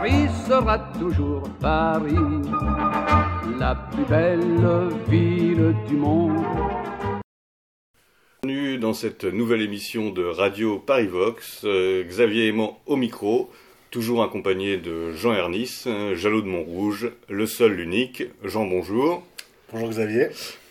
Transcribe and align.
Paris 0.00 0.28
sera 0.46 0.78
toujours 0.96 1.42
Paris, 1.60 2.14
la 3.58 3.74
plus 3.74 4.04
belle 4.04 4.62
ville 5.08 5.74
du 5.88 5.96
monde. 5.96 6.36
Bienvenue 8.44 8.78
dans 8.78 8.94
cette 8.94 9.24
nouvelle 9.24 9.60
émission 9.60 10.10
de 10.10 10.22
Radio 10.22 10.78
Paris 10.78 11.08
Vox, 11.08 11.62
euh, 11.64 12.04
Xavier 12.04 12.46
Aimant 12.46 12.78
au 12.86 12.94
micro, 12.94 13.50
toujours 13.90 14.22
accompagné 14.22 14.76
de 14.76 15.10
Jean 15.14 15.34
Ernis, 15.34 15.82
euh, 15.88 16.14
jaloux 16.14 16.42
de 16.42 16.46
Montrouge, 16.46 17.10
le 17.28 17.46
seul, 17.46 17.72
l'unique. 17.72 18.22
Jean, 18.44 18.66
bonjour. 18.66 19.24
Bonjour 19.72 19.88
Xavier. 19.88 20.28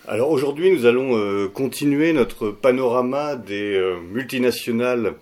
Alors 0.07 0.31
aujourd'hui, 0.31 0.71
nous 0.71 0.85
allons 0.85 1.17
euh, 1.17 1.49
continuer 1.49 2.13
notre 2.13 2.49
panorama 2.49 3.35
des 3.35 3.75
euh, 3.75 3.99
multinationales 3.99 5.15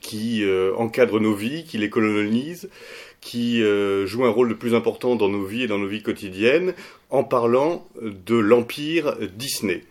qui 0.00 0.44
euh, 0.44 0.74
encadrent 0.76 1.20
nos 1.20 1.34
vies, 1.34 1.64
qui 1.64 1.78
les 1.78 1.90
colonisent, 1.90 2.68
qui 3.26 3.60
jouent 4.06 4.24
un 4.24 4.30
rôle 4.30 4.48
de 4.48 4.54
plus 4.54 4.74
important 4.74 5.16
dans 5.16 5.28
nos 5.28 5.44
vies 5.44 5.64
et 5.64 5.66
dans 5.66 5.78
nos 5.78 5.88
vies 5.88 6.02
quotidiennes, 6.02 6.74
en 7.10 7.24
parlant 7.24 7.86
de 8.00 8.36
l'empire 8.36 9.16
Disney. 9.36 9.82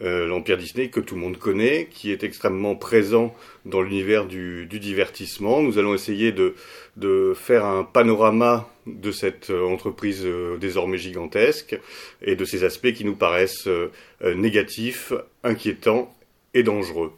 l'empire 0.00 0.56
Disney 0.56 0.88
que 0.88 1.00
tout 1.00 1.14
le 1.14 1.20
monde 1.20 1.38
connaît, 1.38 1.88
qui 1.90 2.10
est 2.10 2.24
extrêmement 2.24 2.74
présent 2.74 3.34
dans 3.66 3.82
l'univers 3.82 4.26
du, 4.26 4.66
divertissement. 4.66 5.62
Nous 5.62 5.78
allons 5.78 5.94
essayer 5.94 6.32
de, 6.32 6.54
de 6.96 7.34
faire 7.36 7.64
un 7.64 7.84
panorama 7.84 8.68
de 8.86 9.12
cette 9.12 9.50
euh, 9.50 9.64
entreprise 9.64 10.22
euh, 10.24 10.56
désormais 10.58 10.98
gigantesque 10.98 11.78
et 12.22 12.36
de 12.36 12.44
ses 12.44 12.64
aspects 12.64 12.92
qui 12.92 13.04
nous 13.04 13.16
paraissent 13.16 13.68
euh, 13.68 13.90
négatifs, 14.34 15.12
inquiétants 15.44 16.14
et 16.54 16.62
dangereux. 16.62 17.12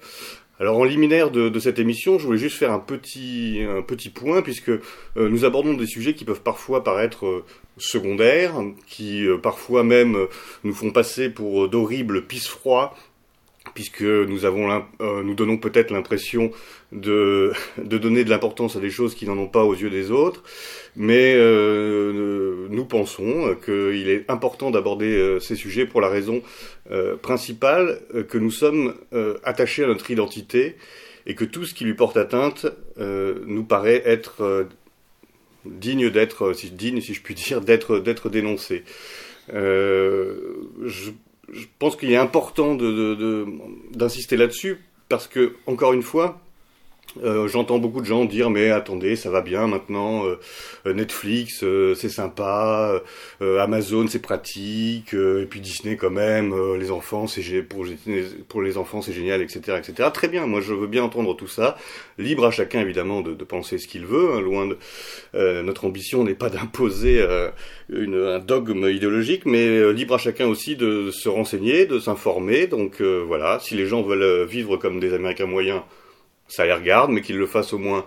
Alors 0.62 0.78
en 0.78 0.84
liminaire 0.84 1.32
de, 1.32 1.58
cette 1.58 1.80
émission, 1.80 2.20
je 2.20 2.24
voulais 2.24 2.38
juste 2.38 2.56
faire 2.56 2.70
un 2.70 2.78
petit, 2.78 3.58
un 3.68 3.82
petit 3.82 4.10
point, 4.10 4.42
puisque 4.42 4.70
nous 5.16 5.44
abordons 5.44 5.74
des 5.74 5.88
sujets 5.88 6.14
qui 6.14 6.24
peuvent 6.24 6.40
parfois 6.40 6.84
paraître 6.84 7.42
secondaires, 7.78 8.54
qui 8.86 9.26
parfois 9.42 9.82
même 9.82 10.16
nous 10.62 10.72
font 10.72 10.92
passer 10.92 11.30
pour 11.30 11.68
d'horribles 11.68 12.28
pisse-froids 12.28 12.94
puisque 13.74 14.02
nous 14.02 14.44
avons 14.44 14.70
euh, 15.00 15.22
nous 15.22 15.34
donnons 15.34 15.56
peut-être 15.56 15.90
l'impression 15.90 16.50
de, 16.92 17.52
de 17.78 17.98
donner 17.98 18.24
de 18.24 18.30
l'importance 18.30 18.76
à 18.76 18.80
des 18.80 18.90
choses 18.90 19.14
qui 19.14 19.26
n'en 19.26 19.38
ont 19.38 19.48
pas 19.48 19.64
aux 19.64 19.74
yeux 19.74 19.90
des 19.90 20.10
autres, 20.10 20.42
mais 20.96 21.34
euh, 21.36 22.66
nous 22.70 22.84
pensons 22.84 23.56
qu'il 23.64 24.08
est 24.08 24.30
important 24.30 24.70
d'aborder 24.70 25.16
euh, 25.16 25.40
ces 25.40 25.56
sujets 25.56 25.86
pour 25.86 26.00
la 26.00 26.08
raison 26.08 26.42
principale 27.22 28.00
que 28.28 28.36
nous 28.36 28.50
sommes 28.50 28.94
attachés 29.44 29.84
à 29.84 29.86
notre 29.86 30.10
identité 30.10 30.76
et 31.26 31.34
que 31.34 31.44
tout 31.44 31.64
ce 31.64 31.74
qui 31.74 31.84
lui 31.84 31.94
porte 31.94 32.16
atteinte 32.16 32.66
nous 32.98 33.64
paraît 33.64 34.02
être 34.04 34.66
digne 35.64 36.10
d'être, 36.10 36.52
si, 36.54 36.70
digne 36.70 37.00
si 37.00 37.14
je 37.14 37.22
puis 37.22 37.34
dire, 37.34 37.60
d'être 37.60 38.28
dénoncé. 38.28 38.82
Je 41.50 41.66
pense 41.78 41.96
qu'il 41.96 42.10
est 42.12 42.16
important 42.16 42.74
d'insister 42.74 44.36
de, 44.36 44.40
de, 44.40 44.44
là-dessus 44.44 44.84
parce 45.08 45.26
que, 45.26 45.56
encore 45.66 45.92
une 45.92 46.02
fois, 46.02 46.40
euh, 47.22 47.46
J'entends 47.48 47.78
beaucoup 47.78 48.00
de 48.00 48.06
gens 48.06 48.24
dire 48.24 48.50
mais 48.50 48.70
attendez 48.70 49.16
ça 49.16 49.30
va 49.30 49.42
bien 49.42 49.66
maintenant 49.66 50.24
euh, 50.24 50.38
euh 50.86 50.94
Netflix 50.94 51.64
c'est 51.94 52.08
sympa 52.08 53.02
Amazon 53.40 54.06
c'est 54.06 54.22
pratique 54.22 55.14
et 55.14 55.46
puis 55.48 55.60
Disney 55.60 55.96
quand 55.96 56.10
même 56.10 56.54
les 56.74 56.90
enfants 56.90 57.26
c'est 57.26 57.42
pour, 57.62 57.84
les 58.62 58.78
enfants 58.78 59.02
c'est 59.02 59.12
génial 59.12 59.42
etc 59.42 59.78
etc 59.78 60.08
très 60.12 60.28
bien 60.28 60.46
moi 60.46 60.60
je 60.60 60.72
veux 60.72 60.86
bien 60.86 61.04
entendre 61.04 61.34
tout 61.36 61.46
ça. 61.46 61.76
Libre 62.18 62.46
à 62.46 62.50
chacun 62.50 62.80
évidemment 62.80 63.20
de, 63.20 63.34
de 63.34 63.44
penser 63.44 63.78
ce 63.78 63.86
qu'il 63.86 64.06
veut 64.06 64.32
hein, 64.34 64.40
loin 64.40 64.66
de 64.66 64.76
notre 65.62 65.84
ambition 65.84 66.24
n'est 66.24 66.34
pas 66.34 66.50
d'imposer 66.50 67.22
un 67.92 68.38
dogme 68.38 68.88
idéologique 68.88 69.46
mais 69.46 69.92
libre 69.92 70.14
à 70.14 70.18
chacun 70.18 70.46
aussi 70.46 70.76
de 70.76 71.10
se 71.10 71.28
renseigner 71.28 71.86
de 71.86 71.98
s'informer. 71.98 72.66
Donc 72.66 73.00
voilà 73.00 73.58
si 73.60 73.74
les 73.74 73.86
gens 73.86 74.02
veulent 74.02 74.46
vivre 74.46 74.76
comme 74.76 75.00
des 75.00 75.14
Américains 75.14 75.46
moyens 75.46 75.82
ça 76.52 76.66
les 76.66 76.72
regarde, 76.72 77.10
mais 77.10 77.22
qu'ils 77.22 77.38
le 77.38 77.46
fassent 77.46 77.72
au 77.72 77.78
moins 77.78 78.04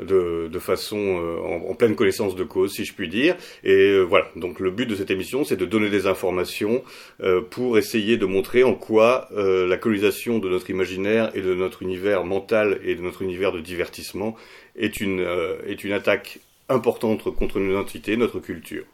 de, 0.00 0.58
façon 0.58 0.98
euh, 0.98 1.68
en, 1.68 1.74
pleine 1.74 1.94
connaissance 1.94 2.34
de 2.34 2.44
cause, 2.44 2.72
si 2.72 2.84
je 2.84 2.94
puis 2.94 3.08
dire. 3.08 3.36
Et 3.62 3.72
euh, 3.72 4.02
voilà, 4.02 4.26
donc 4.36 4.60
le 4.60 4.70
but 4.70 4.86
de 4.86 4.94
cette 4.94 5.10
émission, 5.10 5.44
c'est 5.44 5.56
de 5.56 5.66
donner 5.66 5.90
des 5.90 6.06
informations 6.06 6.82
euh, 7.22 7.40
pour 7.40 7.78
essayer 7.78 8.16
de 8.16 8.26
montrer 8.26 8.64
en 8.64 8.74
quoi 8.74 9.28
la 9.34 9.76
colonisation 9.76 10.38
de 10.38 10.48
notre 10.48 10.70
imaginaire 10.70 11.30
et 11.34 11.40
de 11.40 11.54
notre 11.54 11.82
univers 11.82 12.24
mental 12.24 12.80
et 12.84 12.94
de 12.94 13.00
notre 13.00 13.22
univers 13.22 13.52
de 13.52 13.60
divertissement 13.60 14.36
est 14.76 15.00
une, 15.00 15.24
est 15.66 15.84
une 15.84 15.92
attaque 15.92 16.38
importante 16.68 17.34
contre 17.34 17.60
nos 17.60 17.72
identités, 17.72 18.16
notre 18.16 18.40
culture. 18.40 18.84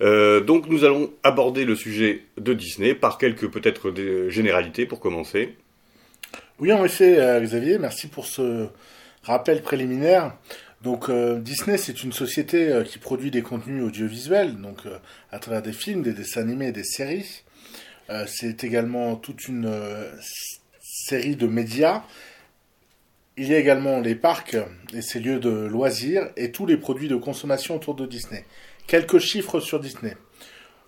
donc 0.00 0.68
nous 0.68 0.84
allons 0.84 1.12
aborder 1.22 1.64
le 1.64 1.74
sujet 1.74 2.22
de 2.36 2.52
Disney 2.52 2.94
par 2.94 3.18
quelques 3.18 3.50
peut-être 3.50 3.92
généralités 4.28 4.86
pour 4.86 5.00
commencer. 5.00 5.54
Oui, 6.60 6.74
en 6.74 6.84
effet, 6.84 7.18
euh, 7.18 7.40
Xavier, 7.40 7.78
merci 7.78 8.06
pour 8.06 8.26
ce 8.26 8.68
rappel 9.22 9.62
préliminaire. 9.62 10.36
Donc 10.82 11.08
euh, 11.08 11.38
Disney, 11.38 11.78
c'est 11.78 12.02
une 12.02 12.12
société 12.12 12.68
euh, 12.68 12.84
qui 12.84 12.98
produit 12.98 13.30
des 13.30 13.40
contenus 13.40 13.82
audiovisuels, 13.82 14.60
donc 14.60 14.80
à 15.32 15.38
travers 15.38 15.62
des 15.62 15.72
films, 15.72 16.02
des 16.02 16.12
dessins 16.12 16.42
animés 16.42 16.70
des 16.70 16.84
séries. 16.84 17.44
C'est 18.26 18.64
également 18.64 19.14
toute 19.14 19.46
une 19.46 19.72
série 20.80 21.36
de 21.36 21.46
médias. 21.46 22.02
Il 23.36 23.46
y 23.46 23.54
a 23.54 23.58
également 23.58 24.00
les 24.00 24.16
parcs 24.16 24.56
et 24.92 25.00
ses 25.00 25.20
lieux 25.20 25.38
de 25.38 25.48
loisirs 25.48 26.28
et 26.36 26.50
tous 26.50 26.66
les 26.66 26.76
produits 26.76 27.06
de 27.06 27.14
consommation 27.14 27.76
autour 27.76 27.94
de 27.94 28.06
Disney. 28.06 28.44
Quelques 28.88 29.20
chiffres 29.20 29.60
sur 29.60 29.78
Disney. 29.78 30.16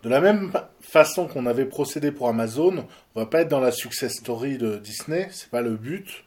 De 0.03 0.09
la 0.09 0.21
même 0.21 0.53
façon 0.93 1.27
qu'on 1.27 1.47
avait 1.47 1.65
procédé 1.65 2.13
pour 2.13 2.29
Amazon, 2.29 2.87
on 3.15 3.21
va 3.21 3.25
pas 3.25 3.41
être 3.41 3.49
dans 3.49 3.61
la 3.61 3.73
success 3.73 4.13
story 4.13 4.59
de 4.59 4.77
Disney, 4.77 5.27
c'est 5.33 5.49
pas 5.49 5.63
le 5.63 5.75
but. 5.75 6.25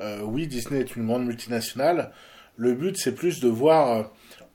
Euh, 0.00 0.22
oui, 0.22 0.46
Disney 0.46 0.80
est 0.80 0.96
une 0.96 1.06
grande 1.06 1.26
multinationale. 1.26 2.12
Le 2.56 2.72
but, 2.72 2.96
c'est 2.96 3.14
plus 3.14 3.40
de 3.40 3.48
voir 3.48 3.92
euh, 3.92 4.02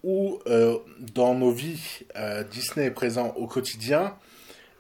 où 0.04 0.40
euh, 0.48 0.80
dans 1.14 1.36
nos 1.36 1.52
vies 1.52 2.00
Disney 2.50 2.88
est 2.88 2.92
présent 2.92 3.36
au 3.38 3.46
quotidien 3.46 4.16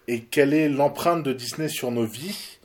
et 0.07 0.21
quelle 0.21 0.51
est 0.51 0.67
l'empreinte 0.67 1.21
de 1.21 1.31
Disney 1.31 1.69
sur 1.69 1.91
nos 1.91 2.05
vies 2.05 2.57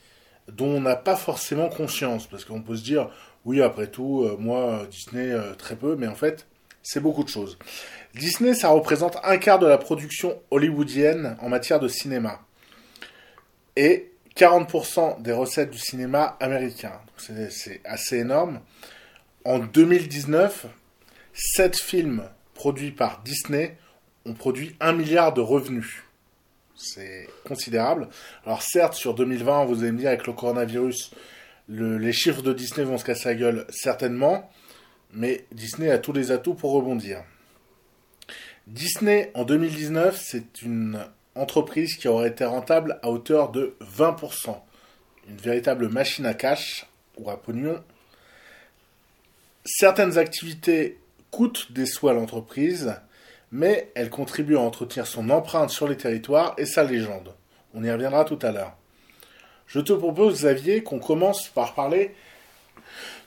dont 0.51 0.69
on 0.69 0.81
n'a 0.81 0.97
pas 0.97 1.17
forcément 1.17 1.69
conscience. 1.69 2.27
Parce 2.27 2.47
qu'on 2.47 2.63
peut 2.63 2.77
se 2.77 2.83
dire, 2.83 3.11
oui, 3.45 3.61
après 3.61 3.89
tout, 3.89 4.27
moi, 4.39 4.87
Disney, 4.91 5.37
très 5.59 5.77
peu, 5.77 5.97
mais 5.97 6.07
en 6.07 6.15
fait, 6.15 6.47
c'est 6.83 7.01
beaucoup 7.01 7.25
de 7.25 7.29
choses. 7.29 7.59
Disney, 8.17 8.55
ça 8.55 8.71
représente 8.71 9.19
un 9.25 9.37
quart 9.37 9.59
de 9.59 9.67
la 9.67 9.77
production 9.77 10.41
hollywoodienne 10.51 11.37
en 11.43 11.51
matière 11.51 11.81
de 11.81 11.89
cinéma. 11.89 12.41
Et 13.77 14.11
40% 14.37 15.21
des 15.21 15.33
recettes 15.33 15.71
du 15.71 15.79
cinéma 15.79 16.37
américain. 16.41 16.93
C'est 17.19 17.83
assez 17.85 18.17
énorme. 18.19 18.61
En 19.45 19.59
2019, 19.59 20.67
7 21.35 21.77
films 21.79 22.29
produits 22.55 22.91
par 22.91 23.23
Disney 23.23 23.77
ont 24.25 24.33
produit 24.33 24.77
1 24.81 24.93
milliard 24.93 25.35
de 25.35 25.43
revenus. 25.43 26.03
C'est 26.75 27.29
considérable. 27.47 28.09
Alors 28.47 28.63
certes, 28.63 28.95
sur 28.95 29.15
2020, 29.15 29.67
vous 29.67 29.83
allez 29.83 29.93
me 29.93 29.99
dire, 29.99 30.09
avec 30.09 30.27
le 30.27 30.33
coronavirus, 30.33 31.13
le, 31.69 31.99
les 31.99 32.13
chiffres 32.13 32.43
de 32.43 32.55
Disney 32.55 32.85
vont 32.85 32.97
se 32.97 33.05
casser 33.05 33.29
la 33.29 33.35
gueule, 33.35 33.67
certainement. 33.69 34.51
Mais 35.13 35.45
Disney 35.53 35.91
a 35.91 35.99
tous 35.99 36.13
les 36.13 36.31
atouts 36.31 36.55
pour 36.55 36.73
rebondir. 36.73 37.23
Disney, 38.67 39.31
en 39.35 39.45
2019, 39.45 40.21
c'est 40.21 40.63
une 40.63 40.99
entreprise 41.37 41.97
qui 41.97 42.09
aurait 42.09 42.31
été 42.31 42.45
rentable 42.45 42.99
à 43.03 43.11
hauteur 43.11 43.53
de 43.53 43.77
20%. 43.81 44.57
Une 45.29 45.37
véritable 45.37 45.89
machine 45.89 46.27
à 46.27 46.35
cash 46.35 46.85
ou 47.17 47.31
à 47.31 47.41
pognon. 47.41 47.81
Certaines 49.65 50.19
activités 50.19 50.99
coûtent 51.31 51.71
des 51.71 51.87
sous 51.87 52.09
à 52.09 52.13
l'entreprise, 52.13 52.95
mais 53.53 53.93
elles 53.95 54.11
contribuent 54.11 54.57
à 54.57 54.63
entretenir 54.63 55.07
son 55.07 55.31
empreinte 55.31 55.71
sur 55.71 55.87
les 55.87 55.97
territoires 55.97 56.55
et 56.59 56.67
sa 56.67 56.83
légende. 56.83 57.35
On 57.73 57.85
y 57.85 57.91
reviendra 57.91 58.25
tout 58.25 58.39
à 58.43 58.51
l'heure. 58.51 58.77
Je 59.69 59.79
te 59.79 59.93
propose, 59.93 60.39
Xavier, 60.39 60.83
qu'on 60.83 60.99
commence 60.99 61.49
par 61.49 61.75
parler 61.75 62.17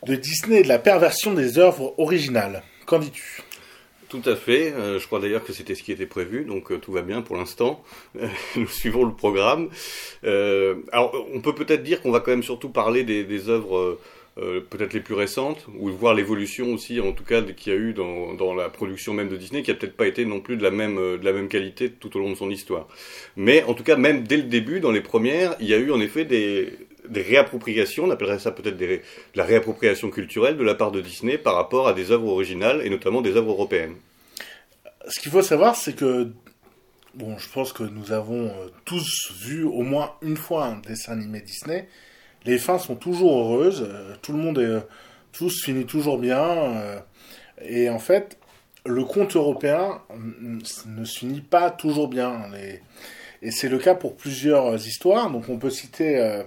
de 0.05 0.15
Disney 0.15 0.59
et 0.59 0.63
de 0.63 0.67
la 0.67 0.79
perversion 0.79 1.33
des 1.33 1.59
œuvres 1.59 1.93
originales. 1.97 2.61
Qu'en 2.85 2.99
dis-tu? 2.99 3.43
Tout 4.09 4.21
à 4.25 4.35
fait. 4.35 4.73
Euh, 4.73 4.99
je 4.99 5.05
crois 5.05 5.19
d'ailleurs 5.19 5.43
que 5.43 5.53
c'était 5.53 5.75
ce 5.75 5.83
qui 5.83 5.91
était 5.91 6.05
prévu, 6.05 6.43
donc 6.43 6.71
euh, 6.71 6.77
tout 6.77 6.91
va 6.91 7.01
bien 7.01 7.21
pour 7.21 7.37
l'instant. 7.37 7.83
Euh, 8.19 8.27
nous 8.55 8.67
suivons 8.67 9.05
le 9.05 9.13
programme. 9.13 9.69
Alors, 10.23 11.13
on 11.33 11.39
peut 11.41 11.53
peut-être 11.53 11.83
dire 11.83 12.01
qu'on 12.01 12.11
va 12.11 12.19
quand 12.19 12.31
même 12.31 12.43
surtout 12.43 12.69
parler 12.69 13.03
des, 13.03 13.49
œuvres 13.49 13.97
peut-être 14.35 14.93
les 14.93 15.01
plus 15.01 15.15
récentes, 15.15 15.65
ou 15.77 15.89
voir 15.89 16.13
l'évolution 16.13 16.73
aussi, 16.73 17.01
en 17.01 17.11
tout 17.11 17.25
cas, 17.25 17.41
qu'il 17.41 17.73
y 17.73 17.75
a 17.75 17.79
eu 17.79 17.93
dans, 17.93 18.53
la 18.55 18.69
production 18.69 19.13
même 19.13 19.27
de 19.27 19.35
Disney, 19.35 19.63
qui 19.63 19.71
a 19.71 19.73
peut-être 19.73 19.97
pas 19.97 20.07
été 20.07 20.25
non 20.25 20.39
plus 20.39 20.57
de 20.57 20.63
la 20.63 20.71
même 20.71 21.47
qualité 21.49 21.89
tout 21.89 22.15
au 22.15 22.19
long 22.19 22.31
de 22.31 22.35
son 22.35 22.49
histoire. 22.49 22.87
Mais 23.35 23.63
en 23.63 23.73
tout 23.73 23.83
cas, 23.83 23.95
même 23.95 24.23
dès 24.23 24.37
le 24.37 24.43
début, 24.43 24.79
dans 24.79 24.91
les 24.91 25.01
premières, 25.01 25.55
il 25.59 25.67
y 25.67 25.73
a 25.73 25.77
eu 25.77 25.91
en 25.91 25.99
effet 25.99 26.25
des 26.25 26.69
des 27.09 27.21
réappropriations, 27.21 28.05
on 28.05 28.11
appellerait 28.11 28.39
ça 28.39 28.51
peut-être 28.51 28.77
de 28.77 29.01
la 29.35 29.43
réappropriation 29.43 30.09
culturelle 30.09 30.57
de 30.57 30.63
la 30.63 30.75
part 30.75 30.91
de 30.91 31.01
Disney 31.01 31.37
par 31.37 31.55
rapport 31.55 31.87
à 31.87 31.93
des 31.93 32.11
œuvres 32.11 32.27
originales 32.27 32.81
et 32.85 32.89
notamment 32.89 33.21
des 33.21 33.35
œuvres 33.35 33.51
européennes. 33.51 33.95
ce 35.07 35.19
qu'il 35.19 35.31
faut 35.31 35.41
savoir, 35.41 35.75
c'est 35.75 35.93
que 35.93 36.31
bon, 37.13 37.37
je 37.37 37.49
pense 37.49 37.73
que 37.73 37.83
nous 37.83 38.11
avons 38.11 38.47
euh, 38.47 38.69
tous 38.85 39.31
vu 39.41 39.63
au 39.63 39.81
moins 39.81 40.13
une 40.21 40.37
fois 40.37 40.65
un 40.65 40.79
dessin 40.79 41.13
animé 41.13 41.41
Disney. 41.41 41.87
Les 42.45 42.57
fins 42.57 42.79
sont 42.79 42.95
toujours 42.95 43.39
heureuses, 43.39 43.85
euh, 43.87 44.15
tout 44.21 44.31
le 44.31 44.39
monde 44.39 44.59
est, 44.59 44.79
tout 45.31 45.49
se 45.49 45.63
finit 45.63 45.85
toujours 45.85 46.17
bien, 46.17 46.41
euh, 46.41 46.99
et 47.61 47.89
en 47.89 47.99
fait, 47.99 48.37
le 48.85 49.03
conte 49.03 49.35
européen 49.35 50.01
ne 50.15 51.03
se 51.03 51.19
finit 51.19 51.41
pas 51.41 51.69
toujours 51.69 52.07
bien. 52.07 52.49
Et 53.41 53.51
c'est 53.51 53.67
le 53.67 53.77
cas 53.77 53.93
pour 53.93 54.15
plusieurs 54.15 54.75
histoires. 54.75 55.29
Donc 55.29 55.49
on 55.49 55.57
peut 55.57 55.69
citer 55.69 56.43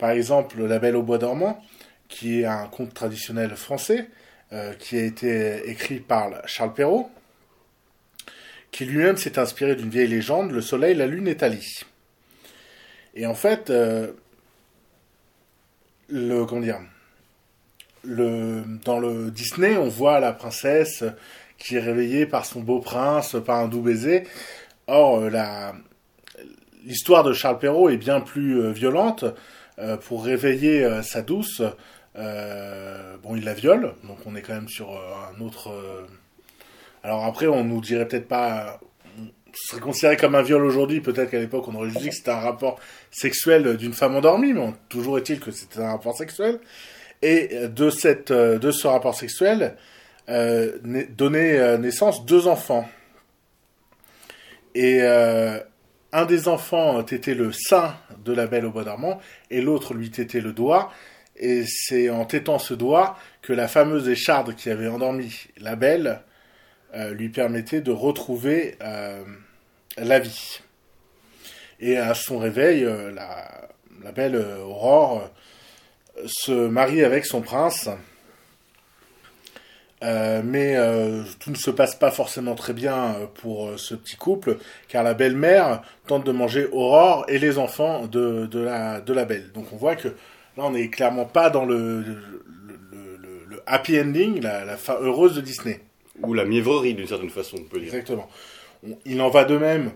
par 0.00 0.10
exemple 0.10 0.60
La 0.64 0.80
Belle 0.80 0.96
au 0.96 1.02
Bois 1.02 1.18
dormant, 1.18 1.62
qui 2.08 2.40
est 2.40 2.46
un 2.46 2.66
conte 2.66 2.92
traditionnel 2.92 3.54
français, 3.54 4.08
qui 4.80 4.98
a 4.98 5.04
été 5.04 5.70
écrit 5.70 6.00
par 6.00 6.32
Charles 6.46 6.74
Perrault, 6.74 7.08
qui 8.72 8.84
lui-même 8.84 9.16
s'est 9.16 9.38
inspiré 9.38 9.76
d'une 9.76 9.90
vieille 9.90 10.08
légende, 10.08 10.50
le 10.50 10.60
soleil, 10.60 10.94
la 10.94 11.06
lune 11.06 11.28
et 11.28 11.36
Thalie. 11.36 11.84
Et 13.14 13.26
en 13.26 13.34
fait, 13.34 13.70
euh, 13.70 14.12
le, 16.08 16.44
comment 16.44 16.64
le, 18.02 18.62
dans 18.84 18.98
le 18.98 19.30
Disney, 19.30 19.76
on 19.76 19.88
voit 19.88 20.20
la 20.20 20.32
princesse 20.32 21.04
qui 21.58 21.76
est 21.76 21.80
réveillée 21.80 22.24
par 22.24 22.46
son 22.46 22.60
beau 22.60 22.80
prince, 22.80 23.36
par 23.44 23.58
un 23.58 23.68
doux 23.68 23.82
baiser. 23.82 24.24
Or, 24.86 25.18
euh, 25.18 25.72
l'histoire 26.84 27.24
de 27.24 27.32
Charles 27.32 27.58
Perrault 27.58 27.90
est 27.90 27.98
bien 27.98 28.20
plus 28.20 28.60
euh, 28.60 28.70
violente. 28.70 29.24
Pour 30.02 30.24
réveiller 30.24 31.02
sa 31.02 31.22
douce, 31.22 31.62
bon, 32.14 33.36
il 33.36 33.44
la 33.44 33.54
viole, 33.54 33.94
donc 34.04 34.18
on 34.26 34.36
est 34.36 34.42
quand 34.42 34.54
même 34.54 34.68
sur 34.68 34.90
un 34.90 35.40
autre 35.40 35.72
alors 37.02 37.24
après, 37.24 37.46
on 37.46 37.64
nous 37.64 37.80
dirait 37.80 38.06
peut-être 38.06 38.28
pas, 38.28 38.80
ce 39.54 39.68
serait 39.68 39.80
considéré 39.80 40.16
comme 40.16 40.34
un 40.34 40.42
viol 40.42 40.64
aujourd'hui, 40.64 41.00
peut-être 41.00 41.30
qu'à 41.30 41.38
l'époque 41.38 41.66
on 41.68 41.74
aurait 41.74 41.90
dit 41.90 42.08
que 42.10 42.14
c'était 42.14 42.30
un 42.30 42.40
rapport 42.40 42.78
sexuel 43.10 43.76
d'une 43.76 43.94
femme 43.94 44.14
endormie, 44.16 44.52
mais 44.52 44.72
toujours 44.88 45.18
est-il 45.18 45.40
que 45.40 45.50
c'était 45.50 45.80
un 45.80 45.92
rapport 45.92 46.16
sexuel. 46.16 46.60
Et 47.22 47.68
de, 47.68 47.90
cette, 47.90 48.32
de 48.32 48.70
ce 48.70 48.86
rapport 48.86 49.14
sexuel, 49.14 49.76
euh, 50.28 50.78
euh, 50.86 51.78
naissance 51.78 52.24
deux 52.24 52.46
enfants. 52.46 52.88
Et 54.74 55.00
euh, 55.02 55.58
un 56.12 56.24
des 56.24 56.48
enfants 56.48 57.04
était 57.06 57.34
le 57.34 57.52
sein 57.52 57.94
de 58.24 58.32
la 58.32 58.46
belle 58.46 58.66
au 58.66 58.70
bois 58.70 58.84
dormant, 58.84 59.20
et 59.50 59.60
l'autre 59.60 59.94
lui 59.94 60.10
tétait 60.10 60.40
le 60.40 60.52
doigt. 60.52 60.92
Et 61.36 61.64
c'est 61.66 62.10
en 62.10 62.24
tétant 62.24 62.58
ce 62.58 62.74
doigt 62.74 63.16
que 63.42 63.52
la 63.52 63.68
fameuse 63.68 64.08
écharde 64.08 64.54
qui 64.54 64.70
avait 64.70 64.88
endormi 64.88 65.46
la 65.58 65.76
belle 65.76 66.20
euh, 66.94 67.14
lui 67.14 67.28
permettait 67.28 67.80
de 67.80 67.92
retrouver 67.92 68.76
euh, 68.82 69.22
la 69.96 70.18
vie. 70.18 70.60
Et 71.78 71.96
à 71.96 72.14
son 72.14 72.38
réveil, 72.38 72.84
euh, 72.84 73.10
la, 73.12 74.12
belle 74.12 74.36
Aurore 74.36 75.30
se 76.26 76.68
marie 76.68 77.04
avec 77.04 77.24
son 77.24 77.40
prince. 77.40 77.88
Mais 80.02 80.76
tout 81.38 81.50
ne 81.50 81.56
se 81.56 81.70
passe 81.70 81.94
pas 81.94 82.10
forcément 82.10 82.54
très 82.54 82.72
bien 82.72 83.16
pour 83.34 83.78
ce 83.78 83.94
petit 83.94 84.16
couple, 84.16 84.58
car 84.88 85.02
la 85.02 85.14
belle-mère 85.14 85.82
tente 86.06 86.24
de 86.24 86.32
manger 86.32 86.68
Aurore 86.72 87.24
et 87.28 87.38
les 87.38 87.58
enfants 87.58 88.06
de, 88.06 88.46
de, 88.46 88.60
la, 88.60 89.00
de 89.00 89.12
la 89.12 89.24
belle. 89.24 89.52
Donc 89.52 89.66
on 89.72 89.76
voit 89.76 89.96
que 89.96 90.08
là 90.08 90.64
on 90.64 90.70
n'est 90.70 90.88
clairement 90.88 91.26
pas 91.26 91.50
dans 91.50 91.64
le, 91.64 92.00
le, 92.00 92.16
happy 93.66 94.00
ending, 94.00 94.40
la, 94.40 94.64
la 94.64 94.76
fin 94.76 94.96
heureuse 95.00 95.34
de 95.36 95.40
Disney. 95.40 95.80
Ou 96.22 96.34
la 96.34 96.44
mièvrerie, 96.44 96.94
d'une 96.94 97.06
certaine 97.06 97.30
façon, 97.30 97.56
on 97.60 97.64
peut 97.64 97.78
dire. 97.78 97.88
Exactement. 97.88 98.28
Il 99.04 99.20
en 99.20 99.30
va 99.30 99.44
de 99.44 99.56
même 99.56 99.92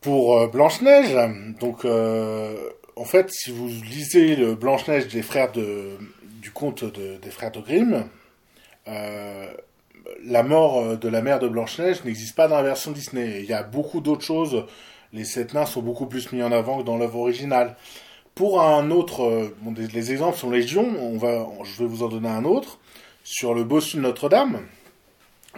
pour 0.00 0.38
euh, 0.38 0.46
Blanche-Neige. 0.46 1.16
Donc, 1.58 1.84
euh, 1.84 2.54
en 2.96 3.04
fait, 3.04 3.30
si 3.30 3.50
vous 3.50 3.66
lisez 3.66 4.36
le 4.36 4.54
Blanche-Neige 4.54 5.08
des 5.08 5.22
frères 5.22 5.50
de, 5.52 5.96
du 6.40 6.50
conte 6.50 6.84
des 6.84 7.30
frères 7.30 7.50
de 7.50 7.60
Grimm, 7.60 8.04
euh, 8.88 9.46
la 10.24 10.42
mort 10.42 10.96
de 10.96 11.08
la 11.08 11.22
mère 11.22 11.38
de 11.38 11.48
Blanche-Neige 11.48 12.04
n'existe 12.04 12.36
pas 12.36 12.48
dans 12.48 12.56
la 12.56 12.62
version 12.62 12.92
Disney. 12.92 13.40
Il 13.40 13.46
y 13.46 13.52
a 13.52 13.62
beaucoup 13.62 14.00
d'autres 14.00 14.24
choses. 14.24 14.64
Les 15.12 15.24
sept 15.24 15.54
nains 15.54 15.66
sont 15.66 15.82
beaucoup 15.82 16.06
plus 16.06 16.32
mis 16.32 16.42
en 16.42 16.52
avant 16.52 16.78
que 16.78 16.84
dans 16.84 16.96
l'œuvre 16.96 17.20
originale. 17.20 17.76
Pour 18.34 18.60
un 18.60 18.90
autre, 18.90 19.50
bon, 19.62 19.74
les 19.74 20.12
exemples 20.12 20.36
sont 20.36 20.50
légion. 20.50 20.86
Je 21.64 21.78
vais 21.78 21.88
vous 21.88 22.02
en 22.02 22.08
donner 22.08 22.28
un 22.28 22.44
autre 22.44 22.78
sur 23.24 23.54
le 23.54 23.64
bossu 23.64 23.96
de 23.96 24.02
Notre-Dame 24.02 24.60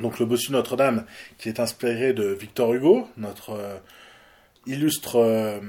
donc 0.00 0.19
le 0.19 0.26
Bossu 0.26 0.52
Notre-Dame, 0.52 1.04
qui 1.38 1.48
est 1.48 1.60
inspiré 1.60 2.12
de 2.12 2.26
Victor 2.26 2.72
Hugo, 2.74 3.08
notre 3.16 3.50
euh, 3.50 3.76
illustre 4.66 5.16
euh, 5.16 5.60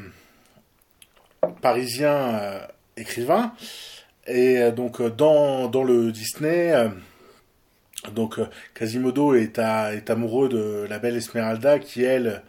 parisien 1.61 2.13
euh, 2.13 2.59
écrivain. 2.97 3.53
Et 4.27 4.71
donc 4.71 5.01
dans, 5.01 5.69
dans 5.69 5.83
le 5.83 6.11
Disney, 6.11 6.71
donc 8.13 8.39
Quasimodo 8.73 9.33
est, 9.35 9.59
amoureux 10.09 10.49
de 10.49 10.87
la 10.89 10.99
belle 10.99 11.17
Esmeralda 11.17 11.79
qui 11.79 12.03
elle 12.03 12.43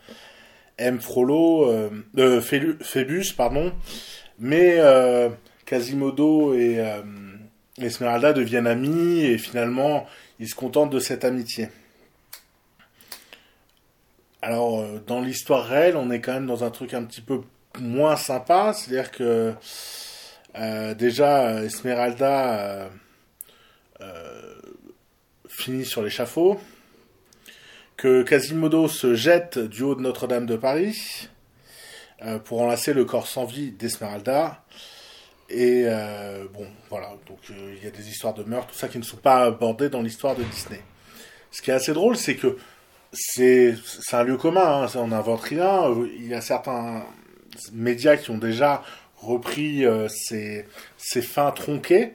aime 0.78 1.00
Frollo, 1.00 1.72
Phébus 2.80 3.32
pardon, 3.36 3.72
mais 4.38 4.78
Quasimodo 5.66 6.54
et 6.54 6.78
Esmeralda 7.78 8.32
deviennent 8.32 8.66
amis 8.66 9.22
et 9.22 9.38
finalement 9.38 10.06
il 10.38 10.48
se 10.48 10.54
contente 10.54 10.90
de 10.90 10.98
cette 10.98 11.24
amitié. 11.24 11.68
Alors, 14.42 14.80
euh, 14.80 15.02
dans 15.06 15.20
l'histoire 15.20 15.66
réelle, 15.66 15.96
on 15.96 16.10
est 16.10 16.20
quand 16.20 16.32
même 16.32 16.46
dans 16.46 16.64
un 16.64 16.70
truc 16.70 16.94
un 16.94 17.04
petit 17.04 17.20
peu 17.20 17.42
moins 17.78 18.16
sympa, 18.16 18.72
c'est-à-dire 18.72 19.10
que 19.10 19.52
euh, 20.56 20.94
déjà, 20.94 21.62
Esmeralda 21.62 22.58
euh, 22.58 22.88
finit 25.60 25.84
sur 25.84 26.02
l'échafaud, 26.02 26.60
que 27.96 28.22
Quasimodo 28.22 28.88
se 28.88 29.14
jette 29.14 29.58
du 29.58 29.82
haut 29.82 29.94
de 29.94 30.00
Notre-Dame 30.00 30.46
de 30.46 30.56
Paris 30.56 31.28
pour 32.44 32.60
enlacer 32.60 32.92
le 32.92 33.04
corps 33.04 33.26
sans 33.26 33.46
vie 33.46 33.70
d'Esmeralda. 33.70 34.62
Et 35.50 35.82
euh, 35.86 36.46
bon, 36.54 36.66
voilà, 36.88 37.08
donc 37.26 37.38
euh, 37.50 37.74
il 37.76 37.84
y 37.84 37.88
a 37.88 37.90
des 37.90 38.08
histoires 38.08 38.34
de 38.34 38.44
meurtre, 38.44 38.68
tout 38.68 38.78
ça 38.78 38.86
qui 38.86 38.98
ne 38.98 39.02
sont 39.02 39.16
pas 39.16 39.46
abordées 39.46 39.88
dans 39.88 40.00
l'histoire 40.00 40.36
de 40.36 40.44
Disney. 40.44 40.80
Ce 41.50 41.60
qui 41.60 41.72
est 41.72 41.74
assez 41.74 41.92
drôle, 41.92 42.16
c'est 42.16 42.36
que 42.36 42.56
c'est 43.12 43.74
un 44.12 44.22
lieu 44.22 44.36
commun, 44.36 44.84
hein, 44.84 44.86
on 44.94 45.08
n'invente 45.08 45.40
rien. 45.40 45.92
Il 46.16 46.28
y 46.28 46.34
a 46.34 46.40
certains 46.40 47.04
médias 47.72 48.16
qui 48.16 48.30
ont 48.30 48.38
déjà 48.38 48.84
repris 49.16 49.84
euh, 49.84 50.06
ces, 50.08 50.66
ces, 50.96 51.20
fins 51.20 51.50
tronquées. 51.50 52.12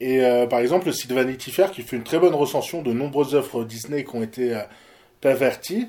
Et 0.00 0.20
par 0.48 0.60
exemple, 0.60 0.86
le 0.86 0.92
site 0.92 1.10
Vanity 1.10 1.50
Fair 1.50 1.72
qui 1.72 1.82
fait 1.82 1.96
une 1.96 2.04
très 2.04 2.20
bonne 2.20 2.34
recension 2.34 2.82
de 2.82 2.92
nombreuses 2.92 3.34
œuvres 3.34 3.64
Disney 3.64 4.04
qui 4.04 4.14
ont 4.14 4.22
été 4.22 4.56
perverties. 5.20 5.88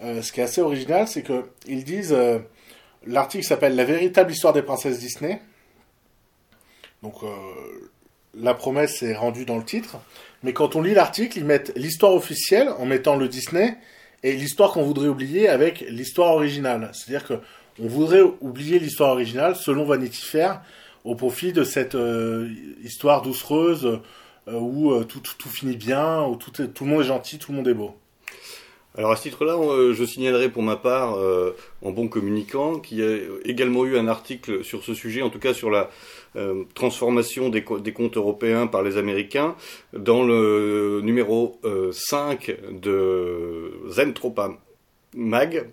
ce 0.00 0.32
qui 0.32 0.40
est 0.40 0.44
assez 0.44 0.60
original, 0.60 1.06
c'est 1.06 1.22
qu'ils 1.22 1.84
disent 1.84 2.16
l'article 3.06 3.44
s'appelle 3.44 3.76
La 3.76 3.84
véritable 3.84 4.32
histoire 4.32 4.52
des 4.52 4.62
princesses 4.62 4.98
Disney. 4.98 5.40
Donc 7.02 7.22
euh, 7.22 7.28
la 8.34 8.54
promesse 8.54 9.02
est 9.02 9.14
rendue 9.14 9.44
dans 9.44 9.58
le 9.58 9.64
titre. 9.64 9.98
Mais 10.42 10.52
quand 10.52 10.76
on 10.76 10.82
lit 10.82 10.94
l'article, 10.94 11.38
ils 11.38 11.44
mettent 11.44 11.72
l'histoire 11.76 12.14
officielle 12.14 12.70
en 12.78 12.86
mettant 12.86 13.16
le 13.16 13.28
Disney 13.28 13.76
et 14.22 14.32
l'histoire 14.32 14.72
qu'on 14.72 14.84
voudrait 14.84 15.08
oublier 15.08 15.48
avec 15.48 15.80
l'histoire 15.88 16.32
originale. 16.32 16.90
C'est-à-dire 16.92 17.26
que 17.26 17.34
on 17.80 17.88
voudrait 17.88 18.22
oublier 18.40 18.78
l'histoire 18.78 19.10
originale 19.10 19.56
selon 19.56 19.84
Vanity 19.84 20.22
Fair 20.22 20.62
au 21.04 21.14
profit 21.14 21.52
de 21.52 21.64
cette 21.64 21.94
euh, 21.94 22.48
histoire 22.82 23.22
doucereuse 23.22 24.00
euh, 24.48 24.58
où 24.58 25.02
tout, 25.04 25.20
tout, 25.20 25.48
finit 25.48 25.76
bien, 25.76 26.24
où 26.24 26.36
tout, 26.36 26.50
tout 26.50 26.84
le 26.84 26.90
monde 26.90 27.02
est 27.02 27.06
gentil, 27.06 27.38
tout 27.38 27.52
le 27.52 27.58
monde 27.58 27.68
est 27.68 27.74
beau. 27.74 27.94
Alors 28.96 29.10
à 29.10 29.16
ce 29.16 29.22
titre-là, 29.22 29.54
euh, 29.54 29.92
je 29.92 30.04
signalerai 30.04 30.48
pour 30.48 30.62
ma 30.62 30.76
part, 30.76 31.16
euh, 31.18 31.56
en 31.82 31.90
bon 31.90 32.06
communicant, 32.06 32.78
qu'il 32.78 32.98
y 32.98 33.02
a 33.02 33.16
également 33.44 33.84
eu 33.84 33.98
un 33.98 34.06
article 34.06 34.62
sur 34.62 34.84
ce 34.84 34.94
sujet, 34.94 35.20
en 35.20 35.30
tout 35.30 35.40
cas 35.40 35.52
sur 35.52 35.68
la 35.68 35.90
euh, 36.36 36.62
transformation 36.74 37.48
des, 37.48 37.64
des, 37.80 37.92
comptes 37.92 38.16
européens 38.16 38.68
par 38.68 38.84
les 38.84 38.96
Américains, 38.96 39.56
dans 39.94 40.22
le 40.22 41.00
numéro 41.02 41.60
5 41.90 42.56
de 42.70 43.72
Zentropa 43.88 44.52
Mag. 45.16 45.66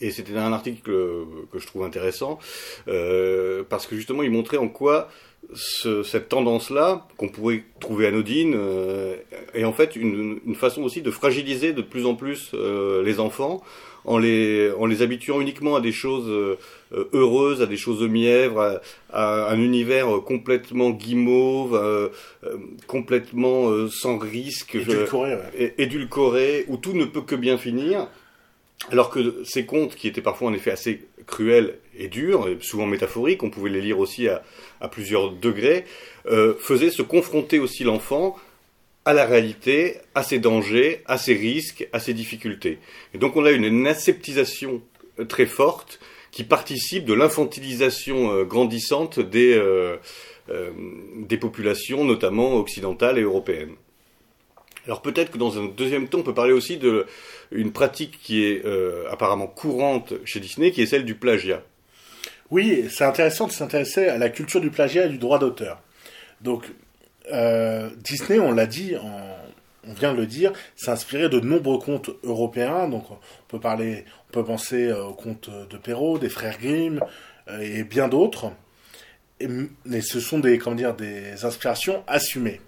Et 0.00 0.10
c'était 0.10 0.36
un 0.36 0.52
article 0.52 0.82
que 0.82 1.58
je 1.58 1.66
trouve 1.66 1.82
intéressant, 1.84 2.38
parce 2.86 3.86
que 3.86 3.96
justement 3.96 4.22
il 4.22 4.30
montrait 4.30 4.58
en 4.58 4.68
quoi 4.68 5.08
ce, 5.54 6.02
cette 6.02 6.28
tendance-là, 6.28 7.06
qu'on 7.16 7.28
pourrait 7.28 7.64
trouver 7.80 8.06
anodine, 8.06 8.54
euh, 8.56 9.16
est 9.54 9.64
en 9.64 9.72
fait 9.72 9.96
une, 9.96 10.40
une, 10.44 10.54
façon 10.54 10.82
aussi 10.82 11.00
de 11.00 11.10
fragiliser 11.10 11.72
de 11.72 11.82
plus 11.82 12.06
en 12.06 12.14
plus 12.14 12.50
euh, 12.54 13.02
les 13.02 13.18
enfants 13.18 13.62
en 14.04 14.18
les, 14.18 14.70
en 14.78 14.86
les 14.86 15.02
habituant 15.02 15.40
uniquement 15.40 15.76
à 15.76 15.80
des 15.80 15.92
choses 15.92 16.28
euh, 16.28 16.56
heureuses, 17.12 17.62
à 17.62 17.66
des 17.66 17.76
choses 17.76 18.02
mièvres, 18.02 18.80
à, 19.10 19.48
à 19.48 19.52
un 19.52 19.60
univers 19.60 20.06
complètement 20.24 20.90
guimauve, 20.90 21.74
euh, 21.74 22.08
complètement 22.86 23.88
sans 23.88 24.18
risque, 24.18 24.76
édulcoré, 24.76 25.34
ouais. 25.34 25.74
édulcoré, 25.78 26.64
où 26.68 26.76
tout 26.76 26.94
ne 26.94 27.04
peut 27.04 27.22
que 27.22 27.34
bien 27.34 27.58
finir. 27.58 28.08
Alors 28.90 29.10
que 29.10 29.42
ces 29.44 29.66
contes, 29.66 29.96
qui 29.96 30.08
étaient 30.08 30.22
parfois 30.22 30.48
en 30.48 30.54
effet 30.54 30.70
assez 30.70 31.06
cruels 31.26 31.78
et 31.96 32.08
durs, 32.08 32.48
souvent 32.60 32.86
métaphoriques, 32.86 33.42
on 33.42 33.50
pouvait 33.50 33.70
les 33.70 33.80
lire 33.80 33.98
aussi 33.98 34.28
à, 34.28 34.42
plusieurs 34.88 35.32
degrés, 35.32 35.84
euh, 36.26 36.54
faisaient 36.58 36.90
se 36.90 37.02
confronter 37.02 37.58
aussi 37.58 37.84
l'enfant 37.84 38.36
à 39.04 39.12
la 39.12 39.26
réalité, 39.26 39.96
à 40.14 40.22
ses 40.22 40.38
dangers, 40.38 41.02
à 41.06 41.18
ses 41.18 41.34
risques, 41.34 41.88
à 41.92 41.98
ses 41.98 42.14
difficultés. 42.14 42.78
Et 43.14 43.18
donc 43.18 43.36
on 43.36 43.44
a 43.44 43.50
une, 43.50 43.64
une 43.64 43.86
aseptisation 43.86 44.82
très 45.28 45.46
forte 45.46 45.98
qui 46.30 46.44
participe 46.44 47.04
de 47.04 47.14
l'infantilisation 47.14 48.32
euh, 48.32 48.44
grandissante 48.44 49.18
des, 49.18 49.54
euh, 49.54 49.96
euh, 50.50 50.70
des 51.16 51.36
populations, 51.36 52.04
notamment 52.04 52.56
occidentales 52.56 53.18
et 53.18 53.22
européennes. 53.22 53.74
Alors 54.88 55.02
peut-être 55.02 55.30
que 55.30 55.38
dans 55.38 55.58
un 55.58 55.66
deuxième 55.66 56.08
temps, 56.08 56.18
on 56.18 56.22
peut 56.22 56.34
parler 56.34 56.54
aussi 56.54 56.78
de 56.78 57.06
une 57.52 57.72
pratique 57.72 58.18
qui 58.22 58.42
est 58.42 58.64
euh, 58.64 59.04
apparemment 59.10 59.46
courante 59.46 60.14
chez 60.24 60.40
Disney, 60.40 60.70
qui 60.70 60.80
est 60.80 60.86
celle 60.86 61.04
du 61.04 61.14
plagiat. 61.14 61.62
Oui, 62.50 62.86
c'est 62.88 63.04
intéressant 63.04 63.46
de 63.46 63.52
s'intéresser 63.52 64.08
à 64.08 64.16
la 64.16 64.30
culture 64.30 64.62
du 64.62 64.70
plagiat 64.70 65.04
et 65.04 65.08
du 65.10 65.18
droit 65.18 65.38
d'auteur. 65.38 65.82
Donc 66.40 66.64
euh, 67.30 67.90
Disney, 67.98 68.40
on 68.40 68.50
l'a 68.50 68.66
dit, 68.66 68.94
on 69.86 69.92
vient 69.92 70.14
de 70.14 70.20
le 70.20 70.26
dire, 70.26 70.52
s'est 70.74 70.90
inspiré 70.90 71.28
de 71.28 71.38
nombreux 71.38 71.78
contes 71.78 72.08
européens. 72.22 72.88
Donc 72.88 73.10
on 73.10 73.18
peut 73.48 73.60
parler, 73.60 74.06
on 74.30 74.32
peut 74.32 74.44
penser 74.44 74.90
aux 74.90 75.12
contes 75.12 75.50
de 75.68 75.76
Perrault, 75.76 76.18
des 76.18 76.30
frères 76.30 76.58
Grimm 76.58 77.00
euh, 77.48 77.60
et 77.60 77.84
bien 77.84 78.08
d'autres. 78.08 78.52
Mais 79.84 80.00
ce 80.00 80.18
sont 80.18 80.38
des, 80.38 80.56
comment 80.56 80.76
dire, 80.76 80.94
des 80.94 81.44
inspirations 81.44 82.02
assumées. 82.06 82.60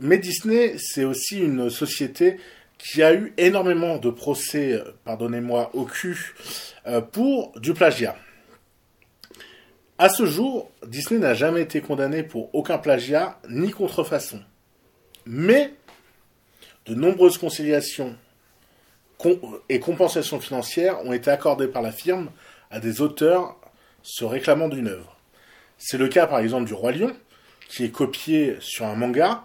Mais 0.00 0.18
Disney, 0.18 0.76
c'est 0.78 1.04
aussi 1.04 1.38
une 1.38 1.70
société 1.70 2.38
qui 2.78 3.02
a 3.02 3.14
eu 3.14 3.32
énormément 3.36 3.96
de 3.96 4.10
procès, 4.10 4.82
pardonnez-moi, 5.04 5.70
au 5.74 5.84
cul, 5.84 6.34
euh, 6.86 7.00
pour 7.00 7.58
du 7.58 7.72
plagiat. 7.72 8.16
À 9.96 10.08
ce 10.08 10.26
jour, 10.26 10.70
Disney 10.86 11.20
n'a 11.20 11.34
jamais 11.34 11.62
été 11.62 11.80
condamné 11.80 12.24
pour 12.24 12.54
aucun 12.54 12.78
plagiat 12.78 13.38
ni 13.48 13.70
contrefaçon. 13.70 14.40
Mais 15.24 15.72
de 16.86 16.94
nombreuses 16.94 17.38
conciliations 17.38 18.16
et 19.68 19.80
compensations 19.80 20.40
financières 20.40 21.04
ont 21.06 21.12
été 21.12 21.30
accordées 21.30 21.68
par 21.68 21.80
la 21.80 21.92
firme 21.92 22.30
à 22.70 22.80
des 22.80 23.00
auteurs 23.00 23.56
se 24.02 24.24
réclamant 24.24 24.68
d'une 24.68 24.88
œuvre. 24.88 25.16
C'est 25.78 25.96
le 25.96 26.08
cas 26.08 26.26
par 26.26 26.40
exemple 26.40 26.66
du 26.66 26.74
Roi 26.74 26.92
Lion, 26.92 27.16
qui 27.68 27.84
est 27.84 27.90
copié 27.90 28.56
sur 28.60 28.84
un 28.84 28.94
manga. 28.94 29.44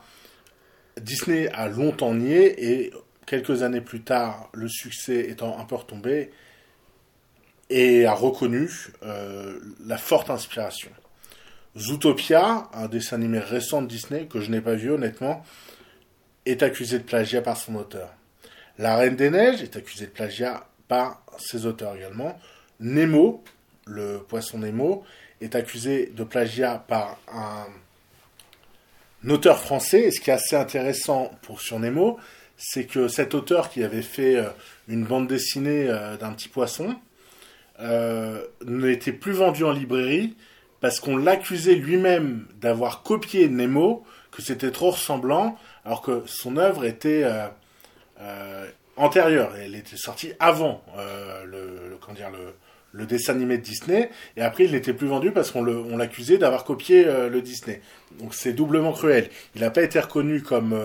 Disney 1.01 1.47
a 1.49 1.67
longtemps 1.67 2.13
nié 2.13 2.71
et 2.71 2.93
quelques 3.25 3.63
années 3.63 3.81
plus 3.81 4.01
tard, 4.01 4.49
le 4.53 4.67
succès 4.67 5.29
étant 5.29 5.59
un 5.59 5.65
peu 5.65 5.75
retombé, 5.75 6.31
et 7.69 8.05
a 8.05 8.13
reconnu 8.13 8.69
euh, 9.03 9.59
la 9.85 9.97
forte 9.97 10.29
inspiration. 10.29 10.89
Zootopia, 11.77 12.67
un 12.73 12.87
dessin 12.87 13.17
animé 13.17 13.39
récent 13.39 13.81
de 13.83 13.87
Disney 13.87 14.25
que 14.25 14.41
je 14.41 14.49
n'ai 14.49 14.61
pas 14.61 14.73
vu 14.73 14.89
honnêtement, 14.89 15.43
est 16.45 16.63
accusé 16.63 16.97
de 16.97 17.03
plagiat 17.03 17.41
par 17.41 17.57
son 17.57 17.75
auteur. 17.75 18.09
La 18.79 18.97
Reine 18.97 19.15
des 19.15 19.29
Neiges 19.29 19.61
est 19.61 19.75
accusée 19.75 20.05
de 20.05 20.11
plagiat 20.11 20.67
par 20.87 21.21
ses 21.37 21.65
auteurs 21.65 21.95
également. 21.95 22.39
Nemo, 22.79 23.43
le 23.85 24.19
poisson 24.27 24.57
Nemo, 24.57 25.03
est 25.41 25.53
accusé 25.53 26.07
de 26.15 26.23
plagiat 26.23 26.83
par 26.87 27.19
un, 27.31 27.67
un 29.25 29.29
auteur 29.29 29.59
français. 29.59 30.01
Et 30.01 30.11
ce 30.11 30.19
qui 30.19 30.29
est 30.29 30.33
assez 30.33 30.55
intéressant 30.55 31.31
pour 31.41 31.61
sur 31.61 31.79
Nemo, 31.79 32.19
c'est 32.57 32.85
que 32.85 33.07
cet 33.07 33.33
auteur 33.33 33.69
qui 33.69 33.83
avait 33.83 34.01
fait 34.01 34.35
euh, 34.35 34.49
une 34.87 35.05
bande 35.05 35.27
dessinée 35.27 35.87
euh, 35.87 36.17
d'un 36.17 36.33
petit 36.33 36.49
poisson 36.49 36.95
euh, 37.79 38.43
n'était 38.65 39.13
plus 39.13 39.31
vendu 39.31 39.63
en 39.63 39.71
librairie 39.71 40.35
parce 40.81 40.99
qu'on 40.99 41.17
l'accusait 41.17 41.75
lui-même 41.75 42.45
d'avoir 42.59 43.03
copié 43.03 43.47
Nemo, 43.47 44.05
que 44.31 44.41
c'était 44.41 44.71
trop 44.71 44.91
ressemblant, 44.91 45.57
alors 45.83 46.01
que 46.01 46.23
son 46.25 46.55
œuvre 46.55 46.85
était 46.85 47.25
antérieure. 48.95 49.57
Elle 49.57 49.75
était 49.75 49.97
sortie 49.97 50.31
avant 50.39 50.81
le, 51.45 51.97
dire, 52.15 52.29
le, 52.29 52.53
le, 52.91 53.05
dessin 53.05 53.33
animé 53.33 53.57
de 53.57 53.63
Disney, 53.63 54.09
et 54.37 54.41
après 54.41 54.65
il 54.65 54.71
n'était 54.71 54.93
plus 54.93 55.07
vendu 55.07 55.31
parce 55.31 55.51
qu'on 55.51 55.97
l'accusait 55.97 56.37
d'avoir 56.37 56.63
copié 56.63 57.05
le 57.05 57.41
Disney. 57.41 57.81
Donc 58.19 58.33
c'est 58.33 58.53
doublement 58.53 58.93
cruel. 58.93 59.29
Il 59.55 59.61
n'a 59.61 59.71
pas 59.71 59.83
été 59.83 59.99
reconnu 59.99 60.41
comme 60.41 60.77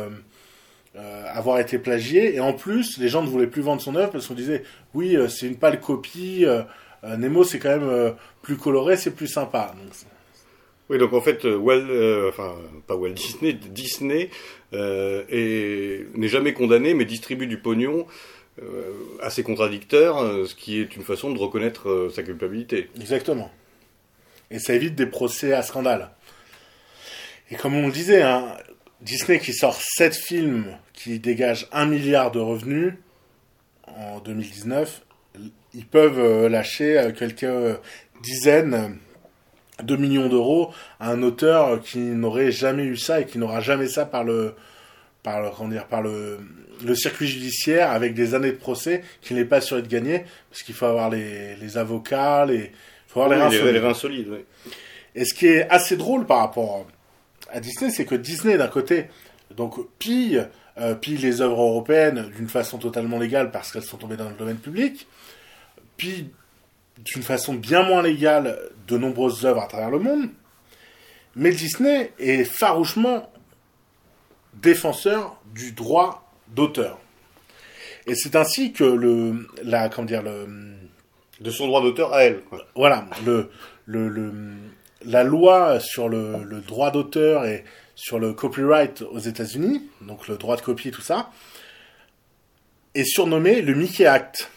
euh, 0.97 1.25
avoir 1.33 1.59
été 1.59 1.81
plagié 1.81 2.37
et 2.37 2.41
en 2.41 2.53
plus 2.53 2.99
les 2.99 3.09
gens 3.09 3.21
ne 3.21 3.27
voulaient 3.27 3.49
plus 3.49 3.63
vendre 3.63 3.83
son 3.83 3.97
œuvre 3.97 4.13
parce 4.13 4.29
qu'on 4.29 4.35
disait 4.35 4.63
oui 4.95 5.17
euh, 5.17 5.27
c'est 5.27 5.49
une 5.49 5.57
pâle 5.57 5.81
copie 5.81 6.45
euh, 6.45 6.63
Nemo 7.03 7.43
c'est 7.43 7.59
quand 7.59 7.77
même 7.77 8.15
plus 8.43 8.57
coloré 8.57 8.97
c'est 8.97 9.11
plus 9.11 9.27
sympa 9.27 9.75
oui 10.89 10.99
donc 10.99 11.13
en 11.13 11.21
fait 11.21 11.45
enfin 11.45 12.55
pas 12.87 12.95
Walt 12.95 13.11
Disney 13.11 13.55
Disney 13.55 14.31
n'est 14.73 16.29
jamais 16.29 16.53
condamné 16.53 16.95
mais 16.95 17.05
distribue 17.05 17.49
du 17.49 17.59
pognon 17.59 18.07
à 19.21 19.31
ses 19.31 19.43
contradicteurs 19.43 20.47
ce 20.47 20.55
qui 20.55 20.81
est 20.81 20.95
une 20.97 21.03
façon 21.03 21.33
de 21.33 21.39
reconnaître 21.39 22.09
sa 22.15 22.23
culpabilité. 22.23 22.89
Exactement. 23.01 23.51
Et 24.51 24.59
ça 24.59 24.75
évite 24.75 24.95
des 24.95 25.07
procès 25.07 25.53
à 25.53 25.63
scandale. 25.63 26.11
Et 27.51 27.57
comme 27.57 27.75
on 27.75 27.87
le 27.87 27.93
disait 27.93 28.23
hein, 28.23 28.57
Disney 29.01 29.39
qui 29.39 29.53
sort 29.53 29.79
7 29.81 30.15
films 30.15 30.77
qui 30.93 31.19
dégagent 31.19 31.69
1 31.73 31.87
milliard 31.87 32.31
de 32.31 32.39
revenus 32.39 32.95
en 33.87 34.21
2019, 34.21 35.03
ils 35.75 35.87
peuvent 35.87 36.19
euh, 36.19 36.49
lâcher 36.49 37.13
quelques 37.19 37.79
dizaines 38.23 38.99
de 39.83 39.97
millions 39.97 40.29
d'euros 40.29 40.73
à 41.01 41.11
un 41.11 41.23
auteur 41.23 41.81
qui 41.81 41.99
n'aurait 41.99 42.53
jamais 42.53 42.85
eu 42.85 42.97
ça 42.97 43.21
et 43.21 43.27
qui 43.27 43.39
n'aura 43.39 43.61
jamais 43.61 43.89
ça 43.89 44.07
par 44.07 44.25
le 44.25 44.55
par 45.23 45.41
le, 45.41 45.51
comment 45.57 45.71
dire, 45.71 45.87
par 45.87 46.03
le, 46.03 46.39
le 46.85 46.95
circuit 46.95 47.27
judiciaire 47.27 47.91
avec 47.91 48.15
des 48.15 48.35
années 48.35 48.53
de 48.53 48.57
procès 48.57 49.03
qu'il 49.21 49.37
n'est 49.37 49.45
pas 49.45 49.61
sûr 49.61 49.83
de 49.83 49.87
gagner 49.87 50.25
parce 50.51 50.63
qu'il 50.63 50.75
faut 50.75 50.87
avoir 50.87 51.11
les, 51.11 51.57
les 51.57 51.77
avocats, 51.77 52.47
les, 52.47 52.73
faut 53.07 53.23
avoir 53.23 53.49
oui, 53.49 53.55
les, 53.55 53.59
reins 53.59 53.61
solides. 53.61 53.75
les 53.75 53.81
reins 53.81 53.95
solides. 53.95 54.29
Oui. 54.31 54.73
Et 55.15 55.25
ce 55.25 55.35
qui 55.35 55.47
est 55.47 55.69
assez 55.71 55.97
drôle 55.97 56.27
par 56.27 56.39
rapport 56.39 56.87
à 57.51 57.61
Disney, 57.61 57.91
c'est 57.91 58.05
que 58.05 58.15
Disney, 58.15 58.57
d'un 58.57 58.69
côté, 58.69 59.07
donc 59.57 59.77
pille, 59.99 60.45
euh, 60.79 60.95
pille 60.95 61.19
les 61.19 61.41
œuvres 61.41 61.61
européennes 61.61 62.31
d'une 62.37 62.49
façon 62.49 62.79
totalement 62.79 63.19
légale 63.19 63.51
parce 63.51 63.71
qu'elles 63.71 63.85
sont 63.85 63.97
tombées 63.97 64.17
dans 64.17 64.29
le 64.29 64.35
domaine 64.35 64.57
public, 64.57 65.07
puis 65.97 66.31
d'une 66.99 67.23
façon 67.23 67.55
bien 67.55 67.83
moins 67.83 68.03
légale 68.03 68.59
de 68.89 68.99
nombreuses 68.99 69.45
œuvres 69.47 69.63
à 69.63 69.67
travers 69.67 69.91
le 69.91 69.99
monde. 69.99 70.29
Mais 71.37 71.51
Disney 71.51 72.13
est 72.19 72.45
farouchement 72.45 73.31
défenseur 74.55 75.41
du 75.53 75.73
droit 75.73 76.24
d'auteur. 76.49 76.99
Et 78.07 78.15
c'est 78.15 78.37
ainsi 78.37 78.73
que 78.73 78.85
le, 78.85 79.49
la, 79.63 79.89
comment 79.89 80.07
dire, 80.07 80.23
le, 80.23 80.47
de 81.41 81.51
son 81.51 81.67
droit 81.67 81.83
d'auteur 81.83 82.13
à 82.13 82.25
elle. 82.25 82.41
Quoi. 82.43 82.67
Voilà, 82.75 83.07
le, 83.25 83.51
le, 83.87 84.09
le, 84.09 84.33
la 85.05 85.25
loi 85.25 85.81
sur 85.81 86.09
le, 86.09 86.45
le 86.45 86.61
droit 86.61 86.91
d'auteur 86.91 87.45
et 87.47 87.65
sur 87.95 88.19
le 88.19 88.33
copyright 88.33 89.03
aux 89.03 89.19
États-Unis, 89.19 89.89
donc 90.03 90.29
le 90.29 90.37
droit 90.37 90.57
de 90.57 90.63
copie 90.63 90.89
et 90.89 90.91
tout 90.91 91.01
ça, 91.01 91.31
est 92.95 93.05
surnommé 93.05 93.63
le 93.63 93.75
Mickey 93.75 94.07
Act. 94.07 94.51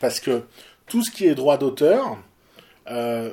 Parce 0.00 0.20
que 0.20 0.42
tout 0.86 1.02
ce 1.02 1.10
qui 1.10 1.26
est 1.26 1.34
droit 1.34 1.56
d'auteur 1.58 2.18
euh, 2.90 3.32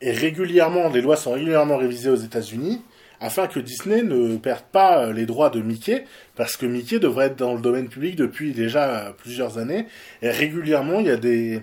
est 0.00 0.12
régulièrement, 0.12 0.88
les 0.88 1.00
lois 1.00 1.16
sont 1.16 1.32
régulièrement 1.32 1.76
révisées 1.76 2.10
aux 2.10 2.16
États-Unis 2.16 2.82
afin 3.24 3.46
que 3.46 3.58
Disney 3.58 4.02
ne 4.02 4.36
perde 4.36 4.66
pas 4.70 5.10
les 5.10 5.24
droits 5.24 5.48
de 5.48 5.62
Mickey, 5.62 6.04
parce 6.36 6.56
que 6.58 6.66
Mickey 6.66 6.98
devrait 6.98 7.26
être 7.28 7.36
dans 7.36 7.54
le 7.54 7.60
domaine 7.60 7.88
public 7.88 8.16
depuis 8.16 8.52
déjà 8.52 9.14
plusieurs 9.16 9.56
années, 9.56 9.86
et 10.20 10.30
régulièrement 10.30 11.00
il 11.00 11.06
y 11.06 11.10
a 11.10 11.16
des, 11.16 11.62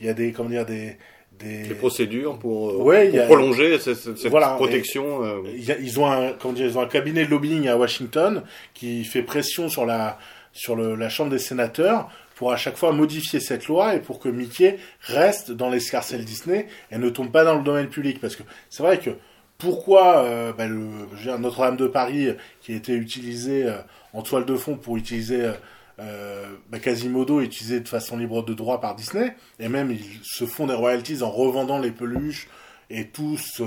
il 0.00 0.06
y 0.06 0.08
a 0.08 0.14
des, 0.14 0.32
comment 0.32 0.48
dire, 0.48 0.64
des, 0.64 0.96
des... 1.38 1.68
des 1.68 1.74
procédures 1.74 2.38
pour, 2.38 2.80
ouais, 2.80 3.10
pour 3.10 3.20
a... 3.20 3.24
prolonger 3.24 3.78
cette, 3.78 3.96
cette 3.96 4.30
voilà, 4.30 4.54
protection. 4.54 5.22
Euh... 5.22 5.42
Ils 5.80 6.00
ont 6.00 6.10
un, 6.10 6.32
comment 6.32 6.54
dire, 6.54 6.66
ils 6.66 6.78
ont 6.78 6.82
un 6.82 6.88
cabinet 6.88 7.26
de 7.26 7.30
lobbying 7.30 7.68
à 7.68 7.76
Washington 7.76 8.42
qui 8.72 9.04
fait 9.04 9.22
pression 9.22 9.68
sur 9.68 9.84
la 9.84 10.18
sur 10.54 10.76
le, 10.76 10.94
la 10.96 11.08
Chambre 11.08 11.30
des 11.30 11.38
sénateurs 11.38 12.10
pour 12.36 12.52
à 12.52 12.56
chaque 12.56 12.76
fois 12.76 12.92
modifier 12.92 13.40
cette 13.40 13.66
loi 13.66 13.94
et 13.94 14.00
pour 14.00 14.18
que 14.18 14.28
Mickey 14.28 14.78
reste 15.00 15.50
dans 15.50 15.70
l'escarcelle 15.70 16.24
Disney 16.24 16.66
et 16.90 16.98
ne 16.98 17.10
tombe 17.10 17.30
pas 17.30 17.44
dans 17.44 17.56
le 17.56 17.62
domaine 17.62 17.88
public. 17.88 18.20
Parce 18.20 18.36
que 18.36 18.42
c'est 18.70 18.82
vrai 18.82 18.98
que 18.98 19.10
pourquoi 19.62 20.24
euh, 20.24 20.52
bah, 20.52 20.66
Notre-Dame 21.38 21.76
de 21.76 21.86
Paris, 21.86 22.30
qui 22.60 22.72
a 22.72 22.76
été 22.76 22.94
utilisé 22.94 23.64
euh, 23.64 23.76
en 24.12 24.22
toile 24.22 24.44
de 24.44 24.56
fond 24.56 24.76
pour 24.76 24.96
utiliser 24.96 25.52
euh, 26.00 26.44
bah, 26.68 26.80
Quasimodo, 26.80 27.40
utilisé 27.40 27.78
de 27.78 27.88
façon 27.88 28.16
libre 28.16 28.42
de 28.42 28.54
droit 28.54 28.80
par 28.80 28.96
Disney, 28.96 29.36
et 29.60 29.68
même 29.68 29.92
ils 29.92 30.20
se 30.24 30.46
font 30.46 30.66
des 30.66 30.74
royalties 30.74 31.22
en 31.22 31.30
revendant 31.30 31.78
les 31.78 31.92
peluches 31.92 32.48
et 32.90 33.06
tous, 33.06 33.62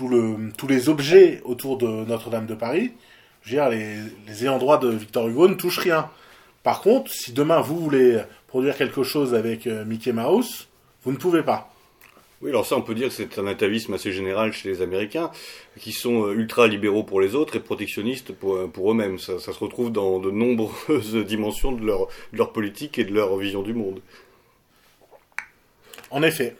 le, 0.00 0.50
tous 0.56 0.66
les 0.66 0.88
objets 0.88 1.40
autour 1.44 1.78
de 1.78 1.86
Notre-Dame 1.86 2.46
de 2.46 2.54
Paris. 2.54 2.92
Les, 3.46 3.96
les 4.26 4.42
ayants 4.42 4.58
droit 4.58 4.78
de 4.78 4.88
Victor 4.88 5.28
Hugo 5.28 5.48
ne 5.48 5.54
touchent 5.54 5.78
rien. 5.78 6.10
Par 6.64 6.82
contre, 6.82 7.10
si 7.10 7.32
demain 7.32 7.60
vous 7.60 7.78
voulez 7.78 8.20
produire 8.48 8.76
quelque 8.76 9.04
chose 9.04 9.34
avec 9.34 9.66
Mickey 9.66 10.12
Mouse, 10.12 10.68
vous 11.04 11.12
ne 11.12 11.16
pouvez 11.16 11.42
pas. 11.42 11.72
Oui, 12.40 12.50
alors 12.50 12.66
ça, 12.66 12.76
on 12.76 12.82
peut 12.82 12.94
dire 12.94 13.08
que 13.08 13.14
c'est 13.14 13.38
un 13.38 13.46
atavisme 13.46 13.94
assez 13.94 14.12
général 14.12 14.52
chez 14.52 14.68
les 14.68 14.80
Américains, 14.80 15.32
qui 15.76 15.92
sont 15.92 16.26
euh, 16.26 16.34
ultra-libéraux 16.34 17.02
pour 17.02 17.20
les 17.20 17.34
autres 17.34 17.56
et 17.56 17.60
protectionnistes 17.60 18.32
pour, 18.32 18.54
euh, 18.54 18.66
pour 18.68 18.92
eux-mêmes. 18.92 19.18
Ça, 19.18 19.40
ça, 19.40 19.52
se 19.52 19.58
retrouve 19.58 19.90
dans 19.90 20.20
de 20.20 20.30
nombreuses 20.30 21.16
dimensions 21.26 21.72
de 21.72 21.84
leur, 21.84 22.06
de 22.32 22.38
leur 22.38 22.52
politique 22.52 22.98
et 22.98 23.04
de 23.04 23.12
leur 23.12 23.36
vision 23.36 23.62
du 23.62 23.74
monde. 23.74 24.00
En 26.10 26.22
effet. 26.22 26.56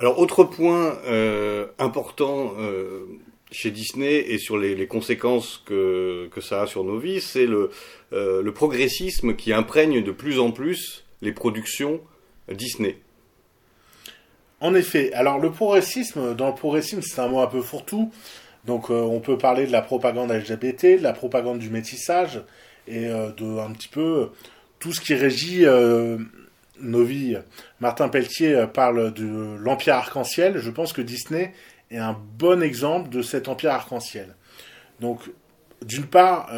Alors, 0.00 0.18
autre 0.18 0.44
point 0.44 0.98
euh, 1.04 1.66
important 1.78 2.54
euh, 2.58 3.04
chez 3.52 3.70
Disney 3.70 4.24
et 4.28 4.38
sur 4.38 4.56
les, 4.56 4.74
les, 4.74 4.86
conséquences 4.86 5.62
que, 5.66 6.26
que 6.32 6.40
ça 6.40 6.62
a 6.62 6.66
sur 6.66 6.84
nos 6.84 6.98
vies, 6.98 7.20
c'est 7.20 7.44
le, 7.44 7.70
euh, 8.14 8.40
le 8.40 8.52
progressisme 8.54 9.36
qui 9.36 9.52
imprègne 9.52 10.02
de 10.02 10.10
plus 10.10 10.38
en 10.40 10.52
plus 10.52 11.04
les 11.20 11.32
productions 11.32 12.00
Disney. 12.50 12.96
En 14.60 14.74
effet, 14.74 15.12
alors 15.14 15.38
le 15.38 15.50
progressisme, 15.50 16.34
dans 16.34 16.48
le 16.48 16.54
progressisme, 16.54 17.00
c'est 17.02 17.20
un 17.20 17.28
mot 17.28 17.40
un 17.40 17.46
peu 17.46 17.62
fourre-tout. 17.62 18.10
Donc 18.66 18.90
euh, 18.90 19.00
on 19.00 19.20
peut 19.20 19.38
parler 19.38 19.66
de 19.66 19.72
la 19.72 19.80
propagande 19.80 20.30
LGBT, 20.30 20.98
de 20.98 21.02
la 21.02 21.12
propagande 21.12 21.58
du 21.58 21.70
métissage 21.70 22.42
et 22.86 23.08
euh, 23.08 23.30
de 23.32 23.58
un 23.58 23.72
petit 23.72 23.88
peu 23.88 24.30
tout 24.78 24.92
ce 24.92 25.00
qui 25.00 25.14
régit 25.14 25.64
euh, 25.64 26.18
nos 26.78 27.02
vies. 27.02 27.38
Martin 27.80 28.08
Pelletier 28.08 28.66
parle 28.72 29.14
de 29.14 29.56
l'empire 29.58 29.94
arc-en-ciel. 29.94 30.58
Je 30.58 30.70
pense 30.70 30.92
que 30.92 31.02
Disney 31.02 31.54
est 31.90 31.98
un 31.98 32.16
bon 32.38 32.62
exemple 32.62 33.08
de 33.08 33.22
cet 33.22 33.48
empire 33.48 33.72
arc-en-ciel. 33.72 34.34
Donc 35.00 35.20
d'une 35.82 36.06
part, 36.06 36.50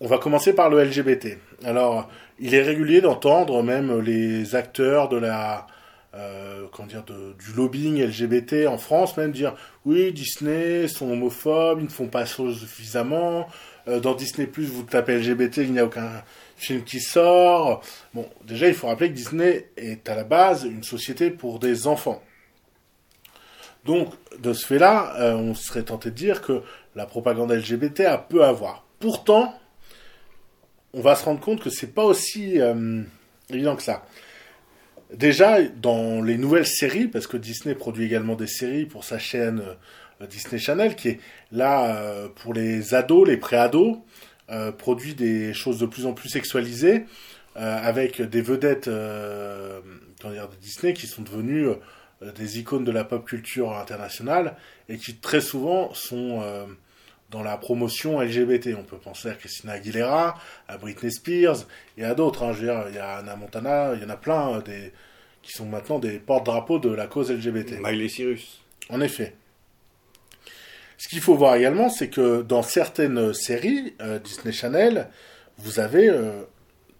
on 0.00 0.06
va 0.06 0.18
commencer 0.18 0.52
par 0.52 0.70
le 0.70 0.82
LGBT. 0.84 1.38
Alors 1.64 2.08
il 2.38 2.54
est 2.54 2.62
régulier 2.62 3.00
d'entendre 3.00 3.62
même 3.62 4.00
les 4.00 4.54
acteurs 4.54 5.08
de 5.08 5.16
la 5.16 5.66
euh, 6.14 6.66
comment 6.72 6.88
dire, 6.88 7.04
du 7.04 7.52
lobbying 7.54 8.02
LGBT 8.02 8.66
en 8.66 8.78
France, 8.78 9.16
même 9.16 9.32
dire 9.32 9.54
oui, 9.84 10.12
Disney 10.12 10.88
sont 10.88 11.10
homophobes, 11.10 11.80
ils 11.80 11.84
ne 11.84 11.90
font 11.90 12.08
pas 12.08 12.26
suffisamment. 12.26 13.46
Euh, 13.88 14.00
dans 14.00 14.14
Disney 14.14 14.46
Plus, 14.46 14.66
vous 14.66 14.82
tapez 14.82 15.18
LGBT, 15.18 15.58
il 15.58 15.72
n'y 15.72 15.78
a 15.78 15.84
aucun 15.84 16.22
film 16.56 16.84
qui 16.84 17.00
sort. 17.00 17.82
Bon, 18.14 18.28
déjà, 18.44 18.68
il 18.68 18.74
faut 18.74 18.88
rappeler 18.88 19.08
que 19.08 19.14
Disney 19.14 19.68
est 19.76 20.08
à 20.08 20.14
la 20.14 20.24
base 20.24 20.64
une 20.64 20.82
société 20.82 21.30
pour 21.30 21.58
des 21.58 21.86
enfants. 21.86 22.22
Donc, 23.84 24.12
de 24.38 24.52
ce 24.52 24.66
fait-là, 24.66 25.14
euh, 25.18 25.34
on 25.34 25.54
serait 25.54 25.84
tenté 25.84 26.10
de 26.10 26.14
dire 26.14 26.42
que 26.42 26.62
la 26.94 27.06
propagande 27.06 27.50
LGBT 27.52 28.00
a 28.00 28.18
peu 28.18 28.44
à 28.44 28.52
voir. 28.52 28.84
Pourtant, 28.98 29.58
on 30.92 31.00
va 31.00 31.14
se 31.14 31.24
rendre 31.24 31.40
compte 31.40 31.62
que 31.62 31.70
c'est 31.70 31.94
pas 31.94 32.04
aussi 32.04 32.60
euh, 32.60 33.02
évident 33.48 33.76
que 33.76 33.82
ça. 33.82 34.04
Déjà, 35.14 35.60
dans 35.62 36.22
les 36.22 36.38
nouvelles 36.38 36.66
séries, 36.66 37.08
parce 37.08 37.26
que 37.26 37.36
Disney 37.36 37.74
produit 37.74 38.04
également 38.04 38.36
des 38.36 38.46
séries 38.46 38.86
pour 38.86 39.04
sa 39.04 39.18
chaîne 39.18 39.62
euh, 40.20 40.26
Disney 40.26 40.58
Channel, 40.58 40.94
qui 40.94 41.08
est 41.08 41.20
là 41.50 41.96
euh, 41.96 42.28
pour 42.28 42.54
les 42.54 42.94
ados, 42.94 43.26
les 43.26 43.36
pré-ados, 43.36 43.98
euh, 44.50 44.70
produit 44.70 45.14
des 45.14 45.52
choses 45.52 45.78
de 45.78 45.86
plus 45.86 46.06
en 46.06 46.12
plus 46.12 46.28
sexualisées, 46.28 47.06
avec 47.56 48.22
des 48.22 48.40
vedettes 48.42 48.88
de 48.88 49.82
Disney 50.62 50.94
qui 50.94 51.08
sont 51.08 51.22
devenues 51.22 51.66
des 52.36 52.58
icônes 52.60 52.84
de 52.84 52.92
la 52.92 53.04
pop 53.04 53.26
culture 53.26 53.76
internationale 53.76 54.56
et 54.88 54.96
qui 54.96 55.16
très 55.16 55.40
souvent 55.40 55.92
sont 55.92 56.40
dans 57.30 57.42
la 57.42 57.56
promotion 57.56 58.20
LGBT. 58.20 58.70
On 58.78 58.82
peut 58.82 58.98
penser 58.98 59.28
à 59.28 59.34
Christina 59.34 59.74
Aguilera, 59.74 60.38
à 60.68 60.78
Britney 60.78 61.10
Spears 61.12 61.66
et 61.96 62.04
à 62.04 62.14
d'autres. 62.14 62.42
Hein. 62.42 62.52
Je 62.52 62.60
veux 62.60 62.66
dire, 62.66 62.84
il 62.88 62.94
y 62.94 62.98
a 62.98 63.18
Anna 63.18 63.36
Montana, 63.36 63.92
il 63.94 64.02
y 64.02 64.04
en 64.04 64.10
a 64.10 64.16
plein 64.16 64.56
euh, 64.56 64.62
des, 64.62 64.92
qui 65.42 65.52
sont 65.52 65.66
maintenant 65.66 65.98
des 65.98 66.18
porte-drapeaux 66.18 66.78
de 66.78 66.90
la 66.90 67.06
cause 67.06 67.30
LGBT. 67.30 67.80
Miley 67.80 68.08
Cyrus. 68.08 68.60
En 68.88 69.00
effet. 69.00 69.34
Ce 70.98 71.08
qu'il 71.08 71.20
faut 71.20 71.34
voir 71.34 71.54
également, 71.54 71.88
c'est 71.88 72.08
que 72.08 72.42
dans 72.42 72.62
certaines 72.62 73.32
séries 73.32 73.94
euh, 74.02 74.18
Disney 74.18 74.52
Channel, 74.52 75.08
vous 75.56 75.80
avez 75.80 76.08
euh, 76.08 76.42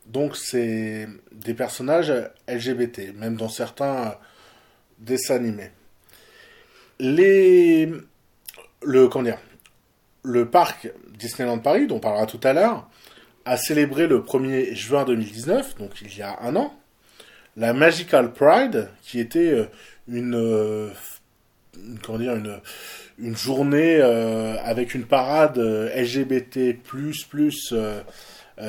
donc 0.06 0.36
des 0.54 1.54
personnages 1.54 2.12
LGBT, 2.48 3.14
même 3.14 3.36
dans 3.36 3.48
certains 3.48 4.16
dessins 4.98 5.36
animés. 5.36 5.70
Les 6.98 7.92
le 8.82 9.08
comment 9.08 9.24
dire 9.24 9.38
le 10.22 10.48
parc 10.48 10.90
Disneyland 11.18 11.58
Paris, 11.58 11.86
dont 11.86 11.96
on 11.96 12.00
parlera 12.00 12.26
tout 12.26 12.40
à 12.42 12.52
l'heure, 12.52 12.88
a 13.44 13.56
célébré 13.56 14.06
le 14.06 14.20
1er 14.20 14.74
juin 14.74 15.04
2019, 15.04 15.76
donc 15.78 16.02
il 16.02 16.16
y 16.16 16.22
a 16.22 16.38
un 16.42 16.56
an, 16.56 16.74
la 17.56 17.72
Magical 17.72 18.32
Pride, 18.32 18.88
qui 19.02 19.18
était 19.18 19.50
euh, 19.50 19.64
une, 20.08 20.34
euh, 20.34 20.90
comment 22.02 22.18
dire, 22.18 22.36
une, 22.36 22.60
une 23.18 23.36
journée 23.36 23.96
euh, 24.00 24.56
avec 24.62 24.94
une 24.94 25.04
parade 25.04 25.58
LGBT++, 25.58 26.78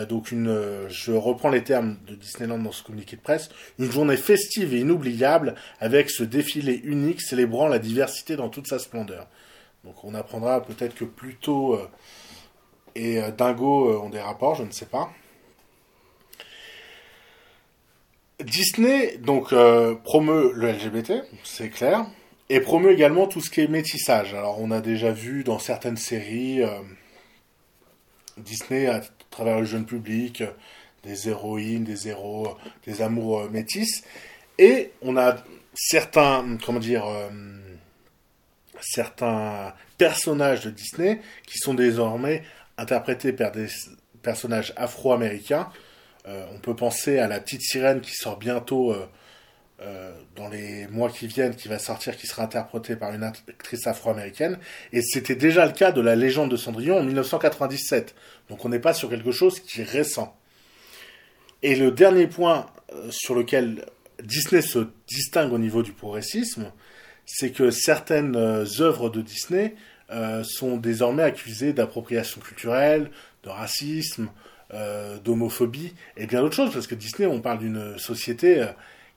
donc 0.08 0.32
une, 0.32 0.88
je 0.88 1.12
reprends 1.12 1.50
les 1.50 1.66
termes 1.66 1.98
de 2.08 2.16
Disneyland 2.16 2.60
dans 2.60 2.72
ce 2.72 2.82
communiqué 2.82 3.18
de 3.18 3.22
presse, 3.22 3.50
une 3.78 3.92
journée 3.92 4.16
festive 4.16 4.74
et 4.74 4.80
inoubliable 4.80 5.56
avec 5.82 6.10
ce 6.10 6.24
défilé 6.24 6.80
unique 6.86 7.22
célébrant 7.22 7.68
la 7.68 7.78
diversité 7.78 8.38
dans 8.38 8.48
toute 8.48 8.68
sa 8.68 8.80
splendeur. 8.80 9.28
Donc 9.84 10.04
on 10.04 10.14
apprendra 10.14 10.62
peut-être 10.62 10.96
que 10.96 11.06
Pluto 11.06 11.74
euh, 11.74 11.90
et 12.94 13.20
euh, 13.20 13.32
Dingo 13.32 13.90
euh, 13.90 14.00
ont 14.00 14.10
des 14.10 14.20
rapports, 14.20 14.56
je 14.56 14.64
ne 14.64 14.72
sais 14.72 14.86
pas. 14.86 15.12
Disney 18.44 19.18
donc 19.18 19.54
promeut 20.04 20.52
le 20.56 20.72
LGBT, 20.72 21.14
c'est 21.44 21.70
clair, 21.70 22.08
et 22.50 22.60
promeut 22.60 22.92
également 22.92 23.28
tout 23.28 23.40
ce 23.40 23.52
qui 23.52 23.62
est 23.62 23.68
métissage. 23.68 24.34
Alors 24.34 24.60
on 24.60 24.72
a 24.72 24.82
déjà 24.82 25.12
vu 25.12 25.44
dans 25.44 25.60
certaines 25.60 25.98
séries 25.98 26.62
Disney 28.38 28.88
à 28.88 29.02
travers 29.30 29.60
le 29.60 29.66
jeune 29.66 29.86
public 29.86 30.44
des 31.04 31.30
héroïnes, 31.30 31.84
des 31.84 32.08
héros, 32.08 32.58
des 32.88 33.04
amours 33.04 33.48
métis, 33.52 34.02
et 34.58 34.90
on 35.04 35.18
a 35.18 35.36
certains 35.76 36.58
comment 36.66 36.80
dire 36.80 37.06
certains 38.82 39.74
personnages 39.98 40.66
de 40.66 40.72
Disney 40.72 41.22
qui 41.46 41.58
sont 41.58 41.74
désormais 41.74 42.44
interprétés 42.78 43.34
par 43.34 43.52
des 43.52 43.68
personnages 44.22 44.74
afro-américains. 44.76 45.70
Euh, 46.28 46.46
on 46.54 46.60
peut 46.60 46.76
penser 46.76 47.20
à 47.20 47.28
la 47.28 47.40
petite 47.40 47.62
sirène 47.62 48.02
qui 48.02 48.14
sort 48.14 48.38
bientôt 48.38 48.92
euh, 48.92 49.08
euh, 49.82 50.12
dans 50.36 50.50
les 50.50 50.88
mois 50.88 51.10
qui 51.10 51.28
viennent, 51.28 51.56
qui 51.56 51.68
va 51.68 51.80
sortir, 51.80 52.16
qui 52.16 52.28
sera 52.28 52.44
interprétée 52.44 52.96
par 52.96 53.14
une 53.14 53.24
actrice 53.24 53.88
afro-américaine. 53.88 54.60
Et 54.94 55.02
c'était 55.02 55.36
déjà 55.36 55.66
le 55.66 55.72
cas 55.72 55.92
de 55.92 56.02
la 56.02 56.16
légende 56.16 56.52
de 56.52 56.58
Cendrillon 56.58 57.00
en 57.00 57.04
1997. 57.04 58.16
Donc 58.50 58.66
on 58.66 58.70
n'est 58.70 58.80
pas 58.80 58.94
sur 58.94 59.10
quelque 59.10 59.32
chose 59.32 59.60
qui 59.60 59.82
est 59.82 59.90
récent. 59.90 60.36
Et 61.64 61.76
le 61.76 61.92
dernier 61.92 62.28
point 62.28 62.68
sur 63.10 63.36
lequel 63.36 63.86
Disney 64.24 64.62
se 64.62 64.88
distingue 65.08 65.54
au 65.54 65.60
niveau 65.60 65.84
du 65.84 65.94
progressisme, 65.94 66.72
c'est 67.26 67.52
que 67.52 67.72
certaines 67.72 68.36
euh, 68.36 68.66
œuvres 68.80 69.10
de 69.10 69.22
Disney 69.22 69.76
euh, 70.12 70.44
sont 70.44 70.78
désormais 70.78 71.24
accusées 71.24 71.74
d'appropriation 71.74 72.42
culturelle, 72.42 73.12
de 73.44 73.50
racisme, 73.50 74.30
euh, 74.74 75.18
d'homophobie 75.20 75.94
et 76.18 76.28
bien 76.28 76.42
d'autres 76.42 76.56
choses, 76.56 76.74
parce 76.74 76.88
que 76.88 76.96
Disney, 76.96 77.28
on 77.28 77.42
parle 77.42 77.60
d'une 77.60 77.98
société 77.98 78.66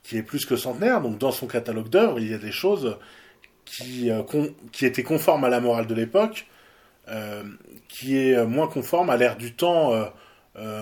qui 0.02 0.16
est 0.16 0.22
plus 0.22 0.44
que 0.46 0.56
centenaire, 0.56 1.00
donc 1.00 1.18
dans 1.18 1.32
son 1.32 1.46
catalogue 1.46 1.88
d'œuvres, 1.88 2.20
il 2.20 2.30
y 2.30 2.34
a 2.34 2.38
des 2.38 2.52
choses 2.52 2.98
qui, 3.64 4.10
étaient 4.82 5.02
conformes 5.02 5.44
à 5.44 5.48
la 5.48 5.60
morale 5.60 5.86
de 5.86 5.94
l'époque, 5.94 6.46
qui 7.88 8.18
est 8.18 8.44
moins 8.44 8.68
conforme 8.68 9.08
à 9.08 9.16
l'ère 9.16 9.36
du 9.36 9.54
temps 9.54 9.92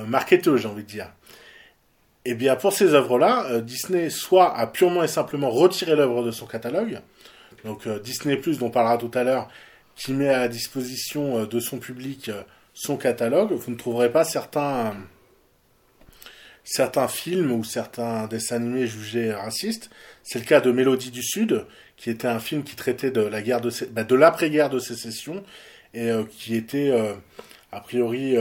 marketeux, 0.06 0.56
j'ai 0.56 0.66
envie 0.66 0.82
de 0.82 0.88
dire. 0.88 1.12
Et 2.24 2.30
eh 2.30 2.34
bien 2.34 2.56
pour 2.56 2.72
ces 2.72 2.94
œuvres-là, 2.94 3.60
Disney 3.60 4.10
soit 4.10 4.56
a 4.56 4.66
purement 4.66 5.04
et 5.04 5.08
simplement 5.08 5.50
retiré 5.50 5.94
l'œuvre 5.94 6.24
de 6.24 6.32
son 6.32 6.46
catalogue, 6.46 7.00
donc 7.64 7.86
euh, 7.86 7.98
Disney 7.98 8.36
Plus, 8.36 8.58
dont 8.58 8.66
on 8.66 8.70
parlera 8.70 8.98
tout 8.98 9.10
à 9.14 9.24
l'heure, 9.24 9.48
qui 9.94 10.12
met 10.12 10.28
à 10.28 10.48
disposition 10.48 11.38
euh, 11.38 11.46
de 11.46 11.60
son 11.60 11.78
public 11.78 12.28
euh, 12.28 12.42
son 12.74 12.96
catalogue, 12.96 13.52
vous 13.52 13.70
ne 13.70 13.76
trouverez 13.76 14.10
pas 14.10 14.24
certains, 14.24 14.96
certains 16.64 17.08
films 17.08 17.52
ou 17.52 17.64
certains 17.64 18.26
dessins 18.26 18.56
animés 18.56 18.86
jugés 18.86 19.32
racistes. 19.32 19.90
C'est 20.22 20.38
le 20.38 20.46
cas 20.46 20.60
de 20.60 20.72
Mélodie 20.72 21.10
du 21.10 21.22
Sud, 21.22 21.66
qui 21.96 22.08
était 22.08 22.28
un 22.28 22.40
film 22.40 22.62
qui 22.62 22.74
traitait 22.74 23.10
de 23.10 23.20
la 23.20 23.42
guerre 23.42 23.60
de, 23.60 23.70
bah, 23.90 24.04
de 24.04 24.14
l'après-guerre 24.14 24.70
de 24.70 24.78
sécession 24.78 25.44
et 25.92 26.10
qui 26.30 26.54
était 26.54 26.90
a 27.70 27.80
priori 27.80 28.34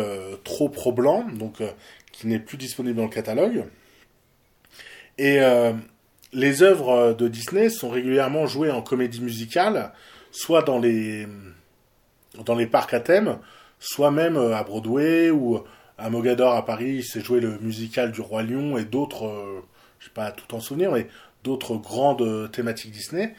trop 0.45 0.69
pro-blanc, 0.69 1.27
donc 1.33 1.61
qui 2.13 2.27
n'est 2.27 2.39
plus 2.39 2.55
disponible 2.55 2.95
dans 2.95 3.03
le 3.03 3.09
catalogue. 3.09 3.65
Et 5.17 5.41
les 6.33 6.63
œuvres 6.63 7.13
de 7.13 7.27
Disney 7.27 7.69
sont 7.69 7.89
régulièrement 7.89 8.47
jouées 8.47 8.71
en 8.71 8.81
comédie 8.81 9.21
musicale, 9.21 9.91
soit 10.31 10.61
dans 10.61 10.79
les 10.79 11.27
dans 12.45 12.55
les 12.55 12.67
parcs 12.67 12.93
à 12.93 13.01
thème, 13.01 13.39
soit 13.79 14.11
même 14.11 14.37
à 14.37 14.63
Broadway 14.63 15.29
ou 15.31 15.59
à 15.97 16.09
Mogador 16.09 16.53
à 16.53 16.65
Paris, 16.65 17.03
c'est 17.03 17.21
joué 17.23 17.41
le 17.41 17.57
musical 17.59 18.11
du 18.11 18.21
Roi 18.21 18.43
Lion 18.43 18.77
et 18.77 18.85
d'autres, 18.85 19.29
je 19.99 19.99
je 19.99 20.05
sais 20.05 20.13
pas 20.13 20.31
tout 20.31 20.55
en 20.55 20.61
souvenir, 20.61 20.91
mais 20.91 21.07
d'autres 21.43 21.75
grandes 21.75 22.51
thématiques 22.51 22.91
Disney. 22.91 23.35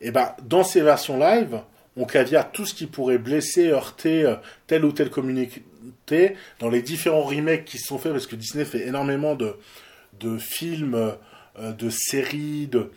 Et 0.00 0.10
ben 0.10 0.34
dans 0.42 0.64
ces 0.64 0.80
versions 0.80 1.18
live, 1.18 1.60
on 1.96 2.04
caviar 2.04 2.50
tout 2.50 2.64
ce 2.64 2.74
qui 2.74 2.86
pourrait 2.86 3.18
blesser, 3.18 3.68
heurter 3.68 4.24
euh, 4.24 4.36
telle 4.66 4.84
ou 4.84 4.92
telle 4.92 5.10
communauté 5.10 6.36
dans 6.58 6.68
les 6.68 6.82
différents 6.82 7.22
remakes 7.22 7.64
qui 7.64 7.78
sont 7.78 7.98
faits, 7.98 8.12
parce 8.12 8.26
que 8.26 8.36
Disney 8.36 8.64
fait 8.64 8.86
énormément 8.86 9.34
de, 9.34 9.56
de 10.18 10.38
films, 10.38 10.94
euh, 10.94 11.12
de 11.58 11.90
séries, 11.90 12.66
de... 12.66 12.90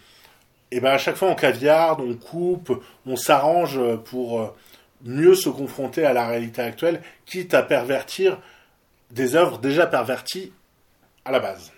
Et 0.71 0.79
ben 0.79 0.91
à 0.91 0.97
chaque 0.97 1.15
fois 1.15 1.29
on 1.29 1.35
caviarde, 1.35 2.01
on 2.01 2.15
coupe, 2.15 2.83
on 3.05 3.15
s'arrange 3.15 3.79
pour 4.05 4.41
euh, 4.41 4.47
mieux 5.03 5.35
se 5.35 5.49
confronter 5.49 6.05
à 6.05 6.13
la 6.13 6.27
réalité 6.27 6.61
actuelle, 6.61 7.01
quitte 7.25 7.53
à 7.53 7.61
pervertir 7.61 8.39
des 9.11 9.35
œuvres 9.35 9.59
déjà 9.59 9.85
perverties 9.85 10.51
à 11.25 11.31
la 11.31 11.39
base. 11.39 11.71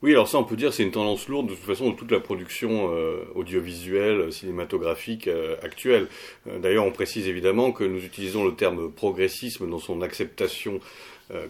Oui, 0.00 0.12
alors 0.12 0.28
ça, 0.28 0.38
on 0.38 0.44
peut 0.44 0.54
dire, 0.54 0.72
c'est 0.72 0.84
une 0.84 0.92
tendance 0.92 1.26
lourde 1.26 1.48
de 1.48 1.54
toute 1.54 1.64
façon 1.64 1.90
de 1.90 1.96
toute 1.96 2.12
la 2.12 2.20
production 2.20 2.94
euh, 2.94 3.24
audiovisuelle, 3.34 4.32
cinématographique 4.32 5.26
euh, 5.26 5.56
actuelle. 5.60 6.06
Euh, 6.46 6.60
d'ailleurs, 6.60 6.84
on 6.84 6.92
précise 6.92 7.26
évidemment 7.26 7.72
que 7.72 7.82
nous 7.82 8.04
utilisons 8.04 8.44
le 8.44 8.54
terme 8.54 8.92
progressisme 8.92 9.68
dans 9.68 9.80
son 9.80 10.00
acceptation 10.00 10.78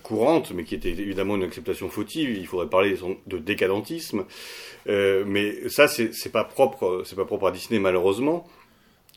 courante, 0.03 0.53
mais 0.53 0.65
qui 0.65 0.75
était 0.75 0.91
évidemment 0.91 1.37
une 1.37 1.45
acceptation 1.45 1.89
fautive. 1.89 2.37
Il 2.37 2.47
faudrait 2.47 2.69
parler 2.69 2.97
de 3.27 3.39
décadentisme. 3.39 4.25
mais 4.87 5.69
ça, 5.69 5.87
c'est 5.89 6.33
pas 6.33 6.45
propre, 6.45 7.03
c'est 7.05 7.17
pas 7.17 7.25
propre 7.25 7.49
à 7.49 7.51
Disney 7.53 7.79
malheureusement. 7.79 8.49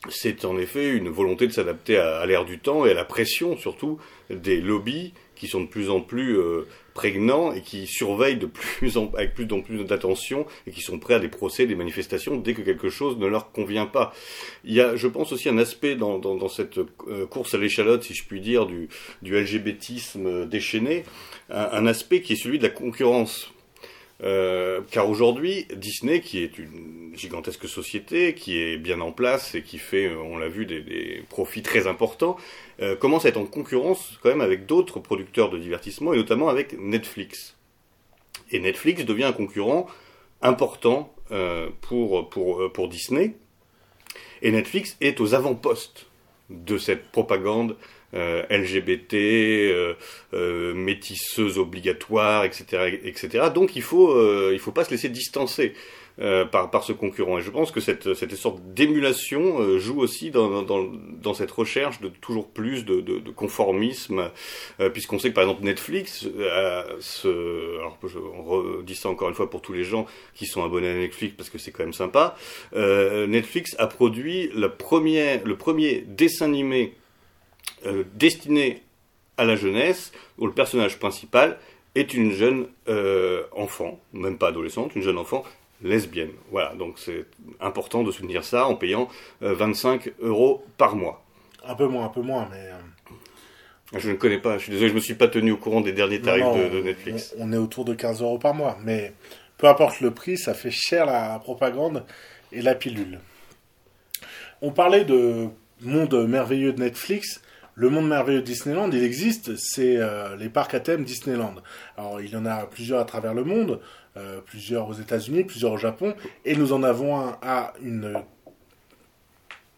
C'est 0.08 0.44
en 0.44 0.58
effet 0.58 0.90
une 0.90 1.08
volonté 1.08 1.46
de 1.46 1.52
s'adapter 1.52 1.96
à, 1.96 2.18
à 2.18 2.26
l'ère 2.26 2.44
du 2.44 2.58
temps 2.58 2.86
et 2.86 2.90
à 2.90 2.94
la 2.94 3.04
pression 3.04 3.56
surtout 3.56 3.98
des 4.30 4.60
lobbies 4.60 5.12
qui 5.42 5.48
sont 5.48 5.60
de 5.60 5.66
plus 5.66 5.90
en 5.90 6.00
plus 6.00 6.38
euh, 6.38 6.68
prégnants 6.94 7.52
et 7.52 7.62
qui 7.62 7.86
surveillent 7.86 8.36
de 8.36 8.46
plus 8.46 8.96
en, 8.96 9.10
avec 9.14 9.34
plus 9.34 9.46
en 9.52 9.60
plus 9.60 9.84
d'attention 9.84 10.46
et 10.66 10.70
qui 10.70 10.80
sont 10.80 10.98
prêts 10.98 11.14
à 11.14 11.18
des 11.18 11.28
procès, 11.28 11.66
des 11.66 11.74
manifestations 11.74 12.36
dès 12.36 12.54
que 12.54 12.62
quelque 12.62 12.90
chose 12.90 13.16
ne 13.18 13.26
leur 13.26 13.52
convient 13.52 13.86
pas. 13.86 14.12
Il 14.64 14.74
y 14.74 14.80
a, 14.80 14.96
je 14.96 15.08
pense 15.08 15.32
aussi 15.32 15.48
un 15.48 15.58
aspect 15.58 15.94
dans, 15.96 16.48
cette 16.48 16.78
euh, 16.78 17.26
course 17.26 17.54
à 17.54 17.58
l'échalote, 17.58 18.02
si 18.02 18.14
je 18.14 18.24
puis 18.24 18.40
dire, 18.40 18.66
du, 18.66 18.88
du 19.22 19.38
LGBTisme 19.38 20.46
déchaîné, 20.46 21.04
un, 21.50 21.86
aspect 21.86 22.22
qui 22.22 22.34
est 22.34 22.36
celui 22.36 22.58
de 22.58 22.64
la 22.64 22.70
concurrence. 22.70 23.52
Euh, 24.22 24.80
car 24.90 25.08
aujourd'hui, 25.08 25.66
Disney, 25.74 26.20
qui 26.20 26.38
est 26.38 26.56
une 26.56 27.10
gigantesque 27.14 27.66
société, 27.66 28.34
qui 28.34 28.58
est 28.58 28.76
bien 28.76 29.00
en 29.00 29.10
place 29.10 29.56
et 29.56 29.62
qui 29.62 29.78
fait, 29.78 30.06
euh, 30.06 30.16
on 30.16 30.36
l'a 30.36 30.48
vu, 30.48 30.64
des, 30.64 31.24
profits 31.28 31.62
très 31.62 31.88
importants, 31.88 32.36
euh, 32.82 32.96
commence 32.96 33.24
à 33.24 33.28
être 33.28 33.38
en 33.38 33.46
concurrence 33.46 34.18
quand 34.22 34.28
même 34.28 34.40
avec 34.40 34.66
d'autres 34.66 35.00
producteurs 35.00 35.50
de 35.50 35.58
divertissement, 35.58 36.12
et 36.12 36.16
notamment 36.16 36.48
avec 36.48 36.78
Netflix. 36.78 37.56
Et 38.50 38.58
Netflix 38.58 39.04
devient 39.04 39.24
un 39.24 39.32
concurrent 39.32 39.86
important 40.42 41.14
euh, 41.30 41.68
pour, 41.80 42.28
pour, 42.28 42.88
Disney, 42.88 43.36
et 44.42 44.50
Netflix 44.50 44.96
est 45.00 45.20
aux 45.20 45.34
avant-postes 45.34 46.06
de 46.50 46.76
cette 46.76 47.10
propagande 47.10 47.76
euh, 48.14 48.42
LGBT, 48.50 49.14
euh, 49.14 49.94
euh, 50.34 50.74
métisseuse 50.74 51.58
obligatoire, 51.58 52.44
etc.. 52.44 53.48
Donc 53.54 53.74
il 53.74 53.80
faut, 53.80 54.14
faut 54.58 54.72
pas 54.72 54.84
se 54.84 54.90
laisser 54.90 55.08
distancer. 55.08 55.72
Par, 56.50 56.70
par 56.70 56.84
ce 56.84 56.92
concurrent. 56.92 57.38
Et 57.38 57.42
je 57.42 57.50
pense 57.50 57.72
que 57.72 57.80
cette, 57.80 58.14
cette 58.14 58.34
sorte 58.36 58.62
d'émulation 58.74 59.78
joue 59.78 60.00
aussi 60.00 60.30
dans, 60.30 60.62
dans, 60.62 61.34
cette 61.34 61.50
recherche 61.50 62.00
de 62.00 62.08
toujours 62.08 62.48
plus 62.48 62.84
de, 62.84 63.30
conformisme, 63.34 64.30
puisqu'on 64.92 65.18
sait 65.18 65.30
que 65.30 65.34
par 65.34 65.42
exemple 65.42 65.64
Netflix, 65.64 66.28
ce, 67.00 67.78
alors 67.78 67.98
je 68.04 68.18
redis 68.18 68.94
ça 68.94 69.08
encore 69.08 69.28
une 69.28 69.34
fois 69.34 69.50
pour 69.50 69.62
tous 69.62 69.72
les 69.72 69.84
gens 69.84 70.06
qui 70.34 70.46
sont 70.46 70.64
abonnés 70.64 70.90
à 70.90 70.94
Netflix 70.94 71.34
parce 71.36 71.50
que 71.50 71.58
c'est 71.58 71.72
quand 71.72 71.82
même 71.82 71.92
sympa, 71.92 72.36
Netflix 72.72 73.74
a 73.78 73.88
produit 73.88 74.50
le 74.54 74.68
premier, 74.68 75.38
le 75.44 75.56
premier 75.56 76.04
dessin 76.06 76.52
animé 76.52 76.94
euh, 77.86 78.04
destiné 78.14 78.82
à 79.38 79.44
la 79.44 79.56
jeunesse, 79.56 80.12
où 80.38 80.46
le 80.46 80.52
personnage 80.52 80.98
principal 80.98 81.58
est 81.94 82.14
une 82.14 82.30
jeune 82.30 82.68
euh, 82.88 83.42
enfant, 83.50 83.98
même 84.12 84.38
pas 84.38 84.48
adolescente, 84.48 84.94
une 84.94 85.02
jeune 85.02 85.18
enfant 85.18 85.42
lesbienne. 85.82 86.32
Voilà, 86.50 86.74
donc 86.74 86.98
c'est 86.98 87.26
important 87.60 88.02
de 88.02 88.10
soutenir 88.10 88.44
ça 88.44 88.66
en 88.66 88.74
payant 88.74 89.08
25 89.40 90.06
euh, 90.06 90.28
euros 90.28 90.64
par 90.78 90.96
mois. 90.96 91.24
Un 91.66 91.74
peu 91.74 91.86
moins, 91.86 92.06
un 92.06 92.08
peu 92.08 92.22
moins, 92.22 92.48
mais... 92.50 92.70
Je 93.98 94.10
ne 94.10 94.16
connais 94.16 94.38
pas, 94.38 94.56
je 94.56 94.62
suis 94.62 94.72
désolé, 94.72 94.88
je 94.88 94.94
me 94.94 95.00
suis 95.00 95.14
pas 95.14 95.28
tenu 95.28 95.52
au 95.52 95.58
courant 95.58 95.82
des 95.82 95.92
derniers 95.92 96.20
tarifs 96.20 96.44
de, 96.72 96.80
Netflix. 96.80 97.34
On, 97.38 97.52
est 97.52 97.58
autour 97.58 97.84
de 97.84 97.92
15 97.92 98.22
euros 98.22 98.38
par 98.38 98.54
mois, 98.54 98.78
mais 98.82 99.12
peu 99.58 99.68
importe 99.68 100.00
le 100.00 100.12
prix, 100.12 100.38
ça 100.38 100.54
fait 100.54 100.70
cher 100.70 101.04
la 101.04 101.38
propagande 101.38 102.04
et 102.52 102.62
la 102.62 102.74
pilule. 102.74 103.20
On 104.62 104.70
parlait 104.70 105.04
de 105.04 105.48
monde 105.82 106.26
merveilleux 106.26 106.72
de 106.72 106.80
Netflix, 106.80 107.41
le 107.74 107.88
monde 107.88 108.08
merveilleux 108.08 108.42
Disneyland, 108.42 108.90
il 108.90 109.02
existe, 109.02 109.56
c'est 109.56 109.96
euh, 109.96 110.36
les 110.36 110.48
parcs 110.48 110.74
à 110.74 110.80
thème 110.80 111.04
Disneyland. 111.04 111.54
Alors 111.96 112.20
il 112.20 112.30
y 112.30 112.36
en 112.36 112.44
a 112.44 112.66
plusieurs 112.66 113.00
à 113.00 113.04
travers 113.04 113.32
le 113.32 113.44
monde, 113.44 113.80
euh, 114.16 114.40
plusieurs 114.44 114.88
aux 114.88 114.94
États-Unis, 114.94 115.44
plusieurs 115.44 115.72
au 115.72 115.78
Japon, 115.78 116.14
et 116.44 116.54
nous 116.54 116.72
en 116.72 116.82
avons 116.82 117.18
un 117.18 117.38
à 117.40 117.72
une 117.82 118.14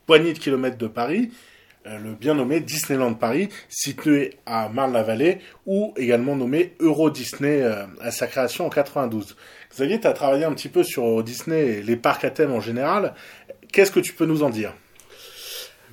poignée 0.06 0.32
de 0.32 0.38
kilomètres 0.38 0.76
de 0.76 0.88
Paris, 0.88 1.30
euh, 1.86 1.98
le 1.98 2.14
bien 2.14 2.34
nommé 2.34 2.58
Disneyland 2.58 3.14
Paris, 3.14 3.48
situé 3.68 4.38
à 4.44 4.68
Marne-la-Vallée, 4.68 5.38
ou 5.66 5.94
également 5.96 6.34
nommé 6.34 6.74
Euro 6.80 7.10
Disney 7.10 7.62
à 8.00 8.10
sa 8.10 8.26
création 8.26 8.66
en 8.66 8.70
92. 8.70 9.36
Xavier, 9.70 10.00
tu 10.00 10.08
as 10.08 10.12
travaillé 10.12 10.44
un 10.44 10.52
petit 10.52 10.68
peu 10.68 10.82
sur 10.82 11.22
Disney 11.22 11.78
et 11.78 11.82
les 11.82 11.96
parcs 11.96 12.24
à 12.24 12.30
thème 12.30 12.52
en 12.52 12.60
général. 12.60 13.14
Qu'est-ce 13.72 13.92
que 13.92 14.00
tu 14.00 14.14
peux 14.14 14.26
nous 14.26 14.42
en 14.42 14.50
dire? 14.50 14.74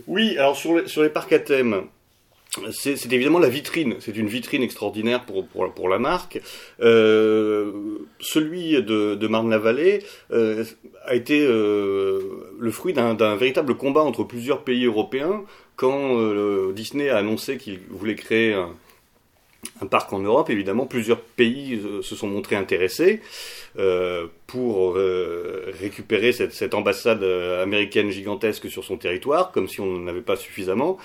Oui, 0.07 0.37
alors 0.37 0.55
sur 0.55 0.75
les, 0.75 0.87
sur 0.87 1.09
parcs 1.11 1.33
à 1.33 1.39
thème, 1.39 1.87
c'est 2.71 3.11
évidemment 3.13 3.39
la 3.39 3.49
vitrine. 3.49 3.95
C'est 3.99 4.17
une 4.17 4.27
vitrine 4.27 4.61
extraordinaire 4.61 5.25
pour, 5.25 5.47
pour, 5.47 5.87
la 5.87 5.99
marque. 5.99 6.41
Euh, 6.81 7.71
celui 8.19 8.81
de, 8.83 9.27
Marne-la-Vallée 9.27 10.03
euh, 10.31 10.65
a 11.05 11.15
été 11.15 11.45
euh, 11.45 12.19
le 12.59 12.71
fruit 12.71 12.93
d'un 12.93 13.35
véritable 13.35 13.75
combat 13.75 14.01
entre 14.01 14.23
plusieurs 14.23 14.63
pays 14.63 14.85
européens 14.85 15.43
quand 15.77 16.19
Disney 16.73 17.09
a 17.09 17.17
annoncé 17.17 17.57
qu'il 17.57 17.79
voulait 17.89 18.15
créer 18.15 18.53
un, 18.53 18.69
un 19.81 19.85
parc 19.85 20.11
en 20.13 20.19
Europe, 20.19 20.49
évidemment, 20.49 20.85
plusieurs 20.85 21.21
pays 21.21 21.75
euh, 21.75 22.01
se 22.01 22.15
sont 22.15 22.27
montrés 22.27 22.55
intéressés 22.55 23.21
euh, 23.77 24.27
pour 24.47 24.97
euh, 24.97 25.71
récupérer 25.79 26.31
cette, 26.31 26.73
ambassade 26.73 27.23
américaine 27.23 28.09
gigantesque 28.09 28.69
sur 28.69 28.83
son 28.83 28.97
territoire, 28.97 29.51
comme 29.51 29.67
si 29.67 29.79
on 29.79 29.85
n'en 29.85 30.07
avait 30.07 30.21
pas 30.21 30.35
suffisamment, 30.35 30.97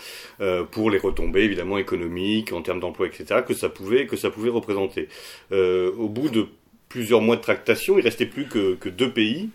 pour 0.70 0.90
les 0.90 0.98
retombées 0.98 1.42
évidemment 1.42 1.78
économiques, 1.78 2.52
en 2.52 2.62
termes 2.62 2.80
d'emploi, 2.80 3.06
etc., 3.06 3.40
que 3.46 3.54
ça 3.54 3.68
pouvait, 3.68 4.06
représenter. 4.50 5.08
Au 5.52 6.08
bout 6.08 6.28
de 6.28 6.46
plusieurs 6.88 7.20
mois 7.20 7.36
de 7.36 7.40
tractation, 7.40 7.98
il 7.98 8.02
restait 8.02 8.26
plus 8.26 8.46
que 8.46 8.88
deux 8.88 9.10
pays 9.10 9.50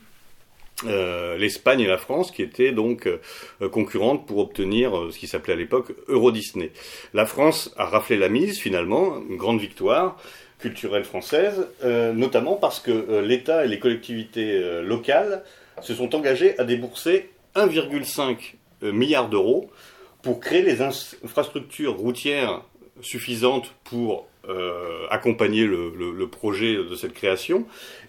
euh, 0.86 1.38
l'Espagne 1.38 1.82
et 1.82 1.88
la 1.88 1.98
France 1.98 2.32
qui 2.32 2.42
étaient 2.42 2.72
donc 2.72 3.08
euh, 3.08 3.70
concurrentes 3.70 4.26
pour 4.26 4.40
obtenir 4.40 4.98
euh, 4.98 5.12
ce 5.12 5.20
qui 5.20 5.28
s'appelait 5.28 5.54
à 5.54 5.58
l'époque 5.58 5.94
Euro 6.08 6.32
Disney. 6.32 6.72
La 7.14 7.28
France 7.28 7.72
a 7.78 7.86
raflé 7.86 8.18
la 8.18 8.30
mise 8.30 8.58
finalement, 8.58 9.18
une 9.30 9.38
grande 9.38 9.60
victoire 9.60 10.18
culturelle 10.58 11.06
française, 11.06 11.68
notamment 11.84 12.54
parce 12.56 12.80
que 12.80 13.20
l'État 13.22 13.66
et 13.66 13.68
les 13.68 13.80
collectivités 13.80 14.62
locales 14.84 15.44
se 15.82 15.96
sont 15.96 16.14
engagés 16.14 16.54
à 16.60 16.64
débourser 16.64 17.32
1,5 17.56 18.54
milliard 18.84 19.28
d'euros 19.28 19.72
pour 20.22 20.40
créer 20.40 20.62
les 20.62 20.84
infrastructures 20.84 21.96
routières 21.96 22.62
suffisantes 23.02 23.74
pour 23.84 24.28
accompagner 25.10 25.66
le, 25.66 25.92
le, 25.98 26.12
le 26.12 26.28
projet 26.28 26.76
de 26.76 26.94
cette 26.94 27.14
création 27.14 27.66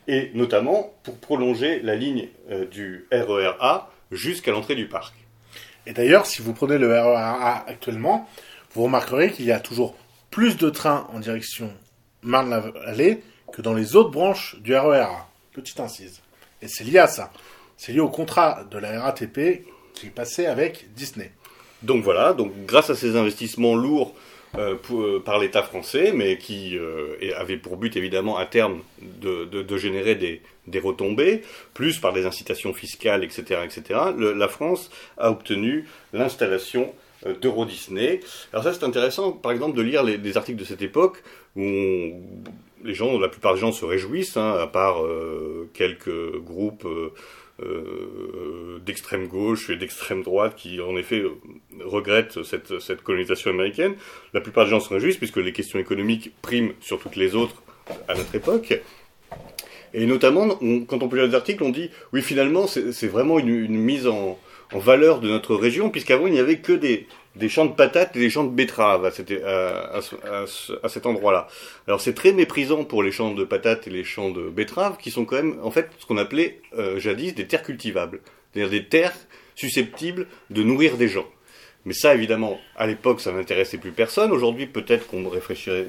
et 0.08 0.30
notamment 0.34 0.94
pour 1.02 1.16
prolonger 1.18 1.80
la 1.80 1.94
ligne 1.94 2.28
euh, 2.50 2.66
du 2.66 3.06
RER 3.12 3.80
jusqu'à 4.10 4.52
l'entrée 4.52 4.74
du 4.74 4.88
parc. 4.88 5.14
Et 5.86 5.92
d'ailleurs, 5.92 6.26
si 6.26 6.42
vous 6.42 6.52
prenez 6.52 6.78
le 6.78 6.88
RER 6.88 7.62
actuellement, 7.66 8.28
vous 8.74 8.84
remarquerez 8.84 9.30
qu'il 9.32 9.44
y 9.44 9.52
a 9.52 9.60
toujours 9.60 9.96
plus 10.30 10.56
de 10.56 10.70
trains 10.70 11.08
en 11.12 11.20
direction 11.20 11.72
Marne-la-Vallée 12.22 13.22
que 13.52 13.62
dans 13.62 13.74
les 13.74 13.96
autres 13.96 14.10
branches 14.10 14.56
du 14.60 14.74
RERA. 14.74 15.28
Petite 15.52 15.80
incise. 15.80 16.20
Et 16.62 16.68
c'est 16.68 16.84
lié 16.84 16.98
à 16.98 17.08
ça. 17.08 17.32
C'est 17.76 17.92
lié 17.92 18.00
au 18.00 18.08
contrat 18.08 18.64
de 18.70 18.78
la 18.78 19.02
RATP 19.02 19.66
qui 19.94 20.06
est 20.06 20.14
passé 20.14 20.46
avec 20.46 20.94
Disney. 20.94 21.32
Donc 21.82 22.04
voilà, 22.04 22.32
donc 22.32 22.52
grâce 22.64 22.90
à 22.90 22.94
ces 22.94 23.16
investissements 23.16 23.74
lourds 23.74 24.14
euh, 24.58 24.76
euh, 24.90 25.18
par 25.18 25.38
l'État 25.38 25.62
français, 25.62 26.12
mais 26.14 26.36
qui 26.36 26.76
euh, 26.76 27.16
avait 27.38 27.56
pour 27.56 27.78
but 27.78 27.96
évidemment 27.96 28.36
à 28.36 28.44
terme 28.44 28.80
de, 29.00 29.76
générer 29.78 30.14
des, 30.14 30.78
retombées, 30.78 31.40
plus 31.72 31.98
par 31.98 32.12
des 32.12 32.26
incitations 32.26 32.74
fiscales, 32.74 33.24
etc., 33.24 33.60
etc., 33.64 34.00
la 34.18 34.48
France 34.48 34.90
a 35.16 35.30
obtenu 35.30 35.86
l'installation 36.12 36.92
d'Euro 37.40 37.64
Disney. 37.64 38.20
Alors 38.52 38.64
ça 38.64 38.74
c'est 38.74 38.84
intéressant, 38.84 39.32
par 39.32 39.52
exemple, 39.52 39.74
de 39.74 39.82
lire 39.82 40.02
les, 40.02 40.36
articles 40.36 40.58
de 40.58 40.64
cette 40.64 40.82
époque 40.82 41.22
où 41.56 41.62
les 42.84 42.94
gens, 42.94 43.18
la 43.18 43.28
plupart 43.28 43.54
des 43.54 43.60
gens 43.60 43.72
se 43.72 43.86
réjouissent, 43.86 44.36
hein, 44.36 44.58
à 44.60 44.66
part 44.66 44.98
quelques 45.72 46.38
groupes 46.40 46.86
euh, 47.64 48.78
d'extrême 48.84 49.26
gauche 49.26 49.70
et 49.70 49.76
d'extrême 49.76 50.22
droite 50.22 50.54
qui 50.56 50.80
en 50.80 50.96
effet 50.96 51.22
regrettent 51.84 52.42
cette, 52.42 53.02
colonisation 53.02 53.50
américaine. 53.50 53.94
La 54.32 54.40
plupart 54.40 54.64
des 54.64 54.70
gens 54.70 54.80
se 54.80 54.92
réjouissent 54.92 55.16
puisque 55.16 55.36
les 55.38 55.52
questions 55.52 55.78
économiques 55.78 56.32
priment 56.42 56.72
sur 56.80 56.98
toutes 56.98 57.16
les 57.16 57.34
autres 57.34 57.62
à 58.08 58.14
notre 58.14 58.34
époque. 58.34 58.80
Et 59.94 60.06
notamment, 60.06 60.58
quand 60.86 61.02
on 61.02 61.08
peut 61.08 61.16
lire 61.16 61.26
les 61.26 61.34
articles, 61.34 61.62
on 61.62 61.70
dit 61.70 61.90
oui 62.12 62.22
finalement 62.22 62.66
c'est 62.66 63.08
vraiment 63.08 63.38
une, 63.38 63.48
une 63.48 63.76
mise 63.76 64.06
en, 64.06 64.38
en 64.72 64.78
valeur 64.78 65.20
de 65.20 65.28
notre 65.28 65.54
région 65.54 65.90
puisqu'avant 65.90 66.26
il 66.26 66.32
n'y 66.32 66.40
avait 66.40 66.58
que 66.58 66.72
des, 66.72 67.06
des 67.36 67.48
champs 67.48 67.66
de 67.66 67.72
patates 67.72 68.16
et 68.16 68.18
des 68.18 68.30
champs 68.30 68.44
de 68.44 68.50
betteraves 68.50 69.04
à, 69.04 69.08
à, 69.08 70.88
cet 70.88 71.06
endroit-là. 71.06 71.48
Alors 71.86 72.00
c'est 72.00 72.14
très 72.14 72.32
méprisant 72.32 72.84
pour 72.84 73.02
les 73.02 73.12
champs 73.12 73.32
de 73.32 73.44
patates 73.44 73.86
et 73.86 73.90
les 73.90 74.04
champs 74.04 74.30
de 74.30 74.48
betteraves 74.48 74.96
qui 74.98 75.10
sont 75.10 75.24
quand 75.24 75.36
même 75.36 75.58
en 75.62 75.70
fait 75.70 75.88
ce 75.98 76.06
qu'on 76.06 76.18
appelait 76.18 76.60
euh, 76.78 76.98
jadis 76.98 77.34
des 77.34 77.46
terres 77.46 77.62
cultivables, 77.62 78.20
c'est-à-dire 78.52 78.70
des 78.70 78.86
terres 78.86 79.14
susceptibles 79.54 80.26
de 80.50 80.62
nourrir 80.62 80.96
des 80.96 81.08
gens. 81.08 81.26
Mais 81.84 81.94
ça, 81.94 82.14
évidemment, 82.14 82.60
à 82.76 82.86
l'époque, 82.86 83.20
ça 83.20 83.32
n'intéressait 83.32 83.78
plus 83.78 83.90
personne. 83.90 84.30
Aujourd'hui, 84.30 84.66
peut-être 84.66 85.08
qu'on 85.08 85.28
réfléchirait 85.28 85.88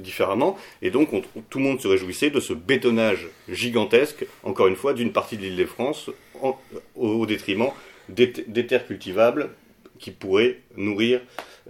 différemment. 0.00 0.58
Et 0.82 0.90
donc, 0.90 1.08
tout 1.48 1.58
le 1.58 1.64
monde 1.64 1.80
se 1.80 1.88
réjouissait 1.88 2.28
de 2.28 2.40
ce 2.40 2.52
bétonnage 2.52 3.26
gigantesque, 3.48 4.26
encore 4.42 4.66
une 4.66 4.76
fois, 4.76 4.92
d'une 4.92 5.12
partie 5.12 5.38
de 5.38 5.42
l'île 5.42 5.56
de 5.56 5.64
France, 5.64 6.10
au, 6.94 7.26
détriment 7.26 7.70
des, 8.10 8.32
terres 8.66 8.86
cultivables 8.86 9.50
qui 10.00 10.10
pourrait 10.10 10.58
nourrir 10.76 11.20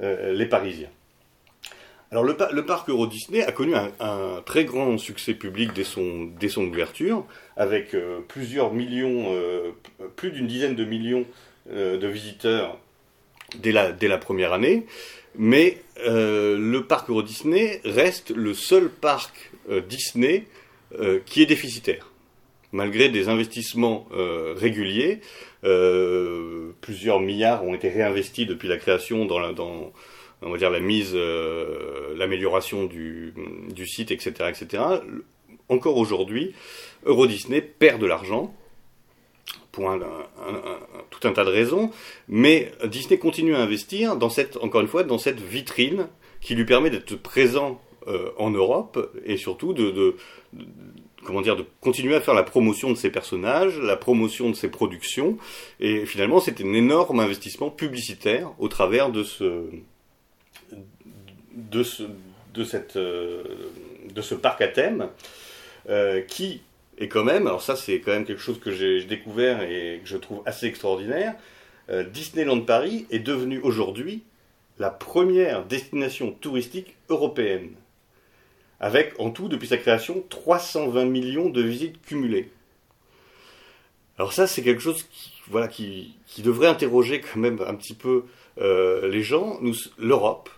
euh, 0.01 0.33
les 0.33 0.47
Parisiens. 0.47 0.89
Alors 2.11 2.25
le, 2.25 2.65
parc 2.65 2.89
Euro 2.89 3.07
Disney 3.07 3.43
a 3.43 3.53
connu 3.53 3.75
un, 3.77 4.43
très 4.45 4.65
grand 4.65 4.99
succès 4.99 5.35
public 5.35 5.73
dès 5.73 5.85
son, 5.85 6.33
ouverture, 6.57 7.25
avec 7.57 7.95
euh, 7.95 8.19
plusieurs 8.27 8.73
millions, 8.73 9.27
euh, 9.33 9.71
plus 10.17 10.33
d'une 10.33 10.49
dizaine 10.49 10.75
de 10.75 10.85
millions 10.85 11.25
de 11.73 12.07
visiteurs 12.09 12.79
dès 13.59 13.71
la 13.71 14.19
première 14.19 14.53
année. 14.53 14.87
Mais 15.37 15.79
le 16.05 16.81
parc 16.81 17.11
Euro 17.11 17.23
Disney 17.23 17.81
reste 17.85 18.31
le 18.31 18.55
seul 18.55 18.89
parc 18.89 19.53
Disney 19.89 20.47
qui 21.27 21.43
est 21.43 21.47
déficitaire, 21.47 22.11
malgré 22.73 23.09
des 23.09 23.29
investissements 23.29 24.09
réguliers. 24.11 25.21
Euh, 25.65 26.73
plusieurs 26.81 27.21
milliards 27.21 27.65
ont 27.65 27.75
été 27.75 27.89
réinvestis 27.89 28.47
depuis 28.47 28.69
la 28.69 28.77
création 28.77 29.27
dans 29.27 29.39
la, 29.39 30.81
mise, 30.81 31.13
euh, 31.15 32.15
l'amélioration 32.17 32.87
du, 32.87 33.35
site, 33.87 34.11
etc., 34.11 34.33
etc. 34.49 34.83
Encore 35.69 35.97
aujourd'hui, 35.97 36.55
Euro 37.05 37.27
Disney 37.27 37.61
perd 37.61 38.01
de 38.01 38.07
l'argent 38.07 38.55
pour 39.73 39.89
tout 41.11 41.29
un 41.29 41.33
tas 41.33 41.45
de 41.45 41.51
raisons, 41.51 41.91
mais 42.29 42.73
Disney 42.85 43.19
continue 43.19 43.55
à 43.55 43.61
investir 43.61 44.17
dans 44.17 44.31
cette, 44.31 44.57
encore 44.57 44.81
une 44.81 44.89
fois, 44.89 45.05
dans 45.05 45.19
cette 45.19 45.41
vitrine 45.41 46.09
qui 46.41 46.55
lui 46.55 46.65
permet 46.65 46.91
d'être 46.91 47.15
présent 47.17 47.81
euh, 48.09 48.31
en 48.39 48.51
Europe 48.51 49.15
et 49.27 49.37
surtout 49.37 49.75
de, 49.75 50.17
comment 51.25 51.43
dire, 51.43 51.57
de 51.57 51.65
continuer 51.81 52.15
à 52.15 52.21
faire 52.21 52.35
la 52.35 52.43
promotion 52.43 52.91
de 52.91 52.97
ses 52.97 53.11
personnages, 53.11 53.79
la 53.79 53.97
promotion 53.97 54.51
de 54.51 54.55
ses 54.55 54.69
productions, 54.69 55.39
et 55.79 56.07
finalement 56.07 56.41
c'est 56.41 56.61
un 56.61 56.73
énorme 56.73 57.21
investissement 57.21 57.71
publicitaire 57.71 58.53
au 58.59 58.69
travers 58.69 59.11
de 59.11 59.23
ce, 59.23 59.65
de 61.55 61.83
ce, 61.83 62.05
de 62.55 62.65
cette, 62.65 62.97
euh, 62.97 63.43
de 64.15 64.23
ce 64.23 64.35
parc 64.35 64.63
à 64.63 64.69
thème, 64.69 65.09
euh, 65.89 66.21
qui 66.23 66.63
est 66.99 67.09
quand 67.09 67.25
même, 67.25 67.47
alors 67.47 67.63
ça 67.63 67.77
c'est 67.77 68.01
quand 68.01 68.13
même 68.13 68.25
quelque 68.25 68.43
chose 68.43 68.61
que 68.61 68.73
j'ai 68.73 69.05
découvert 69.05 69.63
et 69.63 70.01
que 70.03 70.09
je 70.09 70.17
trouve 70.17 70.43
assez 70.47 70.67
extraordinaire, 70.67 71.35
euh, 71.91 72.05
Disneyland 72.05 72.61
Paris 72.61 73.07
est 73.11 73.19
devenu 73.19 73.59
aujourd'hui 73.59 74.23
la 74.79 74.91
première 74.91 75.67
destination 75.67 76.33
touristique 76.33 76.97
européenne 77.09 77.71
avec 78.81 79.15
en 79.19 79.31
tout, 79.31 79.49
depuis 79.49 79.69
sa 79.69 79.77
création, 79.77 80.25
320 80.29 81.05
millions 81.05 81.51
de 81.51 81.63
visites 81.63 82.01
cumulées. 82.03 82.51
Alors 84.19 84.33
ça, 84.33 84.47
c'est 84.47 84.63
quelque 84.63 84.83
chose 84.83 85.03
qui, 85.05 85.33
voilà, 85.49 85.69
qui, 85.69 86.15
qui, 86.27 86.43
devrait 86.43 86.67
interroger 86.67 87.21
quand 87.21 87.39
même 87.39 87.63
un 87.67 87.75
petit 87.75 87.95
peu 87.95 88.25
euh, 88.59 89.09
les 89.09 89.23
gens. 89.23 89.61
L'Europe, 89.99 90.51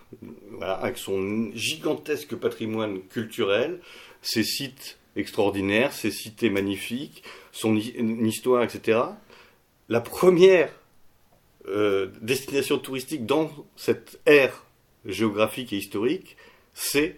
avec 0.61 0.97
son 0.97 1.51
gigantesque 1.53 2.35
patrimoine 2.35 3.01
culturel, 3.01 3.79
ses 4.21 4.43
sites 4.43 4.97
extraordinaires, 5.15 5.93
ses 5.93 6.11
cités 6.11 6.49
magnifiques, 6.49 7.23
son 7.51 7.75
histoire, 7.75 8.63
etc. 8.63 8.99
La 9.89 10.01
première 10.01 10.69
euh, 11.67 12.07
destination 12.21 12.77
touristique 12.79 13.25
dans 13.25 13.51
cette 13.75 14.19
ère 14.25 14.65
géographique 15.05 15.71
et 15.73 15.77
historique, 15.77 16.35
c'est 16.73 17.15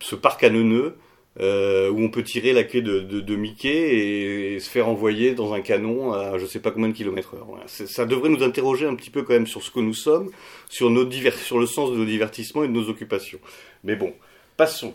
ce 0.00 0.14
parc 0.14 0.44
à 0.44 0.50
euh, 1.40 1.88
où 1.90 2.00
on 2.00 2.08
peut 2.08 2.24
tirer 2.24 2.52
la 2.52 2.64
queue 2.64 2.82
de, 2.82 3.36
Mickey 3.36 4.54
et, 4.54 4.58
se 4.58 4.68
faire 4.68 4.88
envoyer 4.88 5.34
dans 5.34 5.54
un 5.54 5.60
canon 5.60 6.12
à 6.12 6.36
je 6.36 6.46
sais 6.46 6.58
pas 6.58 6.72
combien 6.72 6.88
de 6.88 6.94
kilomètres 6.94 7.34
heure. 7.34 7.46
Ça 7.66 8.06
devrait 8.06 8.28
nous 8.28 8.42
interroger 8.42 8.86
un 8.86 8.96
petit 8.96 9.10
peu 9.10 9.22
quand 9.22 9.34
même 9.34 9.46
sur 9.46 9.62
ce 9.62 9.70
que 9.70 9.78
nous 9.78 9.94
sommes, 9.94 10.30
sur, 10.68 10.90
nos 10.90 11.08
sur 11.10 11.60
le 11.60 11.66
sens 11.66 11.92
de 11.92 11.96
nos 11.96 12.04
divertissements 12.04 12.64
et 12.64 12.68
de 12.68 12.72
nos 12.72 12.88
occupations. 12.88 13.38
Mais 13.84 13.94
bon, 13.94 14.12
passons. 14.56 14.94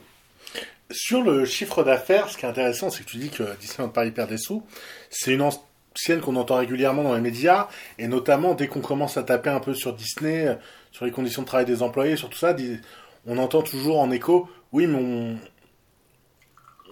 Sur 0.91 1.23
le 1.23 1.45
chiffre 1.45 1.83
d'affaires, 1.83 2.29
ce 2.29 2.37
qui 2.37 2.45
est 2.45 2.49
intéressant, 2.49 2.89
c'est 2.89 3.05
que 3.05 3.09
tu 3.09 3.17
dis 3.17 3.29
que 3.29 3.43
Disneyland 3.59 3.89
Paris 3.89 4.11
perd 4.11 4.29
des 4.29 4.37
sous. 4.37 4.63
C'est 5.09 5.31
une 5.31 5.41
ancienne 5.41 6.19
qu'on 6.19 6.35
entend 6.35 6.57
régulièrement 6.57 7.03
dans 7.03 7.15
les 7.15 7.21
médias, 7.21 7.69
et 7.97 8.09
notamment 8.09 8.53
dès 8.53 8.67
qu'on 8.67 8.81
commence 8.81 9.15
à 9.15 9.23
taper 9.23 9.49
un 9.49 9.61
peu 9.61 9.73
sur 9.73 9.93
Disney, 9.93 10.57
sur 10.91 11.05
les 11.05 11.11
conditions 11.11 11.43
de 11.43 11.47
travail 11.47 11.65
des 11.65 11.81
employés, 11.81 12.17
sur 12.17 12.29
tout 12.29 12.37
ça, 12.37 12.53
on 13.25 13.37
entend 13.37 13.61
toujours 13.61 13.99
en 14.01 14.11
écho 14.11 14.49
oui, 14.73 14.87
mais 14.87 15.37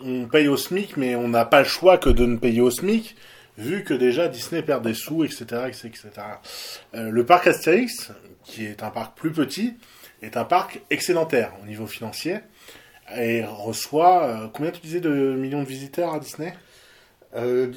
on, 0.04 0.28
paye 0.28 0.48
au 0.48 0.56
SMIC, 0.56 0.98
mais 0.98 1.16
on 1.16 1.28
n'a 1.28 1.46
pas 1.46 1.60
le 1.60 1.68
choix 1.68 1.98
que 1.98 2.10
de 2.10 2.26
ne 2.26 2.38
payer 2.38 2.62
au 2.62 2.70
SMIC, 2.70 3.16
vu 3.58 3.84
que 3.84 3.96
déjà 3.96 4.28
Disney 4.28 4.62
perd 4.62 4.84
des 4.84 4.94
sous, 4.94 5.24
etc. 5.24 5.46
etc. 5.68 6.00
Euh, 6.94 7.10
le 7.10 7.26
parc 7.26 7.48
Astérix, 7.48 8.12
qui 8.44 8.66
est 8.66 8.84
un 8.84 8.92
parc 8.92 9.18
plus 9.18 9.32
petit, 9.32 9.74
est 10.22 10.38
un 10.38 10.46
parc 10.46 10.82
excédentaire 10.92 11.54
au 11.62 11.66
niveau 11.66 11.88
financier 11.88 12.38
et 13.16 13.44
reçoit 13.44 14.24
euh, 14.24 14.48
combien 14.54 14.72
tu 14.72 14.80
disais 14.82 15.02
de 15.02 15.36
millions 15.36 15.64
de 15.64 15.68
visiteurs 15.68 16.14
à 16.14 16.20
Disney? 16.20 16.54
Euh, 17.36 17.72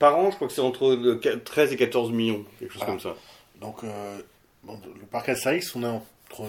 Par 0.00 0.18
an, 0.18 0.30
je 0.30 0.36
crois 0.36 0.48
que 0.48 0.54
c'est 0.54 0.60
entre 0.60 1.20
13 1.44 1.72
et 1.72 1.76
14 1.76 2.10
millions, 2.10 2.44
quelque 2.58 2.74
chose 2.74 2.84
comme 2.84 3.00
ça. 3.00 3.14
Donc, 3.60 3.82
le 3.82 5.06
parc 5.10 5.28
Astérix, 5.28 5.74
on 5.76 5.82
est 5.84 5.86
entre 5.86 6.44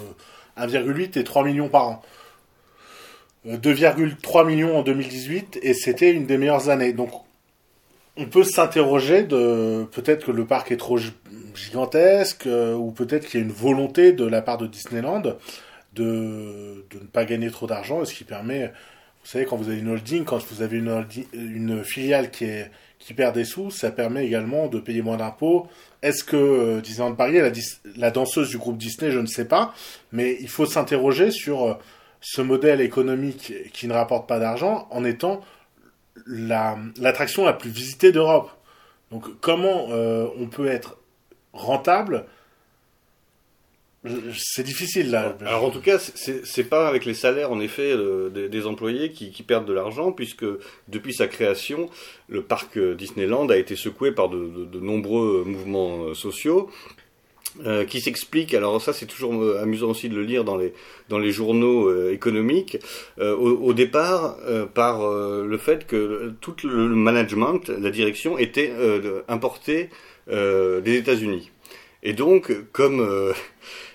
1,8 0.58 1.19
et 1.19 1.23
3 1.23 1.43
millions 1.43 1.69
par 1.69 1.88
an. 1.88 2.02
2,3 3.47 4.45
millions 4.45 4.78
en 4.78 4.84
2018 4.84 5.60
et 5.62 5.73
c'était 5.73 6.12
une 6.12 6.25
des 6.25 6.38
meilleures 6.38 6.69
années. 6.69 6.93
Donc 6.93 7.12
on 8.17 8.25
peut 8.25 8.43
s'interroger 8.43 9.23
de 9.23 9.86
peut-être 9.91 10.25
que 10.25 10.32
le 10.32 10.45
parc 10.45 10.71
est 10.71 10.78
trop 10.78 10.99
gigantesque 11.56 12.47
euh, 12.47 12.75
ou 12.75 12.91
peut-être 12.91 13.28
qu'il 13.28 13.39
y 13.39 13.43
a 13.43 13.45
une 13.45 13.52
volonté 13.52 14.12
de 14.12 14.25
la 14.25 14.41
part 14.41 14.58
de 14.58 14.67
Disneyland 14.67 15.21
de, 15.93 16.86
de 16.89 16.99
ne 16.99 17.08
pas 17.08 17.25
gagner 17.25 17.49
trop 17.49 17.67
d'argent, 17.67 18.04
ce 18.06 18.13
qui 18.13 18.23
permet, 18.23 18.67
vous 19.23 19.28
savez, 19.28 19.45
quand 19.45 19.58
vous 19.58 19.69
avez 19.69 19.80
une 19.80 19.89
holding, 19.89 20.23
quand 20.23 20.43
vous 20.52 20.62
avez 20.62 20.78
une, 20.78 21.84
filiale 21.84 22.32
qui, 22.32 22.45
est, 22.45 22.71
qui 22.99 23.13
perd 23.13 23.36
des 23.36 23.45
sous, 23.45 23.71
ça 23.71 23.91
permet 23.91 24.25
également 24.25 24.67
de 24.67 24.80
payer 24.80 25.02
moins 25.02 25.17
d'impôts. 25.17 25.67
Est-ce 26.02 26.23
que 26.23 26.38
euh, 26.38 26.82
Disneyland 26.82 27.15
Paris 27.15 27.38
est 27.38 27.41
la, 27.41 27.52
la 27.97 28.12
danseuse 28.12 28.49
du 28.49 28.58
groupe 28.58 28.78
Disney? 28.78 29.12
Je 29.12 29.19
ne 29.19 29.25
sais 29.25 29.45
pas, 29.45 29.73
mais 30.12 30.38
il 30.39 30.49
faut 30.49 30.65
s'interroger 30.65 31.32
sur 31.32 31.63
euh, 31.63 31.73
ce 32.21 32.41
modèle 32.41 32.82
économique 32.82 33.53
qui 33.73 33.88
ne 33.88 33.93
rapporte 33.93 34.27
pas 34.27 34.39
d'argent 34.39 34.88
en 34.91 35.03
étant 35.05 35.41
l'attraction 36.25 37.45
la, 37.45 37.53
plus 37.53 37.69
visitée 37.69 38.12
d'Europe. 38.12 38.51
Donc 39.12 39.25
comment 39.41 39.88
euh, 39.91 40.27
on 40.38 40.47
peut 40.47 40.67
être 40.67 40.97
rentable? 41.53 42.25
C'est 44.34 44.63
difficile 44.63 45.12
là. 45.12 45.36
Alors 45.41 45.65
en 45.65 45.71
tout 45.71 45.82
cas, 45.82 45.99
c'est 45.99 46.63
pas 46.63 46.88
avec 46.88 47.03
les 47.03 47.13
salaires 47.13 47.51
en 47.51 47.60
effet 47.60 47.93
des, 48.32 48.65
employés 48.65 49.12
qui, 49.12 49.43
perdent 49.43 49.65
de 49.65 49.73
l'argent, 49.73 50.13
puisque 50.13 50.45
depuis 50.88 51.13
sa 51.13 51.27
création, 51.27 51.89
le 52.29 52.41
parc 52.41 52.79
Disneyland 52.79 53.49
a 53.49 53.58
été 53.58 53.75
secoué 53.75 54.13
par 54.13 54.29
de, 54.29 54.79
nombreux 54.79 55.43
mouvements 55.45 56.03
euh, 56.03 56.13
sociaux. 56.13 56.69
Euh, 57.65 57.83
qui 57.83 57.99
s'expliquent, 57.99 58.53
alors 58.53 58.81
ça 58.81 58.93
c'est 58.93 59.05
toujours 59.05 59.33
amusant 59.57 59.89
aussi 59.89 60.07
de 60.07 60.15
le 60.15 60.23
lire 60.23 60.45
dans 60.45 60.55
les, 60.55 60.73
dans 61.09 61.19
les 61.19 61.31
journaux 61.31 62.09
économiques, 62.09 62.77
au, 63.19 63.73
départ 63.73 64.37
par 64.73 65.01
le 65.11 65.57
fait 65.57 65.85
que 65.85 66.33
tout 66.39 66.55
le 66.63 66.87
management, 66.87 67.67
la 67.69 67.89
direction 67.89 68.37
était 68.37 68.71
importé 69.27 69.89
des 70.27 70.95
États-Unis. 70.95 71.51
Et 72.01 72.13
donc, 72.13 72.53
comme 72.71 73.01
euh, 73.01 73.33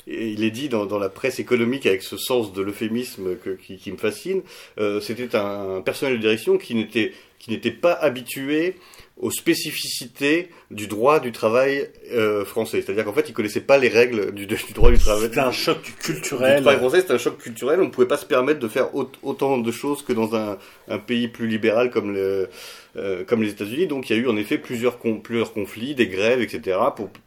il 0.06 0.44
est 0.44 0.50
dit 0.50 0.68
dans, 0.68 0.84
dans, 0.86 0.98
la 0.98 1.08
presse 1.08 1.38
économique 1.38 1.86
avec 1.86 2.02
ce 2.02 2.16
sens 2.16 2.52
de 2.52 2.62
l'euphémisme 2.62 3.36
qui, 3.64 3.76
qui, 3.76 3.92
me 3.92 3.96
fascine, 3.96 4.42
euh, 4.78 5.00
c'était 5.00 5.34
un, 5.34 5.80
personnel 5.80 6.16
de 6.16 6.20
direction 6.20 6.58
qui 6.58 6.74
n'était 6.74 7.70
pas 7.70 7.94
habitué 7.94 8.76
aux 9.16 9.30
spécificités 9.30 10.50
du 10.70 10.88
droit 10.88 11.20
du 11.20 11.30
travail 11.30 11.88
euh, 12.12 12.44
français. 12.44 12.82
C'est-à-dire 12.82 13.04
qu'en 13.04 13.12
fait, 13.12 13.28
ils 13.28 13.32
connaissaient 13.32 13.60
pas 13.60 13.78
les 13.78 13.88
règles 13.88 14.32
du, 14.32 14.46
du 14.46 14.56
droit 14.74 14.90
du 14.90 14.98
travail. 14.98 15.22
C'était 15.24 15.40
un 15.40 15.52
choc 15.52 15.78
culturel. 16.00 16.56
Du 16.56 16.62
travail 16.62 16.78
français, 16.78 17.00
c'était 17.00 17.14
un 17.14 17.18
choc 17.18 17.38
culturel. 17.38 17.80
On 17.80 17.84
ne 17.84 17.90
pouvait 17.90 18.08
pas 18.08 18.16
se 18.16 18.26
permettre 18.26 18.58
de 18.58 18.68
faire 18.68 18.88
autant 18.94 19.58
de 19.58 19.70
choses 19.70 20.02
que 20.02 20.12
dans 20.12 20.34
un, 20.34 20.58
un 20.88 20.98
pays 20.98 21.28
plus 21.28 21.46
libéral 21.46 21.90
comme 21.90 22.12
le, 22.12 22.48
euh, 22.96 23.24
comme 23.24 23.42
les 23.42 23.50
États-Unis. 23.50 23.86
Donc 23.88 24.08
il 24.08 24.16
y 24.16 24.18
a 24.18 24.22
eu 24.22 24.28
en 24.28 24.36
effet 24.36 24.56
plusieurs, 24.56 24.98
plusieurs 24.98 25.52
conflits, 25.52 25.94
des 25.94 26.06
grèves, 26.06 26.40
etc. 26.40 26.78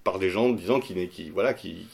Par 0.03 0.17
des 0.17 0.29
gens 0.29 0.49
disant 0.49 0.79
qui, 0.79 0.93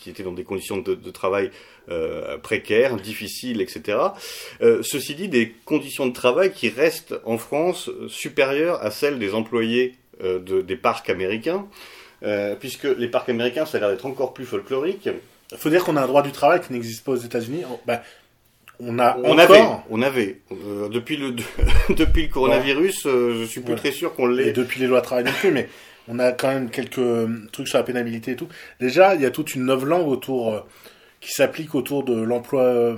étaient 0.08 0.24
dans 0.24 0.32
des 0.32 0.44
conditions 0.44 0.78
de, 0.78 1.12
travail 1.12 1.50
euh, 1.90 2.38
précaires, 2.38 2.98
difficiles, 2.98 3.62
etc. 3.62 3.98
Euh, 4.62 4.84
ceci 4.84 5.16
dit, 5.16 5.28
des 5.28 5.56
conditions 5.66 6.06
de 6.06 6.14
travail 6.14 6.52
qui 6.52 6.70
restent 6.70 7.16
en 7.26 7.38
France 7.38 7.90
supérieures 8.08 8.84
à 8.84 8.92
celles 8.92 9.18
des 9.18 9.34
employés 9.34 9.96
de, 10.22 10.62
des 10.62 10.76
parcs 10.76 11.10
américains, 11.10 11.66
puisque 12.60 12.84
les 12.84 13.08
parcs 13.08 13.30
américains, 13.30 13.66
ça 13.66 13.78
a 13.78 13.82
l'air 13.82 13.90
d'être 13.90 14.06
encore 14.06 14.34
plus 14.34 14.46
folklorique. 14.46 15.10
Il 15.52 15.58
faut 15.58 15.70
dire 15.70 15.84
qu'on 15.84 15.98
a 15.98 16.04
un 16.04 16.08
droit 16.08 16.22
du 16.22 16.32
travail 16.32 16.62
qui 16.62 16.72
n'existe 16.74 17.04
pas 17.04 17.12
aux 17.14 17.18
États-Unis. 17.18 17.64
Ben, 17.86 18.00
on 18.80 19.00
a 19.00 19.18
on 19.24 19.38
avait, 19.38 19.64
on 19.90 20.02
avait 20.02 20.42
euh, 20.52 20.90
depuis 20.90 21.18
le 21.18 21.36
depuis 21.96 22.24
le 22.24 22.28
coronavirus, 22.28 23.06
euh, 23.06 23.36
je 23.40 23.46
suis 23.46 23.62
plus 23.62 23.76
très 23.76 23.92
sûr 23.92 24.16
qu'on 24.16 24.28
l'ait. 24.28 24.50
Et 24.50 24.52
depuis 24.54 24.80
les 24.80 24.88
lois 24.88 25.00
de 25.00 25.06
travail 25.06 25.24
non 25.26 25.32
plus, 25.32 25.52
mais 25.52 25.70
on 26.08 26.20
a 26.20 26.32
quand 26.32 26.50
même 26.50 26.70
quelques 26.70 26.98
euh, 26.98 27.28
trucs 27.52 27.68
sur 27.68 27.78
la 27.78 27.84
pénibilité 27.84 28.32
et 28.32 28.36
tout. 28.36 28.48
Déjà, 28.80 29.16
il 29.16 29.22
y 29.22 29.26
a 29.26 29.32
toute 29.32 29.56
une 29.56 29.66
langue 29.66 30.08
autour 30.08 30.66
qui 31.22 31.32
s'applique 31.32 31.76
autour 31.76 32.04
de 32.04 32.20
l'emploi 32.20 32.96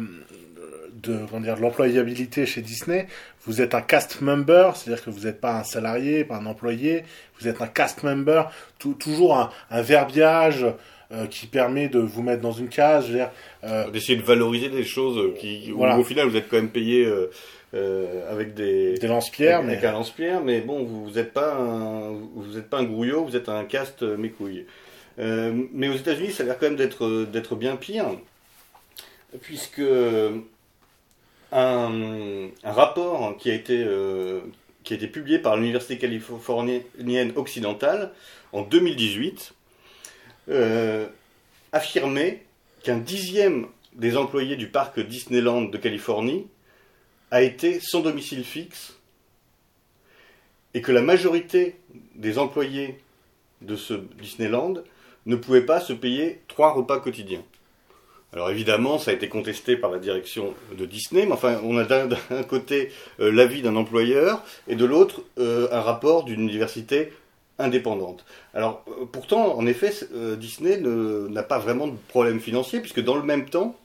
de 1.04 1.20
comment 1.30 1.42
dire 1.42 1.58
l'employabilité 1.58 2.46
chez 2.46 2.62
Disney. 2.62 3.08
Vous 3.46 3.62
êtes 3.62 3.76
un 3.76 3.82
cast 3.82 4.22
member, 4.22 4.72
c'est-à-dire 4.76 5.04
que 5.04 5.12
vous 5.12 5.26
n'êtes 5.26 5.40
pas 5.40 5.60
un 5.60 5.64
salarié, 5.64 6.24
pas 6.24 6.38
un 6.38 6.46
employé, 6.48 7.04
vous 7.40 7.48
êtes 7.48 7.62
un 7.62 7.68
cast 7.68 8.02
member. 8.04 8.50
toujours 8.80 9.38
un, 9.38 9.52
un 9.70 9.82
verbiage 9.82 10.66
euh, 11.16 11.28
qui 11.28 11.48
permet 11.48 11.88
de 11.88 12.00
vous 12.00 12.22
mettre 12.24 12.42
dans 12.42 12.52
une 12.52 12.68
case, 12.68 13.06
euh, 13.64 13.90
d'essayer 13.92 14.18
de 14.18 14.24
valoriser 14.24 14.70
des 14.70 14.84
choses 14.84 15.34
qui, 15.40 15.72
au 15.72 16.04
final 16.04 16.28
vous 16.28 16.36
êtes 16.36 16.50
quand 16.50 16.58
même 16.58 16.72
payé 16.72 17.06
euh, 17.74 18.32
avec 18.32 18.54
des 18.54 18.96
des 18.98 19.08
lance-pierres, 19.08 19.64
mais 19.64 19.84
un 19.86 19.92
lance-pierre, 19.94 20.42
mais 20.44 20.60
bon 20.60 20.84
vous 20.84 21.12
n'êtes 21.12 21.32
pas 21.32 21.54
un, 21.54 22.12
vous 22.36 22.58
êtes 22.58 22.70
pas 22.70 22.80
un 22.80 22.84
grouillot, 22.84 23.24
vous 23.24 23.36
êtes 23.38 23.48
un 23.48 23.64
caste 23.64 24.02
mes 24.02 24.30
couilles. 24.30 24.66
mais 25.18 25.88
aux 25.88 25.96
États-Unis, 25.96 26.32
ça 26.32 26.44
a 26.44 26.48
l'air 26.48 26.58
quand 26.60 26.66
même 26.66 26.76
d'être 26.76 27.26
d'être 27.32 27.56
bien 27.56 27.78
pire, 27.78 28.08
puisque 29.42 29.84
un, 31.54 32.50
un 32.64 32.72
rapport 32.72 33.38
qui 33.38 33.52
a 33.52 33.54
été 33.54 33.86
qui 34.84 34.94
a 34.94 34.98
été 34.98 35.08
publié 35.08 35.40
par 35.40 35.56
l'université 35.56 35.98
californienne 35.98 37.32
occidentale 37.38 38.12
en 38.52 38.64
2018 38.64 39.54
euh, 40.50 41.08
affirmé 41.72 42.44
qu'un 42.84 42.98
dixième 42.98 43.68
des 43.94 44.18
employés 44.18 44.56
du 44.56 44.68
parc 44.68 45.00
Disneyland 45.00 45.64
de 45.64 45.78
Californie 45.78 46.48
a 47.32 47.42
été 47.42 47.80
sans 47.80 48.02
domicile 48.02 48.44
fixe 48.44 48.98
et 50.74 50.82
que 50.82 50.92
la 50.92 51.02
majorité 51.02 51.78
des 52.16 52.38
employés 52.38 53.00
de 53.62 53.76
ce 53.76 53.94
Disneyland 53.94 54.76
ne 55.26 55.36
pouvaient 55.36 55.66
pas 55.66 55.80
se 55.80 55.94
payer 55.94 56.42
trois 56.48 56.74
repas 56.74 57.00
quotidiens. 57.00 57.44
Alors 58.34 58.50
évidemment, 58.50 59.00
ça 59.00 59.12
a 59.12 59.14
été 59.14 59.30
contesté 59.30 59.78
par 59.78 59.90
la 59.90 59.98
direction 59.98 60.54
de 60.78 60.86
Disney, 60.86 61.26
mais 61.26 61.32
enfin, 61.32 61.62
on 61.64 61.78
a 61.78 61.86
d'un 61.86 62.44
côté 62.44 62.92
euh, 63.22 63.32
l'avis 63.32 63.62
d'un 63.62 63.78
employeur 63.78 64.44
et 64.68 64.76
de 64.76 64.84
l'autre 64.84 65.22
euh, 65.40 65.70
un 65.72 65.80
rapport 65.80 66.26
d'une 66.26 66.42
université 66.42 67.14
indépendante. 67.60 68.26
Alors 68.54 68.84
euh, 68.88 69.06
pourtant, 69.12 69.58
en 69.58 69.66
effet, 69.66 69.92
euh, 70.14 70.36
Disney 70.36 70.78
n'a 70.78 71.44
pas 71.44 71.60
vraiment 71.60 71.88
de 71.88 71.96
problème 72.08 72.40
financier, 72.40 72.80
puisque 72.80 73.02
dans 73.02 73.16
le 73.16 73.24
même 73.24 73.50
temps, 73.50 73.76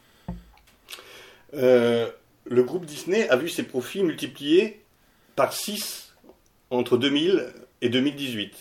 euh, 1.55 2.09
le 2.45 2.63
groupe 2.63 2.85
Disney 2.85 3.29
a 3.29 3.37
vu 3.37 3.49
ses 3.49 3.63
profits 3.63 4.03
multipliés 4.03 4.81
par 5.37 5.53
6 5.53 6.15
entre 6.71 6.97
2000 6.97 7.47
et 7.83 7.89
2018. 7.89 8.55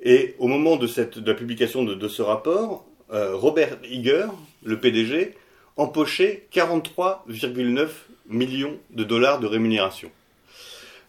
Et 0.00 0.36
au 0.38 0.46
moment 0.46 0.76
de, 0.76 0.86
de 0.86 1.26
la 1.26 1.34
publication 1.34 1.82
de, 1.82 2.08
ce 2.08 2.22
rapport, 2.22 2.86
Robert 3.10 3.78
Iger, 3.84 4.26
le 4.62 4.78
PDG, 4.78 5.34
empochait 5.76 6.46
43,9 6.52 7.88
millions 8.28 8.78
de 8.90 9.02
dollars 9.02 9.40
de 9.40 9.46
rémunération. 9.46 10.10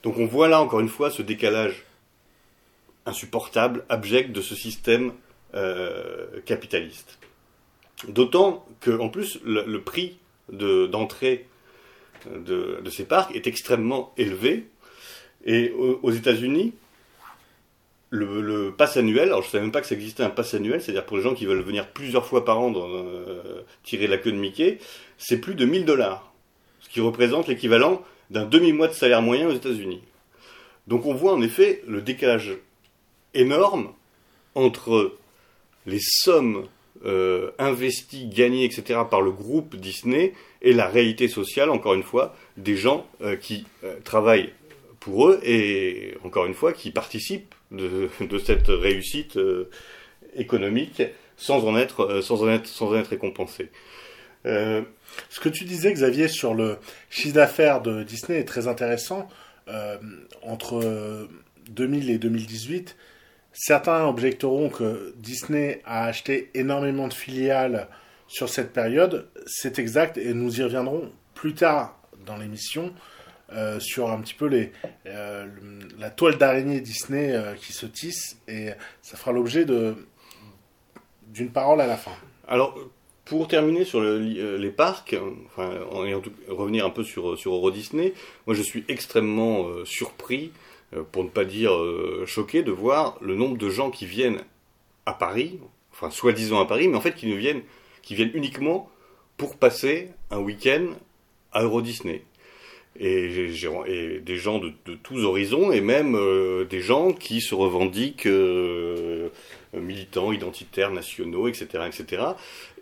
Donc 0.02 0.18
on 0.18 0.26
voit 0.26 0.48
là 0.48 0.60
encore 0.60 0.80
une 0.80 0.90
fois 0.90 1.12
ce 1.12 1.22
décalage 1.22 1.84
insupportable, 3.06 3.86
abject 3.90 4.32
de 4.32 4.42
ce 4.42 4.56
système 4.56 5.14
euh, 5.56 6.42
capitaliste. 6.46 7.20
D'autant 8.08 8.66
que, 8.80 8.92
en 8.92 9.10
plus, 9.10 9.40
le, 9.44 9.82
prix 9.82 10.18
d'entrée 10.50 11.48
de, 12.26 12.82
ces 12.90 13.06
parcs 13.06 13.36
est 13.36 13.48
extrêmement 13.48 14.14
élevé. 14.18 14.68
Et 15.46 15.72
aux, 15.72 16.12
États-Unis, 16.12 16.74
le, 18.10 18.72
pass 18.72 18.98
annuel, 18.98 19.30
alors 19.30 19.42
je 19.42 19.48
ne 19.48 19.52
savais 19.52 19.64
même 19.64 19.72
pas 19.72 19.82
que 19.82 19.88
ça 19.88 19.96
existait 19.96 20.24
un 20.24 20.30
pass 20.30 20.54
annuel, 20.54 20.82
c'est-à-dire 20.82 21.06
pour 21.06 21.18
les 21.18 21.24
gens 21.24 21.34
qui 21.34 21.46
veulent 21.46 21.62
venir 21.62 21.90
plusieurs 21.90 22.26
fois 22.26 22.46
par 22.46 22.60
an 22.60 22.74
euh, 22.76 23.64
tirer 23.84 24.08
la 24.08 24.18
queue 24.18 24.32
de 24.32 24.38
Mickey, 24.38 24.80
c'est 25.18 25.38
plus 25.38 25.56
de 25.56 25.66
1000 25.66 25.86
dollars, 25.86 26.34
ce 26.82 26.90
qui 26.90 27.02
représente 27.02 27.48
l'équivalent 27.48 28.02
d'un 28.30 28.46
demi-mois 28.46 28.88
de 28.88 28.94
salaire 28.94 29.22
moyen 29.22 29.48
aux 29.48 29.54
États-Unis. 29.54 30.02
Donc 30.88 31.06
on 31.06 31.14
voit 31.14 31.34
en 31.34 31.42
effet 31.42 31.84
le 31.88 32.02
décalage 32.02 32.58
énorme 33.34 33.94
entre 34.56 35.14
les 35.86 36.00
sommes 36.02 36.68
euh, 37.06 37.52
investies, 37.60 38.28
gagnées, 38.28 38.66
etc. 38.66 39.00
par 39.10 39.22
le 39.22 39.32
groupe 39.32 39.78
Disney 39.78 40.34
et 40.62 40.74
la 40.74 40.88
réalité 40.88 41.30
sociale, 41.30 41.70
encore 41.70 41.94
une 41.94 42.04
fois, 42.04 42.36
des 42.58 42.76
gens 42.76 43.08
euh, 43.22 43.38
qui 43.38 43.66
euh, 43.86 43.96
travaillent 44.04 44.52
pour 45.00 45.30
eux 45.30 45.40
et, 45.44 46.18
encore 46.26 46.46
une 46.46 46.54
fois, 46.54 46.74
qui 46.74 46.92
participent 46.92 47.56
de, 47.72 48.10
cette 48.44 48.68
réussite 48.68 49.40
économique 50.36 51.02
sans 51.38 51.66
en 51.66 51.78
être, 51.78 52.20
sans 52.22 52.44
en 52.44 52.50
être, 52.50 52.68
sans 52.68 52.90
en 52.90 52.98
être 52.98 53.12
récompensés. 53.12 53.70
Ce 54.44 55.40
que 55.40 55.48
tu 55.48 55.64
disais, 55.64 55.94
Xavier, 55.94 56.28
sur 56.28 56.54
le 56.54 56.80
chiffre 57.10 57.36
d'affaires 57.36 57.82
de 57.82 58.04
Disney 58.04 58.40
est 58.40 58.46
très 58.46 58.68
intéressant. 58.68 59.30
entre 60.42 61.30
2000 61.70 62.10
et 62.10 62.18
2018, 62.18 62.98
Certains 63.62 64.08
objecteront 64.08 64.70
que 64.70 65.14
Disney 65.18 65.82
a 65.84 66.06
acheté 66.06 66.50
énormément 66.54 67.10
de 67.10 67.14
filiales 67.14 67.90
sur 68.26 68.48
cette 68.48 68.72
période. 68.72 69.28
C'est 69.48 69.80
exact 69.80 70.18
et 70.18 70.34
nous 70.34 70.62
y 70.62 70.64
reviendrons 70.64 71.12
plus 71.34 71.56
tard 71.56 72.00
dans 72.26 72.38
l'émission 72.38 72.94
euh, 73.52 73.78
sur 73.82 74.12
un 74.12 74.22
petit 74.22 74.34
peu 74.34 74.46
les, 74.46 74.72
euh, 75.08 75.46
la 75.98 76.10
toile 76.10 76.38
d'araignée 76.38 76.80
Disney 76.80 77.34
euh, 77.34 77.54
qui 77.56 77.74
se 77.74 77.86
tisse 77.86 78.40
et 78.48 78.70
ça 79.02 79.18
fera 79.18 79.34
l'objet 79.34 79.66
d'une 81.28 81.52
parole 81.52 81.82
à 81.82 81.88
la 81.88 81.98
fin. 81.98 82.14
Alors, 82.48 82.80
pour 83.26 83.50
terminer 83.50 83.84
sur 83.84 84.00
les 84.00 84.72
parcs, 84.72 85.18
enfin, 85.48 85.70
revenir 86.48 86.86
un 86.86 86.92
peu 86.92 87.04
sur, 87.04 87.38
sur 87.38 87.54
Euro 87.54 87.72
Disney, 87.72 88.14
moi 88.48 88.56
je 88.56 88.62
suis 88.62 88.86
extrêmement 88.88 89.66
surpris 89.84 90.54
pour 91.12 91.24
ne 91.24 91.30
pas 91.30 91.46
dire 91.46 91.74
euh, 91.74 92.24
choqué, 92.26 92.64
de 92.64 92.72
voir 92.72 93.18
le 93.22 93.36
nombre 93.36 93.58
de 93.58 93.70
gens 93.70 93.92
qui 93.92 94.06
viennent 94.06 94.42
à 95.06 95.14
Paris, 95.14 95.60
enfin 95.92 96.10
soi-disant 96.10 96.60
à 96.60 96.66
Paris, 96.66 96.88
mais 96.88 96.98
en 96.98 97.02
fait 97.02 97.16
qui 97.16 97.28
ne 97.28 97.36
viennent, 97.36 97.62
qui 98.02 98.16
viennent 98.16 98.32
uniquement 98.34 98.90
pour 99.38 99.58
passer 99.58 100.10
un 100.32 100.40
week-end 100.40 100.88
à 101.52 101.64
Euro 101.64 101.82
Disney. 101.82 102.24
Et, 103.00 103.48
des 104.26 104.38
gens 104.38 104.60
de, 104.60 104.74
tous 105.04 105.24
horizons, 105.24 105.72
et 105.72 105.80
même 105.80 106.16
euh, 106.16 106.66
des 106.66 106.82
gens 106.82 107.14
qui 107.14 107.40
se 107.40 107.56
revendiquent 107.56 108.28
militants, 109.74 110.32
identitaires, 110.32 110.92
nationaux, 110.92 111.48
etc., 111.48 111.86
etc., 111.88 112.24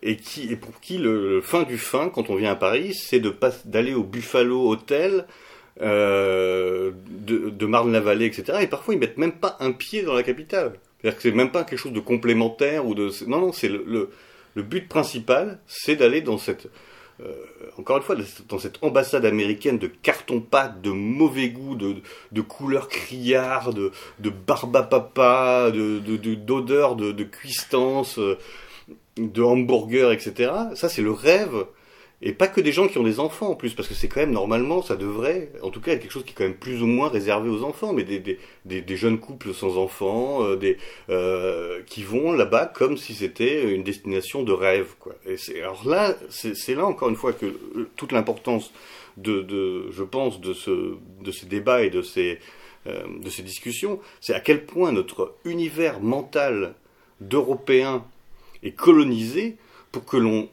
et 0.02 0.16
qui, 0.16 0.52
et 0.52 0.56
pour 0.56 0.80
qui 0.80 0.98
le, 0.98 1.42
fin 1.42 1.64
du 1.64 1.78
fin, 1.78 2.10
quand 2.10 2.30
on 2.30 2.36
vient 2.36 2.52
à 2.52 2.56
Paris, 2.56 2.94
c'est 2.94 3.22
d'aller 3.66 3.94
au 3.94 4.04
Buffalo 4.04 4.70
Hotel 4.70 5.26
de, 5.82 6.94
de 7.50 7.66
Marne-la-Vallée, 7.66 8.26
etc., 8.26 8.60
et 8.62 8.68
parfois 8.68 8.94
ils 8.94 9.00
mettent 9.00 9.18
même 9.18 9.34
pas 9.34 9.58
un 9.60 9.72
pied 9.72 10.04
dans 10.04 10.14
la 10.14 10.24
capitale. 10.24 10.74
C'est-à-dire 11.02 11.18
que 11.18 11.24
c'est 11.24 11.32
même 11.32 11.52
pas 11.52 11.64
quelque 11.64 11.80
chose 11.80 11.94
de 11.94 12.00
complémentaire 12.00 12.88
ou 12.88 12.96
de, 12.96 13.12
non, 13.28 13.40
non, 13.40 13.52
c'est 13.52 13.70
le, 13.70 14.10
le 14.56 14.64
but 14.64 14.90
principal, 14.90 15.60
c'est 15.68 15.96
d'aller 15.96 16.22
dans 16.22 16.40
cette, 16.40 16.68
euh, 17.20 17.32
encore 17.78 17.98
une 17.98 18.04
fois, 18.04 18.16
dans 18.48 18.60
cette 18.60 18.84
ambassade 18.84 19.26
américaine 19.26 19.80
de 19.80 19.88
carton-pâte, 19.88 20.82
de 20.82 20.92
mauvais 20.92 21.50
goût, 21.50 21.76
de, 21.76 21.96
de 22.32 22.42
couleurs 22.42 22.90
criardes, 22.90 23.76
de, 23.76 23.92
de 24.20 24.30
barbapapa, 24.30 25.72
de, 25.72 26.00
d'odeur, 26.36 26.96
de, 26.96 27.08
de, 27.08 27.12
de 27.12 27.24
cuistance, 27.24 28.20
euh, 28.20 28.38
de 29.18 29.42
hamburger, 29.42 30.12
etc. 30.12 30.52
Ça, 30.76 30.90
c'est 30.90 31.02
le 31.02 31.12
rêve 31.12 31.66
et 32.22 32.34
pas 32.34 32.48
que 32.48 32.62
des 32.62 32.72
gens 32.72 32.88
qui 32.88 32.98
ont 32.98 33.04
des 33.04 33.20
enfants 33.20 33.50
en 33.50 33.56
plus, 33.56 33.76
parce 33.76 33.88
que 33.88 33.94
c'est 33.94 34.08
quand 34.08 34.22
même 34.22 34.32
normalement, 34.32 34.82
ça 34.82 34.96
devrait, 34.96 35.52
en 35.62 35.70
tout 35.70 35.80
cas, 35.80 35.92
être 35.92 36.02
quelque 36.02 36.12
chose 36.12 36.24
qui 36.24 36.32
est 36.32 36.34
quand 36.34 36.46
même 36.46 36.56
plus 36.56 36.82
ou 36.82 36.88
moins 36.88 37.10
réservé 37.10 37.50
aux 37.50 37.64
enfants, 37.64 37.94
mais 37.94 38.04
des, 38.04 38.20
des, 38.20 38.82
des, 38.82 38.98
jeunes 38.98 39.20
couples 39.20 39.54
sans 39.54 39.78
enfants, 39.78 40.44
euh, 40.44 40.56
des, 40.56 40.78
euh, 41.10 41.82
qui 41.86 42.02
vont 42.02 42.32
là-bas 42.32 42.66
comme 42.66 42.98
si 42.98 43.14
c'était 43.14 43.72
une 43.72 43.84
destination 43.84 44.42
de 44.42 44.52
rêve. 44.52 44.96
Quoi. 45.00 45.14
Et 45.28 45.62
alors 45.62 45.88
là, 45.88 46.16
c'est, 46.30 46.74
là 46.74 46.86
encore 46.86 47.10
une 47.10 47.16
fois 47.16 47.34
que 47.34 47.46
euh, 47.46 47.90
toute 47.96 48.12
l'importance 48.12 48.74
de, 49.18 49.42
de, 49.42 49.92
je 49.92 50.04
pense, 50.04 50.42
de, 50.42 50.54
ce, 50.54 50.96
de 51.22 51.32
ces 51.32 51.46
débats 51.46 51.84
et 51.84 51.92
de 51.92 52.02
ces, 52.02 52.40
euh, 52.88 53.04
de 53.20 53.30
ces 53.30 53.44
discussions, 53.44 54.00
c'est 54.22 54.34
à 54.34 54.40
quel 54.40 54.66
point 54.66 54.92
notre 54.92 55.36
univers 55.46 56.00
mental 56.00 56.74
d'Européens 57.20 58.06
est 58.64 58.72
colonisé 58.72 59.58
pour 59.92 60.06
que 60.06 60.18
l'on 60.18 60.50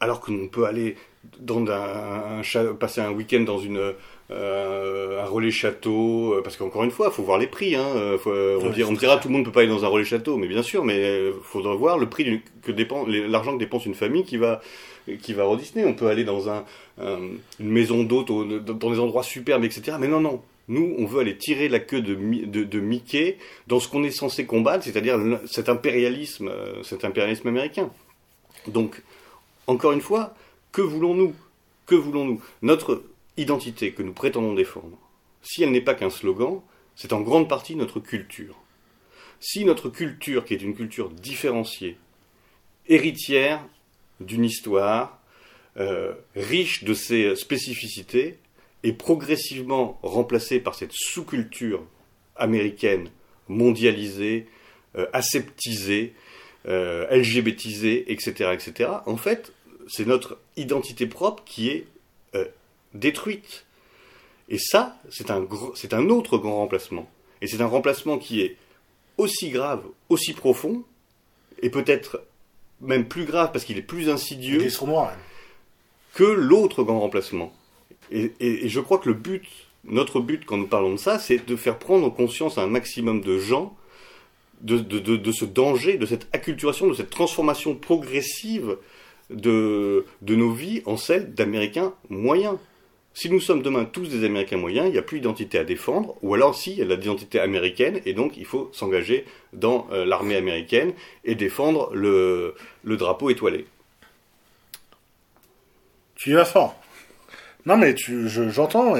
alors 0.00 0.20
que 0.20 0.30
l'on 0.30 0.48
peut 0.48 0.64
aller 0.64 0.96
dans 1.40 1.64
un, 1.70 2.42
passer 2.78 3.00
un 3.00 3.10
week-end 3.10 3.40
dans 3.40 3.58
une 3.58 3.94
euh, 4.30 5.22
un 5.22 5.24
relais 5.24 5.50
château, 5.50 6.34
euh, 6.34 6.42
parce 6.42 6.58
qu'encore 6.58 6.84
une 6.84 6.90
fois, 6.90 7.08
il 7.10 7.14
faut 7.14 7.22
voir 7.22 7.38
les 7.38 7.46
prix. 7.46 7.74
Hein, 7.74 7.86
euh, 7.96 8.58
on, 8.62 8.68
dira, 8.68 8.90
on 8.90 8.92
dira 8.92 9.16
tout 9.16 9.28
le 9.28 9.32
monde 9.32 9.40
ne 9.40 9.46
peut 9.46 9.52
pas 9.52 9.60
aller 9.60 9.70
dans 9.70 9.86
un 9.86 9.88
relais 9.88 10.04
château, 10.04 10.36
mais 10.36 10.48
bien 10.48 10.62
sûr, 10.62 10.84
mais 10.84 11.28
il 11.28 11.42
faudra 11.42 11.74
voir 11.74 11.96
le 11.96 12.10
prix 12.10 12.42
que 12.62 12.70
dépense 12.70 13.08
l'argent 13.08 13.54
que 13.54 13.58
dépense 13.58 13.86
une 13.86 13.94
famille 13.94 14.24
qui 14.24 14.36
va 14.36 14.60
qui 15.22 15.32
va 15.32 15.48
au 15.48 15.56
Disney. 15.56 15.86
On 15.86 15.94
peut 15.94 16.08
aller 16.08 16.24
dans 16.24 16.50
un, 16.50 16.64
une 16.98 17.38
maison 17.58 18.04
d'hôte 18.04 18.28
dans 18.28 18.90
des 18.90 19.00
endroits 19.00 19.22
superbes, 19.22 19.64
etc. 19.64 19.96
Mais 19.98 20.08
non, 20.08 20.20
non. 20.20 20.42
Nous, 20.70 20.94
on 20.98 21.06
veut 21.06 21.20
aller 21.20 21.38
tirer 21.38 21.70
la 21.70 21.78
queue 21.78 22.02
de, 22.02 22.14
de, 22.14 22.64
de 22.64 22.80
Mickey 22.80 23.38
dans 23.66 23.80
ce 23.80 23.88
qu'on 23.88 24.04
est 24.04 24.10
censé 24.10 24.44
combattre, 24.44 24.84
c'est-à-dire 24.84 25.18
cet 25.46 25.70
impérialisme, 25.70 26.52
cet 26.82 27.06
impérialisme 27.06 27.48
américain. 27.48 27.90
Donc, 28.66 29.00
encore 29.68 29.92
une 29.92 30.00
fois, 30.00 30.34
que 30.72 30.82
voulons-nous? 30.82 31.34
Que 31.86 31.94
voulons-nous? 31.94 32.42
Notre 32.62 33.04
identité 33.36 33.92
que 33.92 34.02
nous 34.02 34.12
prétendons 34.12 34.54
défendre, 34.54 34.98
si 35.42 35.62
elle 35.62 35.70
n'est 35.70 35.80
pas 35.80 35.94
qu'un 35.94 36.10
slogan, 36.10 36.60
c'est 36.96 37.12
en 37.12 37.20
grande 37.20 37.48
partie 37.48 37.76
notre 37.76 38.00
culture. 38.00 38.56
Si 39.40 39.64
notre 39.64 39.88
culture, 39.88 40.44
qui 40.44 40.54
est 40.54 40.62
une 40.62 40.74
culture 40.74 41.10
différenciée, 41.10 41.96
héritière 42.88 43.64
d'une 44.20 44.44
histoire, 44.44 45.20
euh, 45.76 46.14
riche 46.34 46.82
de 46.82 46.94
ses 46.94 47.36
spécificités, 47.36 48.38
est 48.82 48.94
progressivement 48.94 49.98
remplacée 50.02 50.60
par 50.60 50.74
cette 50.74 50.92
sous-culture 50.92 51.84
américaine, 52.36 53.10
mondialisée, 53.48 54.46
euh, 54.96 55.06
aseptisée, 55.12 56.14
euh, 56.66 57.06
LGBTisée, 57.10 58.10
etc., 58.12 58.50
etc., 58.52 58.90
en 59.06 59.16
fait, 59.16 59.52
c'est 59.88 60.06
notre 60.06 60.38
identité 60.56 61.06
propre 61.06 61.42
qui 61.44 61.68
est 61.68 61.86
euh, 62.34 62.44
détruite. 62.94 63.64
Et 64.48 64.58
ça, 64.58 64.96
c'est 65.10 65.30
un, 65.30 65.46
c'est 65.74 65.92
un 65.92 66.08
autre 66.08 66.38
grand 66.38 66.56
remplacement. 66.56 67.08
Et 67.40 67.46
c'est 67.46 67.60
un 67.60 67.66
remplacement 67.66 68.18
qui 68.18 68.40
est 68.40 68.56
aussi 69.16 69.50
grave, 69.50 69.82
aussi 70.08 70.32
profond, 70.32 70.84
et 71.60 71.70
peut-être 71.70 72.22
même 72.80 73.06
plus 73.06 73.24
grave 73.24 73.50
parce 73.52 73.64
qu'il 73.64 73.78
est 73.78 73.82
plus 73.82 74.08
insidieux 74.08 74.68
que 76.14 76.24
l'autre 76.24 76.82
grand 76.84 77.00
remplacement. 77.00 77.52
Et, 78.10 78.32
et, 78.40 78.68
je 78.68 78.80
crois 78.80 78.98
que 78.98 79.08
le 79.08 79.14
but, 79.14 79.44
notre 79.84 80.20
but 80.20 80.44
quand 80.46 80.56
nous 80.56 80.66
parlons 80.66 80.92
de 80.92 80.96
ça, 80.96 81.18
c'est 81.18 81.46
de 81.46 81.56
faire 81.56 81.78
prendre 81.78 82.08
conscience 82.08 82.56
à 82.56 82.62
un 82.62 82.66
maximum 82.66 83.20
de 83.20 83.38
gens 83.38 83.76
de, 84.60 84.78
de, 84.78 84.98
de, 84.98 85.16
de, 85.16 85.32
ce 85.32 85.44
danger, 85.44 85.98
de 85.98 86.06
cette 86.06 86.26
acculturation, 86.32 86.88
de 86.88 86.94
cette 86.94 87.10
transformation 87.10 87.74
progressive 87.74 88.76
de, 89.30 90.04
nos 90.22 90.52
vies 90.52 90.82
en 90.86 90.96
celles 90.96 91.34
d'Américains 91.34 91.94
moyens. 92.08 92.56
Si 93.14 93.30
nous 93.30 93.40
sommes 93.40 93.62
demain 93.62 93.84
tous 93.84 94.08
des 94.08 94.24
Américains 94.24 94.58
moyens, 94.58 94.86
il 94.86 94.92
n'y 94.92 94.98
a 94.98 95.02
plus 95.02 95.18
d'identité 95.18 95.58
à 95.58 95.64
défendre, 95.64 96.16
ou 96.22 96.34
alors 96.34 96.54
si, 96.54 96.72
il 96.72 96.78
y 96.78 96.82
a 96.82 96.84
l'identité 96.84 97.40
américaine, 97.40 98.00
et 98.06 98.12
donc 98.12 98.36
il 98.36 98.44
faut 98.44 98.70
s'engager 98.72 99.24
dans 99.52 99.88
euh, 99.90 100.04
l'armée 100.04 100.36
américaine 100.36 100.92
et 101.24 101.34
défendre 101.34 101.90
le, 101.94 102.54
le 102.84 102.96
drapeau 102.96 103.30
étoilé. 103.30 103.66
Tu 106.14 106.30
y 106.30 106.32
vas 106.34 106.44
fort. 106.44 106.80
Non 107.66 107.76
mais 107.76 107.94
tu, 107.94 108.28
j'entends, 108.28 108.94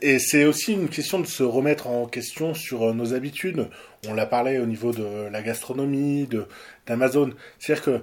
et, 0.00 0.18
c'est 0.18 0.44
aussi 0.44 0.72
une 0.72 0.88
question 0.88 1.20
de 1.20 1.26
se 1.26 1.42
remettre 1.42 1.88
en 1.88 2.06
question 2.06 2.54
sur 2.54 2.84
euh, 2.84 2.92
nos 2.94 3.12
habitudes. 3.12 3.68
On 4.08 4.14
l'a 4.14 4.24
parlé 4.24 4.58
au 4.58 4.66
niveau 4.66 4.92
de 4.92 5.28
la 5.30 5.42
gastronomie, 5.42 6.26
de 6.26 6.46
d'Amazon. 6.86 7.32
C'est-à-dire 7.58 7.84
que 7.84 8.00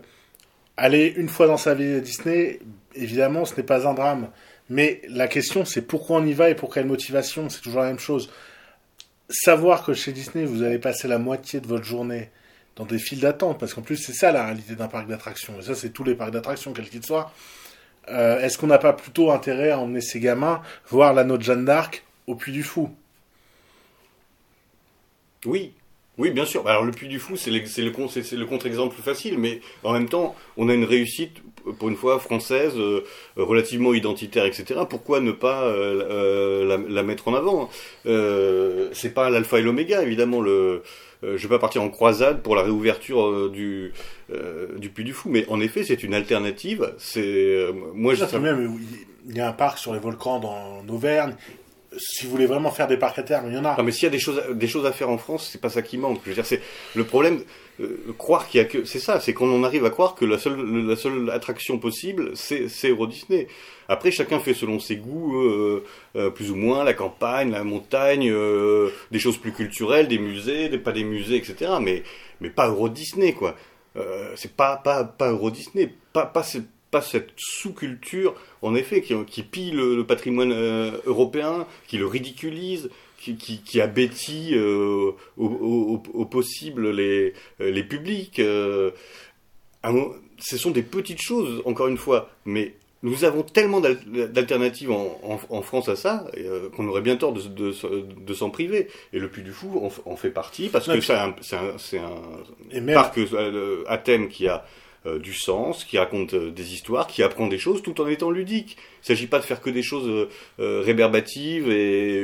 aller 0.77 1.13
une 1.15 1.29
fois 1.29 1.47
dans 1.47 1.57
sa 1.57 1.73
vie 1.73 1.93
à 1.95 1.99
Disney, 1.99 2.59
évidemment, 2.95 3.45
ce 3.45 3.55
n'est 3.55 3.63
pas 3.63 3.87
un 3.87 3.93
drame. 3.93 4.29
Mais 4.69 5.01
la 5.07 5.27
question, 5.27 5.65
c'est 5.65 5.81
pourquoi 5.81 6.17
on 6.17 6.25
y 6.25 6.33
va 6.33 6.49
et 6.49 6.55
pour 6.55 6.73
quelle 6.73 6.87
motivation. 6.87 7.49
C'est 7.49 7.61
toujours 7.61 7.81
la 7.81 7.87
même 7.87 7.99
chose. 7.99 8.31
Savoir 9.29 9.83
que 9.85 9.93
chez 9.93 10.11
Disney, 10.11 10.45
vous 10.45 10.63
allez 10.63 10.79
passer 10.79 11.07
la 11.07 11.17
moitié 11.17 11.59
de 11.59 11.67
votre 11.67 11.83
journée 11.83 12.29
dans 12.75 12.85
des 12.85 12.99
files 12.99 13.21
d'attente, 13.21 13.59
parce 13.59 13.73
qu'en 13.73 13.81
plus, 13.81 13.97
c'est 13.97 14.13
ça 14.13 14.31
la 14.31 14.45
réalité 14.45 14.75
d'un 14.75 14.87
parc 14.87 15.07
d'attractions. 15.07 15.59
Et 15.59 15.61
ça, 15.61 15.75
c'est 15.75 15.91
tous 15.91 16.03
les 16.03 16.15
parcs 16.15 16.31
d'attractions, 16.31 16.73
quels 16.73 16.89
qu'ils 16.89 17.05
soient. 17.05 17.31
Euh, 18.09 18.39
est-ce 18.41 18.57
qu'on 18.57 18.67
n'a 18.67 18.77
pas 18.77 18.93
plutôt 18.93 19.31
intérêt 19.31 19.71
à 19.71 19.79
emmener 19.79 20.01
ces 20.01 20.19
gamins 20.19 20.61
voir 20.89 21.13
l'anneau 21.13 21.37
de 21.37 21.43
Jeanne 21.43 21.65
d'Arc 21.65 22.03
au 22.27 22.35
Puy 22.35 22.51
du 22.51 22.63
Fou? 22.63 22.93
Oui, 25.45 25.73
oui, 26.17 26.31
bien 26.31 26.45
sûr. 26.45 26.67
Alors 26.67 26.83
le 26.83 26.91
Puy 26.91 27.07
du 27.07 27.19
Fou, 27.19 27.35
c'est 27.35 27.51
le, 27.51 27.59
le 27.59 28.45
contre-exemple 28.45 28.95
facile, 29.01 29.37
mais 29.37 29.59
en 29.83 29.91
même 29.91 30.07
temps, 30.07 30.35
on 30.55 30.69
a 30.69 30.73
une 30.73 30.85
réussite, 30.85 31.41
pour 31.77 31.89
une 31.89 31.97
fois, 31.97 32.19
française, 32.19 32.73
euh, 32.77 33.03
relativement 33.35 33.93
identitaire, 33.93 34.45
etc. 34.45 34.81
Pourquoi 34.89 35.19
ne 35.19 35.31
pas 35.31 35.63
euh, 35.63 36.07
euh, 36.09 36.87
la, 36.87 37.03
mettre 37.03 37.27
en 37.27 37.35
avant 37.35 37.69
C'est 38.93 39.13
pas 39.13 39.29
l'alpha 39.29 39.59
et 39.59 39.61
l'oméga, 39.61 40.01
évidemment. 40.03 40.41
Le, 40.41 40.83
je 41.21 41.47
vais 41.47 41.55
pas 41.55 41.59
partir 41.59 41.81
en 41.81 41.89
croisade 41.89 42.41
pour 42.43 42.55
la 42.55 42.61
réouverture 42.61 43.49
du 43.49 43.93
du 44.77 44.89
Puy 44.89 45.03
du 45.03 45.13
Fou, 45.13 45.29
mais 45.29 45.45
en 45.49 45.59
effet, 45.59 45.83
c'est 45.83 46.03
une 46.03 46.13
alternative. 46.13 46.93
C'est 46.97 47.67
moi, 47.93 48.13
je. 48.13 48.23
Même, 48.37 48.79
il 49.27 49.35
y 49.35 49.41
a 49.41 49.49
un 49.49 49.53
parc 49.53 49.79
sur 49.79 49.91
les 49.93 49.99
volcans 49.99 50.39
dans 50.39 50.93
Auvergne 50.93 51.35
si 51.97 52.25
vous 52.25 52.31
voulez 52.31 52.45
vraiment 52.45 52.71
faire 52.71 52.87
des 52.87 52.97
parcs 52.97 53.19
à 53.19 53.23
terme, 53.23 53.47
il 53.49 53.55
y 53.55 53.57
en 53.57 53.65
a. 53.65 53.75
Non, 53.77 53.83
mais 53.83 53.91
s'il 53.91 54.03
y 54.03 54.07
a 54.07 54.11
des 54.11 54.19
choses, 54.19 54.41
des 54.51 54.67
choses 54.67 54.85
à 54.85 54.91
faire 54.91 55.09
en 55.09 55.17
France, 55.17 55.49
c'est 55.51 55.61
pas 55.61 55.69
ça 55.69 55.81
qui 55.81 55.97
manque. 55.97 56.19
Je 56.23 56.29
veux 56.29 56.35
dire, 56.35 56.45
c'est 56.45 56.61
le 56.95 57.03
problème. 57.03 57.41
Euh, 57.81 58.13
croire 58.17 58.47
qu'il 58.47 58.59
y 58.59 58.61
a 58.61 58.65
que, 58.65 58.85
c'est 58.85 58.99
ça, 58.99 59.19
c'est 59.19 59.33
qu'on 59.33 59.53
en 59.53 59.63
arrive 59.63 59.83
à 59.83 59.89
croire 59.89 60.15
que 60.15 60.23
la 60.23 60.37
seule, 60.37 60.87
la 60.87 60.95
seule 60.95 61.29
attraction 61.29 61.77
possible, 61.77 62.31
c'est, 62.35 62.69
Euro 62.85 63.05
Disney. 63.05 63.47
Après, 63.89 64.11
chacun 64.11 64.39
fait 64.39 64.53
selon 64.53 64.79
ses 64.79 64.95
goûts, 64.95 65.35
euh, 65.35 65.83
euh, 66.15 66.29
plus 66.29 66.51
ou 66.51 66.55
moins, 66.55 66.85
la 66.85 66.93
campagne, 66.93 67.51
la 67.51 67.65
montagne, 67.65 68.33
des 69.11 69.19
choses 69.19 69.37
plus 69.37 69.51
culturelles, 69.51 70.07
des 70.07 70.19
musées, 70.19 70.69
pas 70.77 70.93
des 70.93 71.03
musées, 71.03 71.35
etc. 71.35 71.73
Mais, 71.81 72.03
mais 72.39 72.49
pas 72.49 72.69
Euro 72.69 72.87
Disney, 72.87 73.33
quoi. 73.33 73.55
c'est 74.35 74.55
pas, 74.55 74.77
pas, 74.77 75.03
pas 75.03 75.31
Euro 75.31 75.51
Disney, 75.51 75.93
pas, 76.13 76.25
pas, 76.25 76.43
cette 77.01 77.29
sous-culture, 77.37 78.35
en 78.61 78.75
effet, 78.75 79.01
qui, 79.01 79.13
qui 79.25 79.43
pille 79.43 79.71
le, 79.71 80.03
patrimoine 80.03 80.51
euh, 80.51 80.91
européen, 81.05 81.65
qui 81.87 81.97
le 81.97 82.05
ridiculise, 82.05 82.89
qui, 83.17 83.35
qui, 83.35 83.61
qui 83.61 83.81
abétit 83.81 84.51
euh, 84.53 85.11
au, 85.37 86.01
au, 86.13 86.25
possible 86.25 86.91
les, 86.91 87.33
les 87.59 87.83
publics. 87.83 88.39
Euh, 88.39 88.91
ce 90.39 90.57
sont 90.57 90.71
des 90.71 90.83
petites 90.83 91.21
choses, 91.21 91.61
encore 91.65 91.87
une 91.87 91.97
fois, 91.97 92.29
mais 92.45 92.73
nous 93.03 93.23
avons 93.23 93.43
tellement 93.43 93.81
d'alternatives 93.81 94.91
en, 94.91 95.19
en, 95.49 95.61
France 95.61 95.89
à 95.89 95.95
ça 95.95 96.25
qu'on 96.75 96.87
aurait 96.87 97.01
bien 97.01 97.17
tort 97.17 97.33
de, 97.33 97.41
de, 97.41 97.71
de 98.01 98.33
s'en 98.33 98.49
priver. 98.49 98.87
Et 99.13 99.19
le 99.19 99.29
Puy 99.29 99.43
du 99.43 99.51
Fou 99.51 99.91
en, 100.05 100.15
fait 100.15 100.31
partie 100.31 100.69
parce 100.69 100.87
que 100.87 100.99
c'est 100.99 101.13
un, 101.13 101.35
un, 101.53 102.89
un 102.89 102.93
parc 102.93 103.19
à 103.87 103.97
thème 103.99 104.27
qui 104.27 104.47
a 104.47 104.65
euh, 105.05 105.19
du 105.19 105.33
sens, 105.33 105.83
qui 105.83 105.97
raconte 105.97 106.33
euh, 106.33 106.49
des 106.49 106.73
histoires, 106.73 107.05
qui 107.05 107.21
apprend 107.21 107.47
des 107.47 107.57
choses 107.57 107.83
tout 107.83 108.01
en 108.01 108.07
étant 108.07 108.31
ludique. 108.31 108.75
Il 108.77 109.11
ne 109.11 109.15
s'agit 109.15 109.27
pas 109.27 109.37
de 109.39 109.43
faire 109.43 109.61
que 109.61 109.69
des 109.69 109.83
choses 109.83 110.27
réverbatives 110.57 111.69
et 111.69 112.17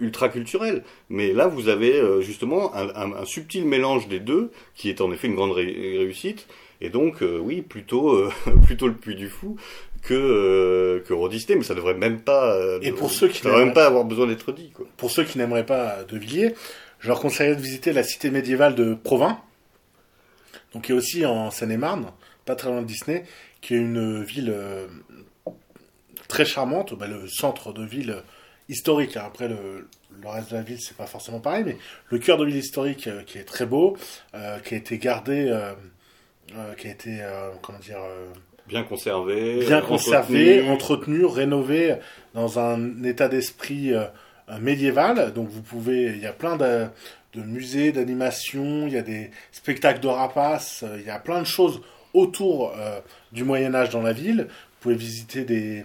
ultra 0.00 0.28
culturelles. 0.28 0.82
Mais 1.08 1.32
là, 1.32 1.46
vous 1.46 1.68
avez 1.68 2.02
justement 2.20 2.74
un, 2.74 3.24
subtil 3.24 3.64
mélange 3.64 4.08
des 4.08 4.18
deux, 4.18 4.50
qui 4.74 4.88
est 4.88 5.00
en 5.00 5.12
effet 5.12 5.28
une 5.28 5.36
grande 5.36 5.52
réussite. 5.52 6.48
Et 6.80 6.90
donc, 6.90 7.18
oui, 7.22 7.62
plutôt, 7.62 8.28
plutôt 8.66 8.88
le 8.88 8.94
Puy 8.94 9.14
du 9.14 9.28
Fou 9.28 9.56
que 10.02 11.00
que 11.06 11.14
Rodisté, 11.14 11.54
mais 11.54 11.62
ça 11.62 11.76
devrait 11.76 11.94
même 11.94 12.18
pas. 12.18 12.58
et 12.82 12.90
pour 12.90 13.12
ceux 13.12 13.28
qui 13.28 13.44
devrait 13.44 13.64
même 13.64 13.74
pas 13.74 13.86
avoir 13.86 14.04
besoin 14.04 14.26
d'être 14.26 14.50
dit. 14.50 14.70
Quoi. 14.74 14.86
Pour 14.96 15.12
ceux 15.12 15.22
qui 15.22 15.38
n'aimeraient 15.38 15.66
pas 15.66 16.02
De 16.02 16.18
Villiers, 16.18 16.54
je 16.98 17.06
leur 17.06 17.20
conseillerais 17.20 17.54
de 17.54 17.62
visiter 17.62 17.92
la 17.92 18.02
cité 18.02 18.30
médiévale 18.30 18.74
de 18.74 18.94
Provins 18.94 19.38
donc 20.76 20.84
qui 20.84 20.92
est 20.92 20.94
aussi 20.94 21.24
en 21.24 21.50
Seine-et-Marne, 21.50 22.12
pas 22.44 22.54
très 22.54 22.68
loin 22.68 22.82
de 22.82 22.86
Disney, 22.86 23.24
qui 23.62 23.72
est 23.72 23.78
une 23.78 24.22
ville 24.22 24.52
euh, 24.54 24.86
très 26.28 26.44
charmante, 26.44 26.92
bah, 26.92 27.06
le 27.06 27.26
centre 27.28 27.72
de 27.72 27.82
ville 27.82 28.22
historique. 28.68 29.16
Hein. 29.16 29.22
Après, 29.24 29.48
le, 29.48 29.88
reste 30.22 30.50
de 30.50 30.56
la 30.56 30.60
ville, 30.60 30.78
c'est 30.78 30.94
pas 30.94 31.06
forcément 31.06 31.40
pareil, 31.40 31.62
mais 31.64 31.78
le 32.10 32.18
cœur 32.18 32.36
de 32.36 32.44
ville 32.44 32.56
historique 32.56 33.06
euh, 33.06 33.22
qui 33.22 33.38
est 33.38 33.44
très 33.44 33.64
beau, 33.64 33.96
euh, 34.34 34.58
qui 34.58 34.74
a 34.74 34.76
été 34.76 34.98
gardé, 34.98 35.50
qui 36.76 36.88
a 36.88 36.90
été, 36.90 37.24
comment 37.62 37.78
dire, 37.78 38.00
bien 38.68 38.82
conservé, 38.82 39.60
bien 39.60 39.80
conservé, 39.80 40.60
entretenu. 40.68 41.24
rénové 41.24 41.96
dans 42.34 42.58
un 42.58 43.02
état 43.02 43.28
d'esprit 43.28 43.94
médiéval. 44.60 45.32
Donc 45.32 45.48
vous 45.48 45.62
pouvez, 45.62 46.12
il 46.14 46.18
y 46.18 46.26
a 46.26 46.34
plein 46.34 46.58
de, 46.58 46.86
de 47.36 47.42
musées, 47.42 47.92
d'animation, 47.92 48.86
il 48.86 48.94
y 48.94 48.98
a 48.98 49.02
des 49.02 49.30
spectacles 49.52 50.00
de 50.00 50.08
rapaces, 50.08 50.82
euh, 50.82 50.96
il 50.98 51.06
y 51.06 51.10
a 51.10 51.18
plein 51.18 51.40
de 51.40 51.46
choses 51.46 51.82
autour 52.14 52.72
euh, 52.76 53.00
du 53.32 53.44
Moyen 53.44 53.74
Âge 53.74 53.90
dans 53.90 54.02
la 54.02 54.12
ville. 54.12 54.48
Vous 54.48 54.76
pouvez 54.80 54.94
visiter 54.94 55.44
des, 55.44 55.84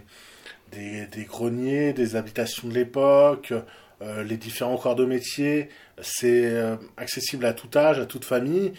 des, 0.72 1.26
greniers, 1.26 1.92
des 1.92 2.16
habitations 2.16 2.70
de 2.70 2.74
l'époque, 2.74 3.54
euh, 4.02 4.24
les 4.24 4.38
différents 4.38 4.78
corps 4.78 4.96
de 4.96 5.06
métier. 5.06 5.70
C'est 6.02 6.52
accessible 6.98 7.46
à 7.46 7.54
tout 7.54 7.70
âge, 7.78 8.00
à 8.00 8.06
toute 8.06 8.26
famille. 8.26 8.74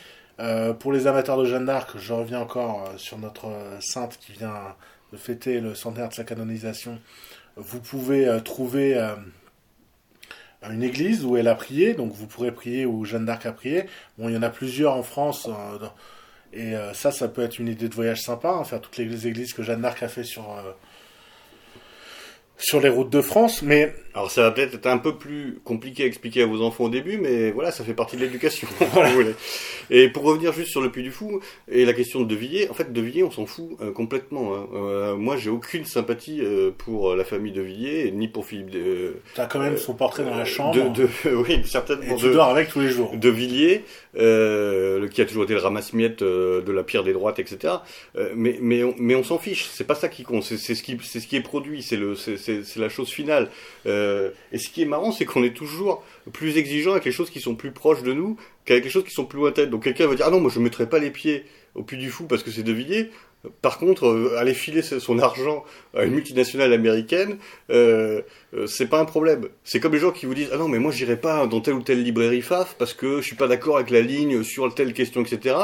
pour 0.80 0.92
les 0.92 1.06
amateurs 1.06 1.36
de 1.36 1.44
Jeanne 1.44 1.66
d'Arc, 1.66 1.98
je 1.98 2.12
reviens 2.12 2.40
encore 2.40 2.92
sur 2.96 3.18
notre 3.18 3.48
sainte 3.80 4.18
qui 4.18 4.32
vient 4.32 4.74
de 5.12 5.16
fêter 5.16 5.60
le 5.60 5.76
centenaire 5.76 6.08
de 6.08 6.14
sa 6.14 6.24
canonisation. 6.24 6.98
Vous 7.56 7.80
pouvez 7.80 8.40
trouver 8.44 8.98
une 10.70 10.82
église 10.82 11.24
où 11.24 11.36
elle 11.36 11.48
a 11.48 11.54
prié, 11.54 11.94
donc 11.94 12.12
vous 12.12 12.26
pourrez 12.26 12.52
prier 12.52 12.86
où 12.86 13.04
Jeanne 13.04 13.24
d'Arc 13.24 13.46
a 13.46 13.52
prié. 13.52 13.84
Bon, 14.18 14.28
il 14.28 14.34
y 14.34 14.38
en 14.38 14.42
a 14.42 14.50
plusieurs 14.50 14.94
en 14.94 15.02
France, 15.02 15.48
euh, 15.48 15.86
et 16.52 16.76
euh, 16.76 16.92
ça, 16.92 17.10
ça 17.10 17.28
peut 17.28 17.42
être 17.42 17.58
une 17.58 17.68
idée 17.68 17.88
de 17.88 17.94
voyage 17.94 18.22
sympa, 18.22 18.50
hein, 18.50 18.64
faire 18.64 18.80
toutes 18.80 18.96
les 18.96 19.26
églises 19.26 19.52
que 19.52 19.62
Jeanne 19.62 19.80
d'Arc 19.80 20.02
a 20.02 20.08
fait 20.08 20.24
sur, 20.24 20.50
euh, 20.52 20.72
sur 22.58 22.80
les 22.80 22.88
routes 22.88 23.10
de 23.10 23.20
France, 23.20 23.62
mais... 23.62 23.94
Alors 24.14 24.30
ça 24.30 24.42
va 24.42 24.50
peut-être 24.50 24.74
être 24.74 24.86
un 24.86 24.98
peu 24.98 25.16
plus 25.16 25.58
compliqué 25.64 26.02
à 26.02 26.06
expliquer 26.06 26.42
à 26.42 26.46
vos 26.46 26.60
enfants 26.60 26.84
au 26.84 26.88
début, 26.90 27.16
mais 27.16 27.50
voilà, 27.50 27.70
ça 27.72 27.82
fait 27.82 27.94
partie 27.94 28.16
de 28.16 28.20
l'éducation. 28.20 28.68
et 29.90 30.08
pour 30.10 30.24
revenir 30.24 30.52
juste 30.52 30.70
sur 30.70 30.82
le 30.82 30.90
Puy 30.90 31.02
du 31.02 31.10
Fou 31.10 31.40
et 31.70 31.86
la 31.86 31.94
question 31.94 32.20
de 32.20 32.26
De 32.26 32.34
Villiers, 32.34 32.68
en 32.68 32.74
fait, 32.74 32.92
De 32.92 33.00
Villiers, 33.00 33.22
on 33.22 33.30
s'en 33.30 33.46
fout 33.46 33.70
euh, 33.80 33.90
complètement. 33.90 34.54
Hein. 34.54 34.66
Euh, 34.74 35.16
moi, 35.16 35.38
j'ai 35.38 35.48
aucune 35.48 35.86
sympathie 35.86 36.40
euh, 36.42 36.70
pour 36.76 37.16
la 37.16 37.24
famille 37.24 37.52
De 37.52 37.62
Villiers, 37.62 38.10
ni 38.12 38.28
pour 38.28 38.44
Philippe. 38.44 38.70
De, 38.70 39.16
T'as 39.34 39.46
quand 39.46 39.60
même 39.60 39.78
son 39.78 39.94
portrait 39.94 40.24
dans 40.24 40.36
la 40.36 40.44
chambre. 40.44 40.92
De, 40.92 41.08
oui, 41.48 41.62
certainement. 41.64 42.14
Et 42.14 42.16
tu 42.16 42.30
dors 42.32 42.50
avec 42.50 42.68
tous 42.68 42.80
les 42.80 42.90
jours. 42.90 43.16
De 43.16 43.30
Villiers, 43.30 43.84
qui 44.14 44.20
a 44.20 45.24
toujours 45.24 45.44
été 45.44 45.54
le 45.54 45.60
ramasse-miettes 45.60 46.22
de 46.22 46.72
la 46.72 46.82
pierre 46.82 47.02
des 47.02 47.14
droites, 47.14 47.38
etc. 47.38 47.74
mais 48.34 48.58
mais 48.60 48.84
on, 48.84 48.94
mais 48.98 49.14
on 49.14 49.24
s'en 49.24 49.38
fiche. 49.38 49.68
C'est 49.72 49.86
pas 49.86 49.94
ça 49.94 50.08
qui 50.08 50.22
compte. 50.22 50.42
C'est 50.42 50.56
ce 50.58 50.82
qui 50.82 50.98
c'est 51.02 51.20
ce 51.20 51.26
qui 51.26 51.36
est 51.36 51.40
produit. 51.40 51.82
C'est 51.82 51.96
le 51.96 52.14
c'est 52.14 52.36
c'est 52.42 52.76
la 52.76 52.88
chose 52.88 53.08
finale. 53.08 53.48
Euh, 53.86 54.30
et 54.52 54.58
ce 54.58 54.68
qui 54.68 54.82
est 54.82 54.86
marrant, 54.86 55.12
c'est 55.12 55.24
qu'on 55.24 55.44
est 55.44 55.56
toujours 55.56 56.04
plus 56.32 56.56
exigeant 56.56 56.92
avec 56.92 57.04
les 57.04 57.12
choses 57.12 57.30
qui 57.30 57.40
sont 57.40 57.54
plus 57.54 57.72
proches 57.72 58.02
de 58.02 58.12
nous 58.12 58.36
qu'avec 58.64 58.84
les 58.84 58.90
choses 58.90 59.04
qui 59.04 59.12
sont 59.12 59.24
plus 59.24 59.38
lointaines. 59.38 59.70
Donc 59.70 59.84
quelqu'un 59.84 60.06
va 60.06 60.14
dire 60.14 60.26
ah 60.28 60.30
non, 60.30 60.40
moi 60.40 60.50
je 60.52 60.60
mettrai 60.60 60.88
pas 60.88 60.98
les 60.98 61.10
pieds 61.10 61.44
au 61.74 61.82
Puy 61.82 61.96
du 61.96 62.10
Fou 62.10 62.24
parce 62.24 62.42
que 62.42 62.50
c'est 62.50 62.62
De. 62.62 62.72
Par 63.60 63.78
contre, 63.78 64.06
euh, 64.06 64.36
aller 64.38 64.54
filer 64.54 64.82
son 64.82 65.18
argent 65.18 65.64
à 65.96 66.04
une 66.04 66.12
multinationale 66.12 66.72
américaine, 66.72 67.38
euh, 67.70 68.22
euh, 68.54 68.66
c'est 68.68 68.86
pas 68.86 69.00
un 69.00 69.04
problème. 69.04 69.48
C'est 69.64 69.80
comme 69.80 69.92
les 69.92 69.98
gens 69.98 70.12
qui 70.12 70.26
vous 70.26 70.34
disent 70.34 70.50
ah 70.52 70.58
non 70.58 70.68
mais 70.68 70.78
moi 70.78 70.92
j'irai 70.92 71.16
pas 71.16 71.46
dans 71.48 71.60
telle 71.60 71.74
ou 71.74 71.82
telle 71.82 72.02
librairie 72.04 72.42
FAF 72.42 72.76
parce 72.78 72.94
que 72.94 73.16
je 73.16 73.22
suis 73.22 73.36
pas 73.36 73.48
d'accord 73.48 73.76
avec 73.76 73.90
la 73.90 74.00
ligne 74.00 74.44
sur 74.44 74.72
telle 74.74 74.92
question 74.92 75.22
etc. 75.22 75.56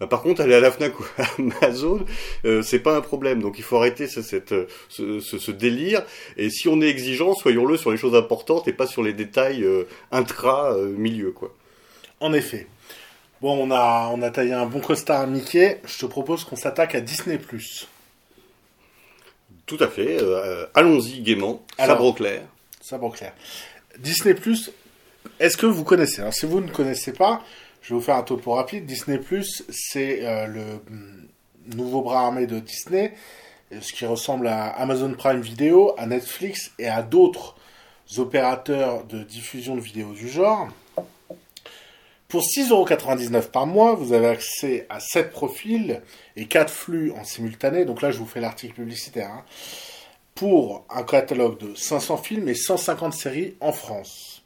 Bah, 0.00 0.06
par 0.06 0.22
contre, 0.22 0.40
aller 0.40 0.54
à 0.54 0.60
la 0.60 0.70
Fnac 0.70 0.98
ou 0.98 1.04
à 1.18 1.26
Amazon, 1.38 2.04
euh, 2.46 2.62
c'est 2.62 2.78
pas 2.78 2.96
un 2.96 3.02
problème. 3.02 3.42
Donc 3.42 3.58
il 3.58 3.64
faut 3.64 3.76
arrêter 3.76 4.08
ce, 4.08 4.22
cette, 4.22 4.54
ce, 4.88 5.20
ce, 5.20 5.50
délire. 5.50 6.02
Et 6.38 6.48
si 6.48 6.68
on 6.68 6.80
est 6.80 6.88
exigeant, 6.88 7.34
soyons-le 7.34 7.76
sur 7.76 7.90
les 7.90 7.98
choses 7.98 8.14
importantes 8.14 8.66
et 8.66 8.72
pas 8.72 8.86
sur 8.86 9.02
les 9.02 9.12
détails 9.12 9.62
euh, 9.62 9.84
intra-milieu, 10.10 11.28
euh, 11.28 11.32
quoi. 11.32 11.54
En 12.20 12.32
effet. 12.32 12.66
Bon, 13.42 13.56
on 13.62 13.70
a, 13.70 14.10
on 14.12 14.22
a 14.22 14.30
taillé 14.30 14.54
un 14.54 14.66
bon 14.66 14.80
costard 14.80 15.20
à 15.20 15.26
Mickey. 15.26 15.80
Je 15.86 15.98
te 15.98 16.06
propose 16.06 16.44
qu'on 16.44 16.56
s'attaque 16.56 16.94
à 16.94 17.00
Disney+. 17.00 17.38
Tout 19.66 19.78
à 19.80 19.88
fait. 19.88 20.18
Allons-y 20.74 21.20
gaiement. 21.20 21.64
Sabre 21.78 22.04
au 22.04 22.12
clair. 22.12 22.42
Sabre 22.80 23.10
clair. 23.12 23.32
Disney+, 23.98 24.34
est-ce 25.38 25.56
que 25.56 25.66
vous 25.66 25.84
connaissez? 25.84 26.20
Alors 26.20 26.34
si 26.34 26.44
vous 26.44 26.60
ne 26.60 26.68
connaissez 26.68 27.12
pas, 27.12 27.42
je 27.80 27.90
vais 27.90 27.94
vous 27.98 28.04
faire 28.04 28.16
un 28.16 28.22
topo 28.22 28.52
rapide. 28.52 28.86
Disney 28.86 29.18
Plus, 29.18 29.64
c'est 29.70 30.24
euh, 30.24 30.46
le 30.46 30.64
mm, 30.88 31.28
nouveau 31.76 32.02
bras 32.02 32.26
armé 32.26 32.46
de 32.46 32.58
Disney, 32.58 33.14
ce 33.80 33.92
qui 33.92 34.04
ressemble 34.06 34.48
à 34.48 34.68
Amazon 34.68 35.14
Prime 35.14 35.40
Video, 35.40 35.94
à 35.96 36.06
Netflix 36.06 36.72
et 36.78 36.88
à 36.88 37.02
d'autres 37.02 37.56
opérateurs 38.18 39.04
de 39.04 39.22
diffusion 39.22 39.76
de 39.76 39.80
vidéos 39.80 40.12
du 40.12 40.28
genre. 40.28 40.68
Pour 42.28 42.42
6,99€ 42.42 43.50
par 43.50 43.66
mois, 43.66 43.94
vous 43.94 44.12
avez 44.12 44.28
accès 44.28 44.86
à 44.88 45.00
7 45.00 45.30
profils 45.30 46.00
et 46.36 46.46
4 46.46 46.70
flux 46.72 47.10
en 47.12 47.24
simultané. 47.24 47.84
Donc 47.84 48.02
là, 48.02 48.12
je 48.12 48.18
vous 48.18 48.26
fais 48.26 48.40
l'article 48.40 48.74
publicitaire. 48.74 49.30
Hein. 49.30 49.44
pour 50.36 50.84
un 50.88 51.02
catalogue 51.02 51.58
de 51.58 51.74
500 51.74 52.16
films 52.18 52.48
et 52.48 52.54
150 52.54 53.12
séries 53.12 53.56
en 53.60 53.72
France. 53.72 54.42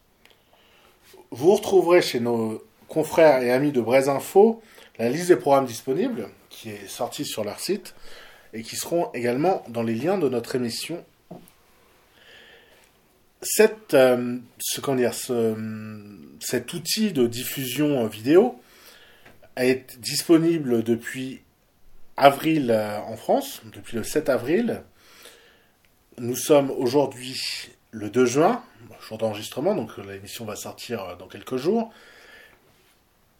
Vous 1.30 1.54
retrouverez 1.54 2.00
chez 2.00 2.20
nos 2.20 2.62
confrères 2.94 3.42
et 3.42 3.50
amis 3.50 3.72
de 3.72 3.80
Braise 3.80 4.08
Info 4.08 4.62
la 5.00 5.08
liste 5.08 5.26
des 5.26 5.36
programmes 5.36 5.66
disponibles 5.66 6.28
qui 6.48 6.70
est 6.70 6.86
sortie 6.86 7.24
sur 7.24 7.42
leur 7.42 7.58
site 7.58 7.96
et 8.52 8.62
qui 8.62 8.76
seront 8.76 9.10
également 9.14 9.64
dans 9.68 9.82
les 9.82 9.96
liens 9.96 10.16
de 10.16 10.28
notre 10.28 10.54
émission. 10.54 11.04
Euh, 13.92 14.38
cet 16.40 16.72
outil 16.72 17.12
de 17.12 17.26
diffusion 17.26 18.06
vidéo 18.06 18.60
est 19.56 19.98
disponible 19.98 20.84
depuis 20.84 21.42
avril 22.16 22.70
euh, 22.70 23.00
en 23.00 23.16
France, 23.16 23.60
depuis 23.72 23.96
le 23.96 24.04
7 24.04 24.28
avril. 24.28 24.82
Nous 26.18 26.36
sommes 26.36 26.70
aujourd'hui 26.70 27.42
le 27.90 28.08
2 28.08 28.24
juin, 28.24 28.62
jour 29.00 29.18
d'enregistrement, 29.18 29.74
donc 29.74 29.98
l'émission 29.98 30.44
va 30.44 30.54
sortir 30.54 31.02
euh, 31.02 31.16
dans 31.16 31.26
quelques 31.26 31.56
jours 31.56 31.92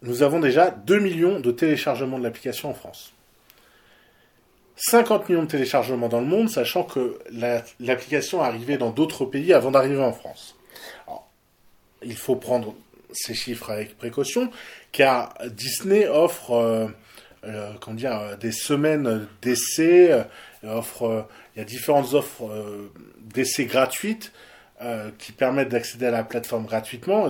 nous 0.05 0.23
avons 0.23 0.39
déjà 0.39 0.71
2 0.71 0.99
millions 0.99 1.39
de 1.39 1.51
téléchargements 1.51 2.19
de 2.19 2.23
l'application 2.23 2.69
en 2.69 2.73
France. 2.73 3.13
50 4.77 5.29
millions 5.29 5.43
de 5.43 5.47
téléchargements 5.47 6.09
dans 6.09 6.19
le 6.19 6.27
monde, 6.27 6.49
sachant 6.49 6.83
que 6.83 7.17
l'application 7.79 8.43
est 8.43 8.47
arrivée 8.47 8.77
dans 8.77 8.91
d'autres 8.91 9.25
pays 9.25 9.53
avant 9.53 9.71
d'arriver 9.71 10.01
en 10.01 10.13
France. 10.13 10.55
il 12.03 12.15
faut 12.17 12.35
prendre 12.35 12.75
ces 13.11 13.33
chiffres 13.33 13.71
avec 13.71 13.97
précaution, 13.97 14.51
car 14.91 15.33
Disney 15.49 16.07
offre 16.07 16.51
euh, 16.51 16.87
euh, 17.45 17.93
dire, 17.93 18.37
des 18.37 18.51
semaines 18.51 19.27
d'essais, 19.41 20.11
euh, 20.11 21.21
il 21.55 21.59
y 21.59 21.61
a 21.61 21.65
différentes 21.65 22.13
offres 22.13 22.49
d'essais 23.21 23.65
gratuites 23.65 24.31
qui 25.17 25.31
permettent 25.31 25.69
d'accéder 25.69 26.07
à 26.07 26.11
la 26.11 26.23
plateforme 26.23 26.65
gratuitement. 26.65 27.29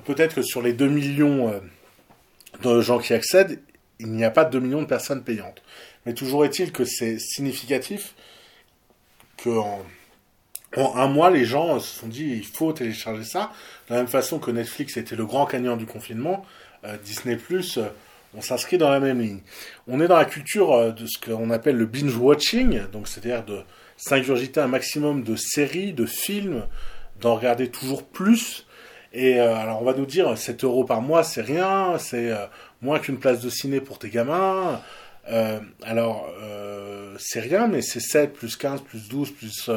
Peut-être 0.00 0.34
que 0.34 0.42
sur 0.42 0.62
les 0.62 0.72
2 0.72 0.88
millions 0.88 1.48
euh, 1.48 1.60
de 2.62 2.80
gens 2.80 2.98
qui 2.98 3.12
accèdent, 3.12 3.60
il 4.00 4.12
n'y 4.12 4.24
a 4.24 4.30
pas 4.30 4.44
2 4.44 4.58
millions 4.60 4.82
de 4.82 4.86
personnes 4.86 5.22
payantes. 5.22 5.62
Mais 6.06 6.14
toujours 6.14 6.44
est-il 6.44 6.72
que 6.72 6.84
c'est 6.84 7.18
significatif 7.18 8.14
qu'en 9.42 9.82
en 10.76 10.96
un 10.96 11.06
mois, 11.06 11.30
les 11.30 11.44
gens 11.44 11.78
se 11.78 12.00
sont 12.00 12.08
dit 12.08 12.24
il 12.24 12.44
faut 12.44 12.72
télécharger 12.72 13.24
ça. 13.24 13.52
De 13.88 13.94
la 13.94 14.00
même 14.00 14.08
façon 14.08 14.38
que 14.38 14.50
Netflix 14.50 14.96
était 14.96 15.16
le 15.16 15.24
grand 15.24 15.46
gagnant 15.46 15.76
du 15.76 15.86
confinement, 15.86 16.44
euh, 16.84 16.96
Disney 17.04 17.36
Plus, 17.36 17.78
euh, 17.78 17.86
on 18.36 18.40
s'inscrit 18.40 18.78
dans 18.78 18.90
la 18.90 18.98
même 18.98 19.20
ligne. 19.20 19.40
On 19.86 20.00
est 20.00 20.08
dans 20.08 20.16
la 20.16 20.24
culture 20.24 20.92
de 20.92 21.06
ce 21.06 21.18
qu'on 21.24 21.50
appelle 21.50 21.76
le 21.76 21.86
binge 21.86 22.16
watching, 22.16 22.82
donc 22.90 23.06
c'est-à-dire 23.06 23.44
de 23.44 23.60
s'ingurgiter 23.96 24.58
un 24.58 24.66
maximum 24.66 25.22
de 25.22 25.36
séries, 25.36 25.92
de 25.92 26.04
films, 26.04 26.66
d'en 27.20 27.36
regarder 27.36 27.68
toujours 27.68 28.04
plus 28.04 28.63
et 29.14 29.40
euh, 29.40 29.54
alors 29.54 29.80
on 29.80 29.84
va 29.84 29.94
nous 29.94 30.06
dire 30.06 30.36
7 30.36 30.64
euros 30.64 30.84
par 30.84 31.00
mois 31.00 31.22
c'est 31.22 31.40
rien, 31.40 31.96
c'est 31.98 32.32
euh, 32.32 32.46
moins 32.82 32.98
qu'une 32.98 33.18
place 33.18 33.40
de 33.40 33.48
ciné 33.48 33.80
pour 33.80 33.98
tes 33.98 34.10
gamins. 34.10 34.80
Euh, 35.30 35.60
alors, 35.82 36.28
c'est 37.18 37.40
rien, 37.40 37.66
mais 37.66 37.80
c'est 37.80 38.00
7 38.00 38.32
plus 38.34 38.56
15 38.56 38.82
plus 38.82 39.08
12 39.08 39.30
plus... 39.30 39.70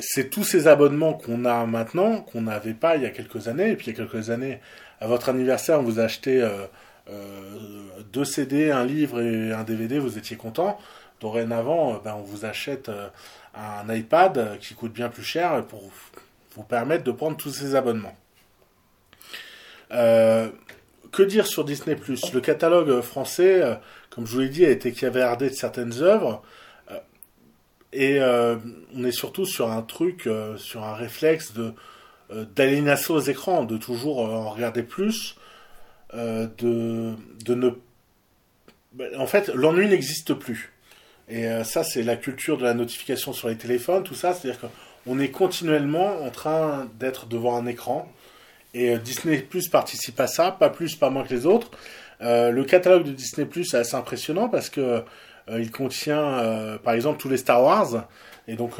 c'est 0.00 0.30
tous 0.30 0.42
ces 0.44 0.66
abonnements 0.66 1.12
qu'on 1.12 1.44
a 1.44 1.64
maintenant, 1.66 2.22
qu'on 2.22 2.42
n'avait 2.42 2.74
pas 2.74 2.96
il 2.96 3.02
y 3.02 3.06
a 3.06 3.10
quelques 3.10 3.46
années. 3.48 3.70
Et 3.70 3.76
puis 3.76 3.86
il 3.86 3.96
y 3.96 4.00
a 4.00 4.04
quelques 4.04 4.30
années, 4.30 4.60
à 5.00 5.06
votre 5.06 5.28
anniversaire, 5.28 5.78
on 5.78 5.82
vous 5.82 6.00
a 6.00 6.04
acheté 6.04 6.44
deux 8.12 8.24
CD, 8.24 8.70
un 8.70 8.84
livre 8.84 9.20
et 9.20 9.52
un 9.52 9.62
DVD, 9.62 9.98
vous 9.98 10.18
étiez 10.18 10.36
content. 10.36 10.78
Dorénavant, 11.20 12.00
ben, 12.04 12.14
on 12.18 12.22
vous 12.22 12.44
achète 12.44 12.90
un 13.54 13.94
iPad 13.94 14.58
qui 14.60 14.74
coûte 14.74 14.92
bien 14.92 15.08
plus 15.08 15.24
cher 15.24 15.64
pour 15.66 15.82
vous 16.56 16.64
permettre 16.64 17.04
de 17.04 17.12
prendre 17.12 17.36
tous 17.36 17.50
ces 17.50 17.76
abonnements. 17.76 18.16
Euh, 19.92 20.48
que 21.12 21.22
dire 21.22 21.46
sur 21.46 21.64
Disney 21.64 21.96
Plus? 21.96 22.32
Le 22.32 22.40
catalogue 22.40 23.00
français, 23.00 23.62
euh, 23.62 23.74
comme 24.10 24.26
je 24.26 24.32
vous 24.32 24.40
l'ai 24.40 24.48
dit, 24.48 24.64
a 24.64 24.70
été 24.70 24.92
cavardé 24.92 25.48
de 25.48 25.54
certaines 25.54 26.02
œuvres. 26.02 26.42
Euh, 26.90 26.98
et 27.92 28.20
on 28.94 29.04
est 29.04 29.12
surtout 29.12 29.46
sur 29.46 29.70
un 29.70 29.82
truc, 29.82 30.28
sur 30.56 30.84
un 30.84 30.94
réflexe 30.94 31.52
de 31.52 31.72
d'aliénation 32.54 33.14
aux 33.14 33.20
écrans, 33.20 33.64
de 33.64 33.78
toujours 33.78 34.18
en 34.18 34.50
regarder 34.50 34.82
plus, 34.82 35.36
de, 36.12 37.14
de 37.42 37.54
ne... 37.54 37.70
En 39.16 39.26
fait, 39.26 39.48
l'ennui 39.54 39.88
n'existe 39.88 40.34
plus. 40.34 40.74
Et 41.30 41.48
ça, 41.64 41.84
c'est 41.84 42.02
la 42.02 42.16
culture 42.16 42.58
de 42.58 42.64
la 42.64 42.74
notification 42.74 43.32
sur 43.32 43.48
les 43.48 43.56
téléphones, 43.56 44.02
tout 44.02 44.14
ça. 44.14 44.34
C'est-à-dire 44.34 44.60
qu'on 44.60 45.18
est 45.18 45.30
continuellement 45.30 46.22
en 46.22 46.28
train 46.28 46.86
d'être 47.00 47.24
devant 47.24 47.56
un 47.56 47.64
écran 47.64 48.12
et 48.78 48.94
euh, 48.94 48.98
Disney 48.98 49.38
Plus 49.38 49.68
participe 49.68 50.18
à 50.20 50.26
ça, 50.26 50.52
pas 50.52 50.70
plus, 50.70 50.94
pas 50.94 51.10
moins 51.10 51.24
que 51.24 51.34
les 51.34 51.46
autres. 51.46 51.70
Euh, 52.20 52.50
le 52.50 52.64
catalogue 52.64 53.04
de 53.04 53.12
Disney 53.12 53.46
Plus 53.46 53.74
est 53.74 53.78
assez 53.78 53.96
impressionnant 53.96 54.48
parce 54.48 54.70
que 54.70 55.02
euh, 55.50 55.60
il 55.60 55.70
contient, 55.70 56.78
par 56.84 56.94
exemple, 56.94 57.20
tous 57.20 57.28
les 57.28 57.38
Star 57.38 57.62
Wars. 57.62 58.06
Et 58.46 58.54
donc, 58.54 58.74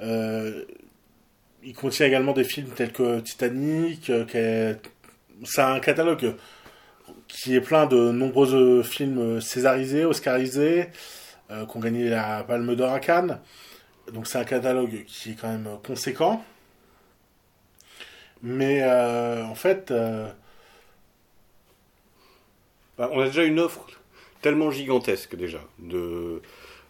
il 0.00 1.74
contient 1.74 2.06
également 2.06 2.32
des 2.32 2.44
films 2.44 2.70
tels 2.74 2.92
que 2.92 3.20
Titanic. 3.20 4.10
C'est 5.44 5.60
un 5.60 5.80
catalogue 5.80 6.34
qui 7.28 7.54
est 7.54 7.60
plein 7.60 7.84
de 7.86 8.10
nombreux 8.10 8.82
films 8.82 9.40
césarisés, 9.42 10.06
oscarisés, 10.06 10.88
qui 11.50 11.76
ont 11.76 11.80
gagné 11.80 12.08
la 12.08 12.42
Palme 12.42 12.74
d'Or 12.74 12.92
à 12.94 13.00
Cannes. 13.00 13.38
Donc 14.14 14.26
c'est 14.26 14.38
un 14.38 14.44
catalogue 14.44 15.04
qui 15.06 15.32
est 15.32 15.34
quand 15.34 15.48
même 15.48 15.68
conséquent. 15.86 16.42
Mais 18.42 18.80
euh, 18.82 19.44
en 19.44 19.54
fait. 19.54 19.90
Euh, 19.90 20.28
bah, 22.98 23.10
on 23.12 23.20
a 23.20 23.26
déjà 23.26 23.44
une 23.44 23.60
offre 23.60 23.86
tellement 24.40 24.70
gigantesque 24.70 25.36
déjà, 25.36 25.60
de, 25.78 26.40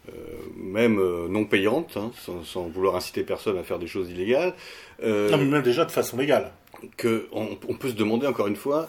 euh, 0.08 0.12
même 0.56 1.00
non 1.28 1.44
payante, 1.46 1.96
hein, 1.96 2.12
sans, 2.44 2.68
vouloir 2.68 2.94
inciter 2.94 3.24
personne 3.24 3.58
à 3.58 3.64
faire 3.64 3.78
des 3.78 3.86
choses 3.88 4.10
illégales. 4.10 4.54
non, 5.02 5.36
mais 5.36 5.44
même 5.44 5.62
déjà 5.62 5.84
de 5.84 5.90
façon 5.90 6.16
légale. 6.16 6.52
Que 6.96 7.26
on, 7.32 7.56
peut 7.56 7.88
se 7.88 7.94
demander 7.94 8.26
encore 8.26 8.46
une 8.46 8.56
fois, 8.56 8.88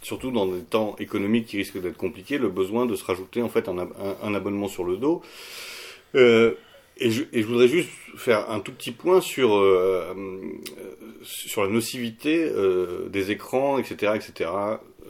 surtout 0.00 0.30
dans 0.30 0.46
des 0.46 0.62
temps 0.62 0.94
économiques 0.98 1.46
qui 1.46 1.58
risquent 1.58 1.82
d'être 1.82 1.98
compliqués, 1.98 2.38
le 2.38 2.48
besoin 2.48 2.86
de 2.86 2.94
se 2.94 3.04
rajouter 3.04 3.42
en 3.42 3.48
fait 3.48 3.68
un, 3.68 3.76
un 4.22 4.34
abonnement 4.34 4.68
sur 4.68 4.84
le 4.84 4.96
dos. 4.96 5.22
Et 7.00 7.10
je, 7.10 7.22
et 7.32 7.42
je, 7.42 7.46
voudrais 7.46 7.68
juste 7.68 7.88
faire 8.16 8.50
un 8.50 8.60
tout 8.60 8.72
petit 8.72 8.90
point 8.90 9.20
sur 9.20 9.56
euh, 9.56 10.14
sur 11.22 11.62
la 11.62 11.68
nocivité 11.68 12.44
euh, 12.44 13.08
des 13.08 13.30
écrans, 13.30 13.78
etc., 13.78 14.12
etc. 14.14 14.50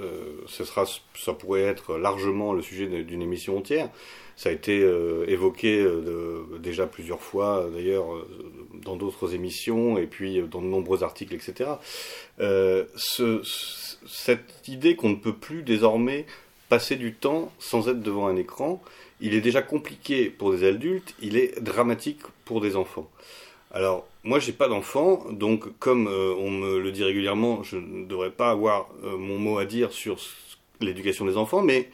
Euh, 0.01 0.41
ce 0.47 0.65
sera, 0.65 0.85
ça 1.15 1.33
pourrait 1.33 1.63
être 1.63 1.97
largement 1.97 2.53
le 2.53 2.63
sujet 2.63 2.87
d'une 2.87 3.23
émission 3.23 3.59
entière. 3.59 3.91
Ça 4.37 4.49
a 4.49 4.53
été 4.53 4.81
euh, 4.81 5.25
évoqué 5.29 5.79
euh, 5.79 6.45
déjà 6.59 6.87
plusieurs 6.87 7.21
fois, 7.21 7.69
d'ailleurs, 7.73 8.07
dans 8.83 8.97
d'autres 8.97 9.35
émissions 9.35 9.99
et 9.99 10.07
puis 10.07 10.41
dans 10.51 10.63
de 10.63 10.67
nombreux 10.67 11.03
articles, 11.03 11.35
etc. 11.35 11.71
Ce, 12.39 13.43
cette 14.07 14.69
idée 14.69 14.97
qu'on 14.97 15.11
ne 15.11 15.17
peut 15.17 15.35
plus 15.35 15.63
désormais 15.63 16.25
passer 16.69 16.97
du 16.97 17.13
temps 17.13 17.53
sans 17.59 17.89
être 17.89 18.01
devant 18.01 18.29
un 18.29 18.37
écran, 18.37 18.83
il 19.21 19.35
est 19.35 19.41
déjà 19.41 19.63
compliqué 19.63 20.31
pour 20.31 20.53
des 20.53 20.67
adultes, 20.67 21.15
il 21.21 21.37
est 21.37 21.61
dramatique 21.61 22.21
pour 22.45 22.61
des 22.61 22.77
enfants. 22.77 23.09
Alors, 23.73 24.09
moi, 24.25 24.39
j'ai 24.41 24.53
pas 24.53 24.69
d'enfants, 24.69 25.25
donc 25.31 25.79
comme 25.79 26.09
euh, 26.09 26.35
on 26.37 26.51
me 26.51 26.81
le 26.81 26.91
dit 26.91 27.05
régulièrement, 27.05 27.63
je 27.63 27.77
ne 27.77 28.05
devrais 28.05 28.31
pas 28.31 28.51
avoir 28.51 28.89
euh, 29.05 29.17
mon 29.17 29.39
mot 29.39 29.59
à 29.59 29.65
dire 29.65 29.93
sur 29.93 30.19
l'éducation 30.81 31.25
des 31.25 31.37
enfants, 31.37 31.63
mais 31.63 31.89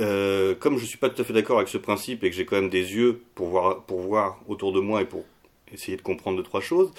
euh, 0.00 0.54
comme 0.54 0.78
je 0.78 0.84
suis 0.84 0.98
pas 0.98 1.08
tout 1.08 1.22
à 1.22 1.24
fait 1.24 1.32
d'accord 1.32 1.58
avec 1.58 1.68
ce 1.68 1.78
principe 1.78 2.24
et 2.24 2.30
que 2.30 2.36
j'ai 2.36 2.44
quand 2.44 2.56
même 2.56 2.70
des 2.70 2.94
yeux 2.94 3.22
pour 3.34 3.48
voir, 3.48 3.82
pour 3.82 4.00
voir 4.00 4.40
autour 4.48 4.72
de 4.72 4.80
moi 4.80 5.02
et 5.02 5.04
pour 5.04 5.24
essayer 5.72 5.96
de 5.96 6.02
comprendre 6.02 6.36
deux 6.36 6.42
trois 6.42 6.60
choses, 6.60 6.90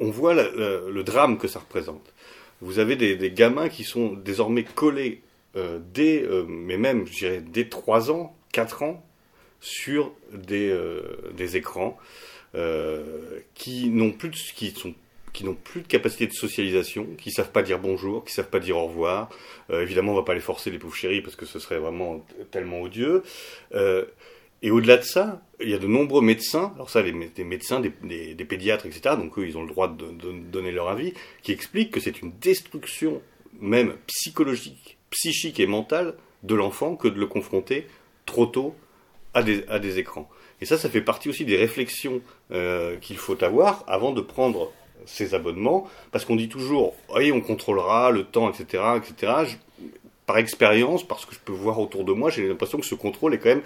on 0.00 0.10
voit 0.10 0.34
le 0.34 1.02
drame 1.02 1.36
que 1.38 1.46
ça 1.46 1.58
représente. 1.58 2.12
Vous 2.60 2.78
avez 2.78 2.96
des, 2.96 3.16
des 3.16 3.30
gamins 3.30 3.68
qui 3.68 3.84
sont 3.84 4.12
désormais 4.14 4.64
collés 4.64 5.20
dès, 5.92 6.26
mais 6.48 6.78
même, 6.78 7.06
je 7.06 7.12
dirais, 7.12 7.42
dès 7.46 7.68
3 7.68 8.10
ans, 8.10 8.34
4 8.54 8.84
ans 8.84 9.04
sur 9.60 10.12
des, 10.32 10.70
euh, 10.70 11.32
des 11.36 11.56
écrans 11.56 11.98
euh, 12.54 13.40
qui 13.54 13.88
n'ont 13.88 14.12
plus 14.12 14.28
de, 14.28 14.36
qui 14.36 14.70
sont 14.70 14.94
qui 15.32 15.44
n'ont 15.44 15.56
plus 15.56 15.80
de 15.80 15.88
capacité 15.88 16.28
de 16.28 16.32
socialisation, 16.32 17.08
qui 17.18 17.32
savent 17.32 17.50
pas 17.50 17.64
dire 17.64 17.80
bonjour, 17.80 18.24
qui 18.24 18.32
savent 18.32 18.50
pas 18.50 18.60
dire 18.60 18.76
au 18.76 18.86
revoir. 18.86 19.30
Euh, 19.70 19.82
évidemment, 19.82 20.12
on 20.12 20.14
va 20.14 20.22
pas 20.22 20.34
les 20.34 20.40
forcer, 20.40 20.70
les 20.70 20.78
pauvres 20.78 20.94
chéris, 20.94 21.22
parce 21.22 21.34
que 21.34 21.44
ce 21.44 21.58
serait 21.58 21.80
vraiment 21.80 22.24
tellement 22.52 22.80
odieux. 22.80 23.24
et 24.62 24.70
au-delà 24.70 24.96
de 24.96 25.02
ça, 25.02 25.42
il 25.58 25.68
y 25.70 25.74
a 25.74 25.78
de 25.78 25.88
nombreux 25.88 26.22
médecins, 26.22 26.72
alors 26.76 26.88
ça, 26.88 27.02
les, 27.02 27.10
des 27.10 27.42
médecins, 27.42 27.80
des, 27.80 27.90
pédiatres, 28.44 28.86
etc., 28.86 29.16
donc 29.16 29.36
eux, 29.36 29.48
ils 29.48 29.58
ont 29.58 29.62
le 29.62 29.68
droit 29.68 29.88
de 29.88 30.30
donner 30.52 30.70
leur 30.70 30.88
avis, 30.88 31.14
qui 31.42 31.50
expliquent 31.50 31.90
que 31.90 31.98
c'est 31.98 32.22
une 32.22 32.30
destruction, 32.38 33.20
même 33.60 33.96
psychologique, 34.06 34.98
psychique 35.10 35.58
et 35.58 35.66
mentale, 35.66 36.14
de 36.44 36.54
l'enfant 36.54 36.94
que 36.94 37.08
de 37.08 37.18
le 37.18 37.26
confronter 37.26 37.88
trop 38.26 38.46
tôt 38.46 38.74
à 39.34 39.42
des, 39.42 39.64
à 39.68 39.78
des 39.78 39.98
écrans. 39.98 40.28
Et 40.60 40.66
ça, 40.66 40.78
ça 40.78 40.88
fait 40.88 41.00
partie 41.00 41.28
aussi 41.28 41.44
des 41.44 41.56
réflexions 41.56 42.20
euh, 42.52 42.96
qu'il 42.96 43.16
faut 43.16 43.42
avoir 43.42 43.84
avant 43.86 44.12
de 44.12 44.20
prendre 44.20 44.72
ces 45.06 45.34
abonnements, 45.34 45.88
parce 46.12 46.24
qu'on 46.24 46.36
dit 46.36 46.48
toujours, 46.48 46.94
oui, 47.14 47.32
on 47.32 47.40
contrôlera 47.40 48.10
le 48.10 48.24
temps, 48.24 48.50
etc., 48.50 48.82
etc. 48.96 49.56
par 50.26 50.38
expérience, 50.38 51.06
parce 51.06 51.26
que 51.26 51.34
je 51.34 51.40
peux 51.40 51.52
voir 51.52 51.78
autour 51.78 52.04
de 52.04 52.12
moi, 52.12 52.30
j'ai 52.30 52.48
l'impression 52.48 52.78
que 52.78 52.86
ce 52.86 52.94
contrôle 52.94 53.34
est 53.34 53.38
quand 53.38 53.50
même 53.50 53.62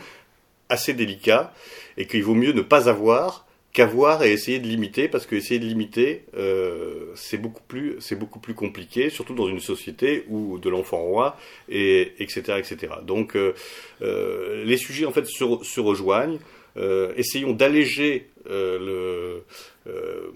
assez 0.68 0.94
délicat 0.94 1.52
et 1.96 2.06
qu'il 2.06 2.24
vaut 2.24 2.34
mieux 2.34 2.52
ne 2.52 2.62
pas 2.62 2.88
avoir 2.88 3.46
qu'avoir 3.72 4.24
et 4.24 4.32
essayer 4.32 4.58
de 4.58 4.66
limiter 4.66 5.08
parce 5.08 5.26
que 5.26 5.36
essayer 5.36 5.60
de 5.60 5.66
limiter 5.66 6.24
euh, 6.36 7.12
c'est 7.14 7.36
beaucoup 7.36 7.62
plus 7.68 7.96
c'est 8.00 8.16
beaucoup 8.16 8.38
plus 8.38 8.54
compliqué 8.54 9.10
surtout 9.10 9.34
dans 9.34 9.46
une 9.48 9.60
société 9.60 10.24
où 10.28 10.58
de 10.58 10.70
l'enfant 10.70 10.98
roi 10.98 11.36
et 11.68 12.12
etc 12.18 12.58
etc 12.58 12.94
donc 13.02 13.36
euh, 13.36 13.54
euh, 14.02 14.64
les 14.64 14.78
sujets 14.78 15.04
en 15.04 15.12
fait 15.12 15.26
se, 15.26 15.44
se 15.62 15.80
rejoignent. 15.80 16.38
Euh, 16.78 17.12
essayons 17.16 17.52
d'alléger 17.52 18.28
euh, 18.48 19.42
le, 19.86 19.92
euh, 19.92 20.30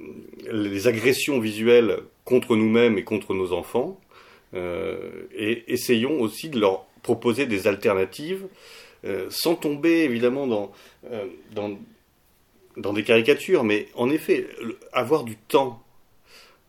les 0.51 0.89
agressions 0.89 1.39
visuelles 1.39 1.99
contre 2.25 2.57
nous-mêmes 2.57 2.99
et 2.99 3.05
contre 3.05 3.35
nos 3.35 3.53
enfants. 3.53 3.99
Et 4.55 5.65
essayons 5.69 6.21
aussi 6.21 6.51
de 6.51 6.61
leur 6.61 6.85
proposer 7.03 7.47
des 7.47 7.67
alternatives 7.67 8.45
sans 9.31 9.55
tomber 9.55 10.05
évidemment 10.05 10.47
dans, 10.47 10.73
dans 11.55 11.79
dans 12.77 12.93
des 12.93 13.05
caricatures, 13.05 13.65
mais 13.65 13.89
en 13.95 14.11
effet, 14.11 14.47
avoir 14.93 15.25
du 15.25 15.37
temps, 15.37 15.83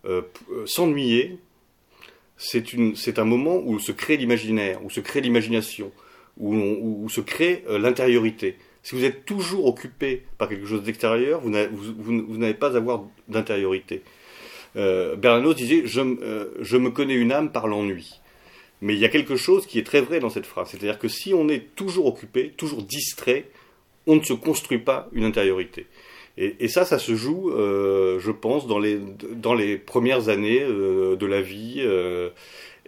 euh, 0.06 0.22
euh, 0.52 0.66
s'ennuyer, 0.66 1.38
c'est 2.38 3.20
un 3.20 3.24
moment 3.24 3.58
où 3.64 3.80
se 3.80 3.92
crée 3.92 4.18
l'imaginaire, 4.18 4.84
où 4.84 4.90
se 4.90 5.00
crée 5.00 5.22
l'imagination, 5.22 5.92
où, 6.38 7.08
se 7.10 7.22
crée 7.22 7.64
euh, 7.70 7.80
l'intériorité. 7.80 8.58
Si 8.82 8.96
vous 8.96 9.06
êtes 9.06 9.24
toujours 9.26 9.66
occupé 9.66 10.24
par 10.38 10.50
quelque 10.50 10.66
chose 10.66 10.84
d'extérieur, 10.84 11.42
vous 11.42 12.38
n'avez 12.38 12.54
pas 12.54 12.74
à 12.74 12.78
avoir 12.78 13.06
d'intériorité. 13.30 14.02
Euh, 14.76 15.16
Bernanos 15.16 15.56
disait 15.56 15.84
je 15.86 16.02
me 16.78 16.90
connais 16.90 17.14
une 17.14 17.32
âme 17.32 17.52
par 17.52 17.68
l'ennui. 17.68 18.20
Mais 18.82 18.96
il 18.96 19.00
y 19.00 19.06
a 19.06 19.10
quelque 19.10 19.38
chose 19.38 19.66
qui 19.66 19.80
est 19.80 19.84
très 19.84 20.02
vrai 20.02 20.20
dans 20.20 20.30
cette 20.30 20.46
phrase. 20.46 20.68
C'est-à-dire 20.72 21.00
que 21.00 21.08
si 21.08 21.34
on 21.34 21.48
est 21.48 21.74
toujours 21.76 22.06
occupé, 22.08 22.50
toujours 22.58 22.84
distrait, 22.84 23.46
on 24.08 24.16
ne 24.16 24.24
se 24.24 24.34
construit 24.34 24.80
pas 24.80 25.10
une 25.14 25.24
intériorité. 25.24 25.88
Et, 26.36 26.68
ça, 26.68 26.84
ça 26.84 26.98
se 26.98 27.14
joue, 27.14 27.52
euh, 27.52 28.20
je 28.20 28.32
pense, 28.32 28.66
dans 28.66 28.80
les, 28.80 29.00
dans 29.36 29.54
les 29.54 29.78
premières 29.78 30.30
années 30.30 30.64
euh, 30.64 31.16
de 31.16 31.28
la 31.28 31.42
vie, 31.42 31.80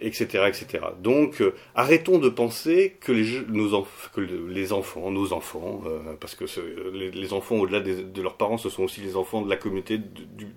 etc., 0.00 0.26
euh, 0.34 0.46
etc. 0.48 0.66
Donc, 1.00 1.40
arrêtons 1.76 2.18
de 2.18 2.28
penser 2.28 2.96
que 2.98 3.12
les, 3.12 3.42
nos 3.48 3.86
que 4.12 4.20
les 4.20 4.72
enfants, 4.72 5.12
nos 5.12 5.32
enfants, 5.32 5.82
parce 6.18 6.34
que 6.34 6.44
les, 6.92 7.32
enfants, 7.32 7.54
au-delà 7.54 7.78
de 7.78 8.20
leurs 8.20 8.36
parents, 8.36 8.58
ce 8.58 8.68
sont 8.68 8.82
aussi 8.82 9.00
les 9.00 9.14
enfants 9.14 9.42
de 9.42 9.48
la 9.48 9.56
communauté, 9.56 9.98
de, 9.98 10.04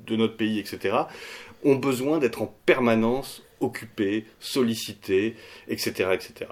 de 0.08 0.16
notre 0.16 0.36
pays, 0.36 0.58
etc., 0.58 0.98
ont 1.64 1.76
besoin 1.76 2.18
d'être 2.18 2.42
en 2.42 2.52
permanence 2.66 3.44
occupés, 3.60 4.26
sollicités, 4.40 5.36
etc., 5.68 6.10
etc. 6.14 6.50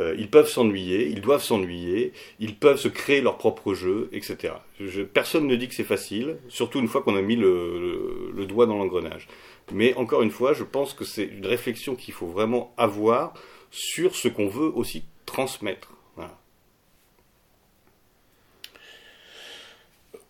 Euh, 0.00 0.14
ils 0.18 0.30
peuvent 0.30 0.48
s'ennuyer, 0.48 1.08
ils 1.08 1.20
doivent 1.20 1.42
s'ennuyer, 1.42 2.12
ils 2.38 2.56
peuvent 2.56 2.78
se 2.78 2.88
créer 2.88 3.20
leur 3.20 3.36
propre 3.36 3.74
jeu, 3.74 4.08
etc. 4.12 4.54
personne 5.12 5.46
ne 5.46 5.56
dit 5.56 5.68
que 5.68 5.74
c'est 5.74 5.84
facile, 5.84 6.38
surtout 6.48 6.78
une 6.78 6.88
fois 6.88 7.02
qu'on 7.02 7.16
a 7.16 7.22
mis 7.22 7.36
le, 7.36 8.32
doigt 8.48 8.66
dans 8.66 8.78
l'engrenage. 8.78 9.28
Mais 9.72 9.94
encore 9.94 10.22
une 10.22 10.30
fois, 10.30 10.54
je 10.54 10.64
pense 10.64 10.94
que 10.94 11.04
c'est 11.04 11.24
une 11.24 11.46
réflexion 11.46 11.94
qu'il 11.94 12.14
faut 12.14 12.26
vraiment 12.26 12.72
avoir 12.78 13.34
sur 13.70 14.16
ce 14.16 14.28
qu'on 14.28 14.48
veut 14.48 14.72
aussi 14.74 15.04
transmettre. 15.26 15.92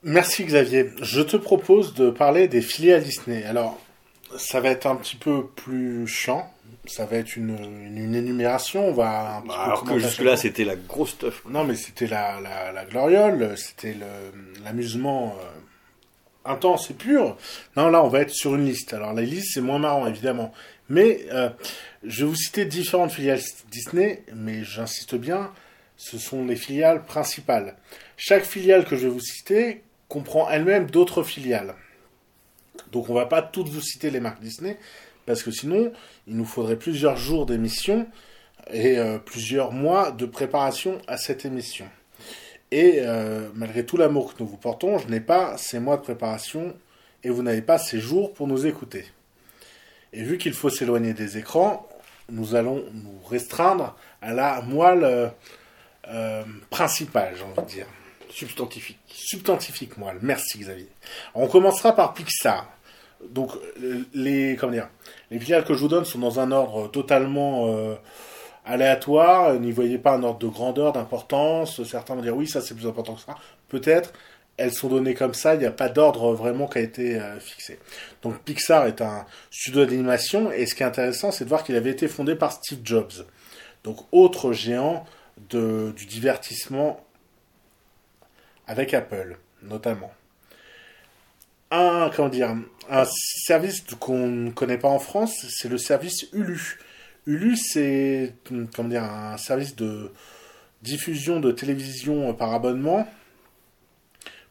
Merci 0.03 0.45
Xavier. 0.45 0.87
Je 1.03 1.21
te 1.21 1.37
propose 1.37 1.93
de 1.93 2.09
parler 2.11 2.49
des 2.49 2.63
filiales 2.63 3.03
Disney. 3.03 3.45
Alors, 3.45 3.79
ça 4.39 4.59
va 4.61 4.71
être 4.71 4.87
un 4.87 4.97
petit 4.97 5.17
peu 5.17 5.47
plus 5.47 6.07
chiant. 6.07 6.51
Ça 6.91 7.07
va 7.07 7.19
être 7.19 7.37
une, 7.37 7.57
une, 7.97 8.17
énumération. 8.17 8.89
On 8.89 8.93
va 8.93 9.45
bah, 9.47 9.55
alors 9.55 9.85
que 9.85 9.97
jusque-là, 9.99 10.37
c'était 10.37 10.65
la 10.65 10.75
grosse 10.75 11.11
stuff. 11.11 11.45
Non, 11.49 11.63
mais 11.63 11.77
c'était 11.77 12.09
la, 12.09 12.41
la, 12.41 12.73
la, 12.73 12.85
gloriole, 12.85 13.57
c'était 13.57 13.97
l'amusement 14.65 15.37
euh, 15.41 16.51
intense 16.51 16.91
et 16.91 16.95
pur. 16.95 17.37
Non, 17.77 17.91
là, 17.91 18.03
on 18.03 18.09
va 18.09 18.23
être 18.23 18.31
sur 18.31 18.57
une 18.57 18.65
liste. 18.65 18.93
Alors, 18.93 19.13
la 19.13 19.23
liste, 19.23 19.53
c'est 19.55 19.61
moins 19.61 19.79
marrant, 19.79 20.09
évidemment. 20.09 20.53
Mais 20.89 21.27
euh, 21.31 21.49
je 22.03 22.25
vais 22.25 22.31
vous 22.31 22.37
citer 22.37 22.65
différentes 22.65 23.13
filiales 23.13 23.41
Disney, 23.71 24.25
mais 24.35 24.65
j'insiste 24.65 25.15
bien, 25.15 25.53
ce 25.97 26.19
sont 26.19 26.45
les 26.45 26.57
filiales 26.57 27.05
principales. 27.05 27.77
Chaque 28.17 28.45
filiale 28.45 28.85
que 28.85 28.97
je 28.97 29.03
vais 29.03 29.13
vous 29.13 29.21
citer 29.21 29.85
comprend 30.09 30.51
elle-même 30.51 30.91
d'autres 30.91 31.23
filiales. 31.23 31.77
Donc 32.91 33.09
on 33.09 33.15
va 33.15 33.27
pas 33.27 33.43
toutes 33.43 33.69
vous 33.69 33.81
citer 33.81 34.11
les 34.11 34.19
marques 34.19 34.41
Disney, 34.41 34.77
parce 35.31 35.45
que 35.45 35.53
sinon, 35.53 35.93
il 36.27 36.37
nous 36.37 36.45
faudrait 36.45 36.75
plusieurs 36.75 37.17
jours 37.17 37.47
d'émission 37.47 38.09
et 38.73 38.99
euh, 38.99 39.19
plusieurs 39.19 39.71
mois 39.71 40.11
de 40.11 40.27
préparation 40.27 41.01
à 41.07 41.19
cette 41.19 41.45
émission. 41.45 41.87
Et 42.73 42.97
euh, 42.99 43.49
malgré 43.55 43.87
tout 43.87 43.97
l'amour 43.97 44.35
que 44.35 44.43
nous 44.43 44.49
vous 44.49 44.57
portons, 44.57 44.99
je 44.99 45.07
n'ai 45.07 45.21
pas 45.21 45.57
ces 45.57 45.79
mois 45.79 45.99
de 45.99 46.03
préparation 46.03 46.75
et 47.23 47.31
vous 47.31 47.45
n'avez 47.45 47.63
pas 47.63 47.79
ces 47.79 48.01
jours 48.01 48.35
pour 48.35 48.49
nous 48.49 48.67
écouter. 48.67 49.05
Et 50.13 50.25
vu 50.25 50.37
qu'il 50.37 50.53
faut 50.53 50.69
s'éloigner 50.69 51.15
des 51.15 51.39
écrans, 51.39 51.89
nous 52.29 52.57
allons 52.57 52.85
nous 52.93 53.21
restreindre 53.29 53.97
à 54.23 54.33
la 54.33 54.63
moelle 54.63 55.31
euh, 56.09 56.43
principale, 56.71 57.35
j'ai 57.37 57.45
envie 57.45 57.63
de 57.63 57.73
dire. 57.73 57.87
Substantifique. 58.31 58.99
Substantifique 59.07 59.97
moelle. 59.97 60.19
Merci 60.23 60.59
Xavier. 60.59 60.89
On 61.35 61.47
commencera 61.47 61.95
par 61.95 62.15
Pixar. 62.15 62.69
Donc 63.29 63.51
les 64.15 64.57
comment 64.59 64.73
dire, 64.73 64.89
les 65.31 65.39
que 65.39 65.75
je 65.75 65.79
vous 65.79 65.89
donne 65.89 66.05
sont 66.05 66.19
dans 66.19 66.41
un 66.41 66.53
ordre 66.53 66.89
totalement 66.89 67.69
euh, 67.69 67.95
aléatoire. 68.65 69.55
N'y 69.55 69.73
voyez 69.73 69.99
pas 69.99 70.15
un 70.15 70.23
ordre 70.23 70.39
de 70.39 70.49
grandeur, 70.49 70.93
d'importance. 70.93 71.83
Certains 71.85 72.15
vont 72.15 72.23
dire 72.23 72.37
oui, 72.37 72.47
ça 72.49 72.61
c'est 72.61 72.75
plus 72.75 72.87
important 72.87 73.15
que 73.15 73.21
ça. 73.21 73.37
Peut-être. 73.69 74.13
Elles 74.57 74.73
sont 74.73 74.89
données 74.89 75.15
comme 75.15 75.33
ça. 75.33 75.55
Il 75.55 75.61
n'y 75.61 75.67
a 75.67 75.71
pas 75.71 75.89
d'ordre 75.89 76.35
vraiment 76.35 76.67
qui 76.67 76.79
a 76.79 76.81
été 76.83 77.19
euh, 77.19 77.39
fixé. 77.41 77.79
Donc 78.23 78.39
Pixar 78.41 78.87
est 78.87 79.01
un 79.01 79.25
studio 79.51 79.87
d'animation 79.87 80.53
et 80.53 80.67
ce 80.67 80.75
qui 80.75 80.83
est 80.83 80.87
intéressant, 80.87 81.31
c'est 81.31 81.45
de 81.45 81.49
voir 81.49 81.65
qu'il 81.65 81.77
avait 81.77 81.91
été 81.91 82.09
fondé 82.09 82.35
par 82.35 82.53
Steve 82.53 82.81
Jobs. 82.85 83.27
Donc 83.85 83.99
autre 84.13 84.53
géant 84.53 85.07
de, 85.49 85.93
du 85.97 86.05
divertissement 86.05 87.01
avec 88.67 88.95
Apple, 88.95 89.39
notamment. 89.63 90.13
Un, 91.71 92.11
comment 92.15 92.29
dire, 92.29 92.57
un 92.89 93.05
service 93.05 93.85
qu'on 94.01 94.27
ne 94.27 94.51
connaît 94.51 94.79
pas 94.79 94.89
en 94.89 94.99
France, 94.99 95.47
c'est 95.49 95.69
le 95.69 95.79
service 95.79 96.27
Ulu. 96.33 96.79
Ulu, 97.27 97.57
c'est 97.57 98.35
comment 98.75 98.89
dire, 98.89 99.05
un 99.05 99.37
service 99.37 99.77
de 99.77 100.11
diffusion 100.83 101.41
de 101.41 101.53
télévision 101.53 102.33
par 102.35 102.53
abonnement 102.55 103.07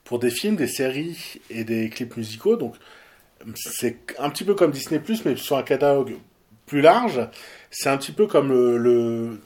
pour 0.04 0.20
des 0.20 0.32
films, 0.32 0.56
des 0.56 0.68
séries 0.68 1.42
et 1.50 1.64
des 1.64 1.90
clips 1.90 2.16
musicaux. 2.18 2.56
Donc, 2.56 2.76
c'est 3.56 3.98
un 4.18 4.30
petit 4.30 4.44
peu 4.44 4.56
comme 4.56 4.72
Disney 4.72 5.02
mais 5.26 5.36
sur 5.36 5.58
un 5.58 5.64
catalogue 5.64 6.16
plus 6.66 6.82
large. 6.82 7.28
C'est 7.72 7.90
un 7.90 7.98
petit 7.98 8.12
peu 8.12 8.28
comme 8.28 8.50
le, 8.50 9.40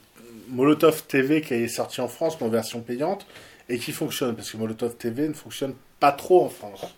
Molotov 0.48 1.04
TV 1.06 1.40
qui 1.40 1.54
est 1.54 1.68
sorti 1.68 2.00
en 2.00 2.08
France, 2.08 2.36
en 2.40 2.48
version 2.48 2.80
payante 2.80 3.26
et 3.68 3.78
qui 3.78 3.92
fonctionne, 3.92 4.36
parce 4.36 4.50
que 4.50 4.56
Molotov 4.56 4.96
TV 4.96 5.28
ne 5.28 5.34
fonctionne 5.34 5.74
pas 6.00 6.12
trop 6.12 6.44
en 6.44 6.48
France. 6.48 6.94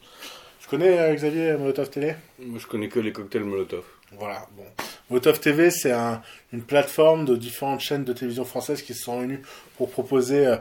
Tu 0.67 0.71
connais 0.71 0.99
euh, 0.99 1.15
Xavier 1.15 1.57
Molotov 1.57 1.91
TV 1.91 2.17
Moi 2.41 2.59
je 2.59 2.67
connais 2.67 2.89
que 2.89 2.99
les 2.99 3.13
cocktails 3.13 3.45
Molotov. 3.45 3.85
Voilà, 4.19 4.49
bon. 4.57 4.65
Molotov 5.09 5.39
TV, 5.39 5.71
c'est 5.71 5.93
un, 5.93 6.21
une 6.53 6.63
plateforme 6.63 7.25
de 7.25 7.37
différentes 7.37 7.79
chaînes 7.79 8.03
de 8.03 8.13
télévision 8.13 8.45
françaises 8.45 8.83
qui 8.83 8.93
se 8.93 9.05
sont 9.05 9.21
réunies 9.21 9.39
pour 9.77 9.93
proposer 9.93 10.45
euh, 10.45 10.57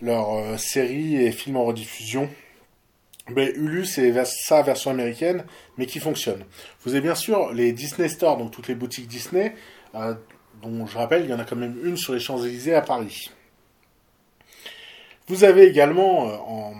leurs 0.00 0.32
euh, 0.32 0.56
séries 0.56 1.16
et 1.16 1.32
films 1.32 1.58
en 1.58 1.66
rediffusion. 1.66 2.30
Mais 3.28 3.52
Hulu, 3.54 3.84
c'est 3.84 4.24
sa 4.24 4.62
version 4.62 4.90
américaine, 4.90 5.44
mais 5.76 5.84
qui 5.84 6.00
fonctionne. 6.00 6.46
Vous 6.80 6.92
avez 6.92 7.02
bien 7.02 7.14
sûr 7.14 7.52
les 7.52 7.72
Disney 7.72 8.08
Store, 8.08 8.38
donc 8.38 8.52
toutes 8.52 8.68
les 8.68 8.74
boutiques 8.74 9.06
Disney, 9.06 9.54
dont 10.62 10.86
je 10.86 10.96
rappelle, 10.96 11.24
il 11.24 11.30
y 11.30 11.34
en 11.34 11.38
a 11.38 11.44
quand 11.44 11.56
même 11.56 11.78
une 11.84 11.98
sur 11.98 12.14
les 12.14 12.20
Champs-Élysées 12.20 12.74
à 12.74 12.80
Paris. 12.80 13.30
Vous 15.28 15.44
avez 15.44 15.66
également 15.66 16.28
euh, 16.28 16.36
en, 16.36 16.74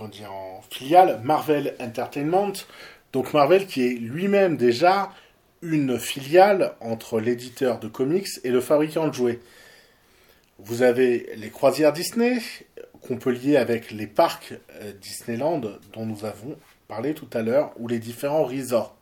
en 0.00 0.62
filiale 0.70 1.20
Marvel 1.24 1.74
Entertainment, 1.80 2.52
donc 3.12 3.32
Marvel 3.32 3.66
qui 3.66 3.86
est 3.86 3.94
lui-même 3.94 4.56
déjà 4.56 5.10
une 5.62 5.98
filiale 5.98 6.74
entre 6.80 7.20
l'éditeur 7.20 7.80
de 7.80 7.88
comics 7.88 8.28
et 8.44 8.50
le 8.50 8.60
fabricant 8.60 9.08
de 9.08 9.14
jouets. 9.14 9.40
Vous 10.58 10.82
avez 10.82 11.30
les 11.36 11.50
croisières 11.50 11.92
Disney, 11.92 12.38
qu'on 13.06 13.16
peut 13.16 13.30
lier 13.30 13.56
avec 13.56 13.90
les 13.90 14.06
parcs 14.06 14.54
euh, 14.82 14.92
Disneyland 15.00 15.60
dont 15.92 16.06
nous 16.06 16.24
avons 16.24 16.56
parlé 16.88 17.14
tout 17.14 17.28
à 17.32 17.42
l'heure, 17.42 17.72
ou 17.78 17.86
les 17.86 17.98
différents 17.98 18.44
resorts. 18.44 18.96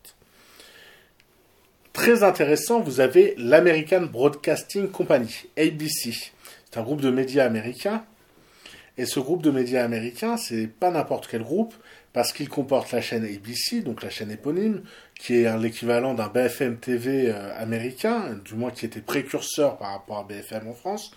Très 1.92 2.22
intéressant, 2.22 2.80
vous 2.80 3.00
avez 3.00 3.34
l'American 3.38 4.02
Broadcasting 4.02 4.90
Company, 4.90 5.44
ABC. 5.56 6.12
C'est 6.12 6.78
un 6.78 6.82
groupe 6.82 7.00
de 7.00 7.10
médias 7.10 7.44
américains 7.44 8.04
et 8.98 9.04
ce 9.04 9.20
groupe 9.20 9.42
de 9.42 9.50
médias 9.50 9.84
américains, 9.84 10.36
c'est 10.36 10.66
pas 10.66 10.90
n'importe 10.90 11.28
quel 11.30 11.42
groupe, 11.42 11.74
parce 12.14 12.32
qu'il 12.32 12.48
comporte 12.48 12.92
la 12.92 13.02
chaîne 13.02 13.24
ABC, 13.24 13.82
donc 13.82 14.02
la 14.02 14.08
chaîne 14.08 14.30
éponyme, 14.30 14.82
qui 15.18 15.42
est 15.42 15.58
l'équivalent 15.58 16.14
d'un 16.14 16.28
BFM 16.28 16.78
TV 16.78 17.30
euh, 17.30 17.54
américain, 17.58 18.40
du 18.42 18.54
moins 18.54 18.70
qui 18.70 18.86
était 18.86 19.02
précurseur 19.02 19.76
par 19.76 19.92
rapport 19.92 20.18
à 20.20 20.24
BFM 20.24 20.66
en 20.66 20.72
France. 20.72 21.10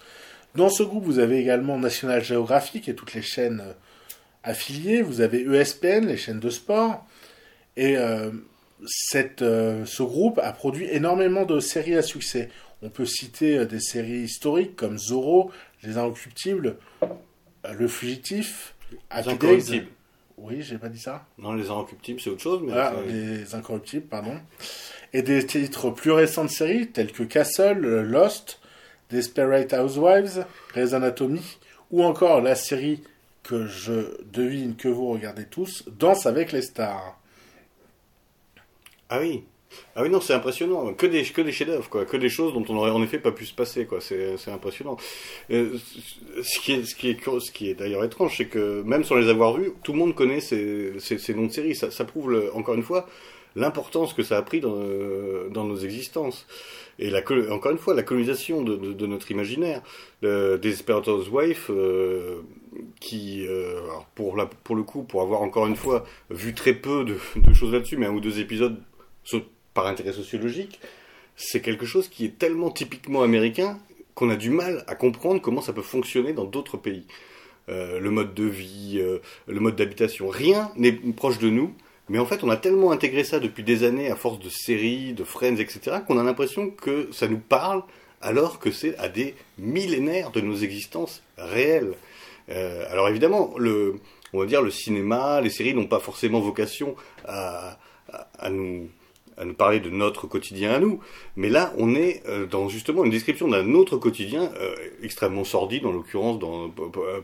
Dans 0.55 0.69
ce 0.69 0.83
groupe, 0.83 1.05
vous 1.05 1.19
avez 1.19 1.37
également 1.37 1.79
National 1.79 2.21
Geographic 2.21 2.89
et 2.89 2.95
toutes 2.95 3.13
les 3.13 3.21
chaînes 3.21 3.61
euh, 3.61 3.73
affiliées. 4.43 5.01
Vous 5.01 5.21
avez 5.21 5.43
ESPN, 5.43 6.05
les 6.05 6.17
chaînes 6.17 6.41
de 6.41 6.49
sport. 6.49 7.05
Et 7.77 7.95
euh, 7.95 8.31
ce 8.91 10.03
groupe 10.03 10.37
a 10.39 10.51
produit 10.51 10.87
énormément 10.91 11.45
de 11.45 11.61
séries 11.61 11.95
à 11.95 12.01
succès. 12.01 12.49
On 12.81 12.89
peut 12.89 13.05
citer 13.05 13.65
des 13.65 13.79
séries 13.79 14.23
historiques 14.23 14.75
comme 14.75 14.97
Zorro, 14.97 15.51
Les 15.83 15.97
Inrecuptibles, 15.97 16.77
le 17.73 17.87
fugitif, 17.87 18.75
les 18.91 19.27
incorruptibles. 19.27 19.87
Oui, 20.37 20.61
j'ai 20.61 20.77
pas 20.77 20.89
dit 20.89 20.99
ça. 20.99 21.25
Non, 21.37 21.53
les 21.53 21.65
incorruptibles, 21.65 22.21
c'est 22.21 22.29
autre 22.29 22.41
chose. 22.41 22.61
Mais 22.63 22.73
les 23.07 23.55
incorruptibles, 23.55 24.07
pardon. 24.07 24.37
Et 25.11 25.21
des 25.21 25.45
titres 25.45 25.89
plus 25.89 26.11
récents 26.11 26.45
de 26.45 26.49
séries, 26.49 26.87
tels 26.87 27.11
que 27.11 27.23
Castle, 27.23 28.03
Lost, 28.03 28.59
Desperate 29.09 29.73
Housewives, 29.73 30.45
Grey's 30.69 30.93
Anatomy, 30.93 31.57
ou 31.91 32.03
encore 32.03 32.41
la 32.41 32.55
série 32.55 33.03
que 33.43 33.65
je 33.65 34.23
devine 34.31 34.75
que 34.75 34.87
vous 34.87 35.09
regardez 35.09 35.45
tous, 35.45 35.83
Danse 35.87 36.25
avec 36.25 36.51
les 36.51 36.61
stars. 36.61 37.19
Ah 39.09 39.19
oui, 39.19 39.43
ah 39.95 40.03
oui, 40.03 40.09
non, 40.09 40.21
c'est 40.21 40.33
impressionnant. 40.33 40.93
Que 40.93 41.05
des, 41.05 41.23
que 41.23 41.41
des 41.41 41.51
chefs-d'œuvre, 41.51 41.89
quoi. 41.89 42.05
Que 42.05 42.17
des 42.17 42.29
choses 42.29 42.53
dont 42.53 42.65
on 42.69 42.77
aurait 42.77 42.91
en 42.91 43.03
effet 43.03 43.19
pas 43.19 43.31
pu 43.31 43.45
se 43.45 43.53
passer, 43.53 43.85
quoi. 43.85 43.99
C'est, 44.01 44.35
impressionnant. 44.47 44.97
Euh, 45.51 45.77
ce 46.41 46.59
qui 46.59 46.73
est, 46.73 46.85
ce 46.85 46.95
qui 47.51 47.69
est, 47.69 47.73
d'ailleurs 47.75 48.03
étrange, 48.03 48.37
c'est 48.37 48.47
que 48.47 48.81
même 48.83 49.03
sans 49.03 49.15
les 49.15 49.29
avoir 49.29 49.53
vus, 49.57 49.71
tout 49.83 49.93
le 49.93 49.99
monde 49.99 50.15
connaît 50.15 50.41
ces, 50.41 50.93
ces, 50.99 51.33
noms 51.33 51.47
de 51.47 51.51
séries. 51.51 51.75
Ça, 51.75 52.05
prouve, 52.05 52.49
encore 52.53 52.75
une 52.75 52.83
fois, 52.83 53.07
l'importance 53.55 54.13
que 54.13 54.23
ça 54.23 54.37
a 54.37 54.41
pris 54.41 54.61
dans, 54.61 54.77
dans 55.49 55.65
nos 55.65 55.77
existences. 55.77 56.47
Et 56.97 57.09
la, 57.09 57.21
encore 57.51 57.71
une 57.71 57.77
fois, 57.77 57.93
la 57.93 58.03
colonisation 58.03 58.61
de, 58.61 59.05
notre 59.05 59.31
imaginaire. 59.31 59.81
Le 60.21 60.57
Desperate 60.57 61.07
Housewife, 61.07 61.69
euh, 61.69 62.41
qui, 62.99 63.45
euh, 63.47 63.79
pour, 64.15 64.35
le 64.35 64.83
coup, 64.83 65.03
pour 65.03 65.21
avoir 65.21 65.41
encore 65.41 65.67
une 65.67 65.77
fois 65.77 66.05
vu 66.29 66.53
très 66.53 66.73
peu 66.73 67.05
de 67.05 67.53
choses 67.53 67.73
là-dessus, 67.73 67.97
mais 67.97 68.05
un 68.05 68.11
ou 68.11 68.19
deux 68.19 68.39
épisodes 68.39 68.81
par 69.79 69.87
intérêt 69.87 70.11
sociologique, 70.11 70.81
c'est 71.37 71.61
quelque 71.61 71.85
chose 71.85 72.09
qui 72.09 72.25
est 72.25 72.37
tellement 72.37 72.69
typiquement 72.69 73.23
américain 73.23 73.79
qu'on 74.13 74.29
a 74.29 74.35
du 74.35 74.49
mal 74.49 74.83
à 74.87 74.95
comprendre 74.95 75.41
comment 75.41 75.61
ça 75.61 75.71
peut 75.71 75.81
fonctionner 75.81 76.33
dans 76.33 76.43
d'autres 76.43 76.75
pays. 76.75 77.05
Euh, 77.69 77.97
le 78.01 78.11
mode 78.11 78.33
de 78.33 78.43
vie, 78.43 78.97
euh, 78.99 79.19
le 79.47 79.61
mode 79.61 79.77
d'habitation, 79.77 80.27
rien 80.27 80.69
n'est 80.75 80.91
proche 80.91 81.39
de 81.39 81.49
nous, 81.49 81.73
mais 82.09 82.19
en 82.19 82.25
fait 82.25 82.43
on 82.43 82.49
a 82.49 82.57
tellement 82.57 82.91
intégré 82.91 83.23
ça 83.23 83.39
depuis 83.39 83.63
des 83.63 83.85
années 83.85 84.11
à 84.11 84.17
force 84.17 84.39
de 84.39 84.49
séries, 84.49 85.13
de 85.13 85.23
Friends, 85.23 85.55
etc., 85.55 85.99
qu'on 86.05 86.19
a 86.19 86.23
l'impression 86.23 86.71
que 86.71 87.07
ça 87.13 87.29
nous 87.29 87.39
parle 87.39 87.83
alors 88.21 88.59
que 88.59 88.71
c'est 88.71 88.97
à 88.97 89.07
des 89.07 89.33
millénaires 89.57 90.31
de 90.31 90.41
nos 90.41 90.57
existences 90.57 91.23
réelles. 91.37 91.93
Euh, 92.49 92.83
alors 92.91 93.07
évidemment, 93.07 93.53
on 94.33 94.39
va 94.39 94.45
dire 94.45 94.61
le 94.61 94.71
cinéma, 94.71 95.39
les 95.39 95.49
séries 95.49 95.73
n'ont 95.73 95.87
pas 95.87 96.01
forcément 96.01 96.41
vocation 96.41 96.97
à, 97.25 97.77
nous 98.49 98.89
à 99.39 99.45
nous 99.45 99.53
parler 99.53 99.79
de 99.79 99.89
notre 99.89 100.27
quotidien 100.27 100.71
à 100.71 100.79
nous. 100.79 100.99
Mais 101.35 101.49
là, 101.49 101.73
on 101.77 101.95
est 101.95 102.21
euh, 102.27 102.45
dans 102.45 102.67
justement 102.69 103.05
une 103.05 103.11
description 103.11 103.47
d'un 103.47 103.73
autre 103.73 103.97
quotidien 103.97 104.51
euh, 104.59 104.75
extrêmement 105.01 105.45
sordide, 105.45 105.85
en 105.85 105.91
l'occurrence 105.91 106.39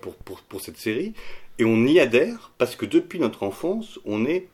pour, 0.02 0.16
pour, 0.16 0.62
cette 0.62 0.78
série. 0.78 1.14
Et 1.60 1.66
on 1.66 1.86
y 1.86 2.00
adhère 2.00 2.52
parce 2.58 2.76
que 2.76 2.86
depuis 2.86 3.20
notre 3.20 3.44
enfance, 3.44 4.00
on 4.06 4.26
est 4.26 4.48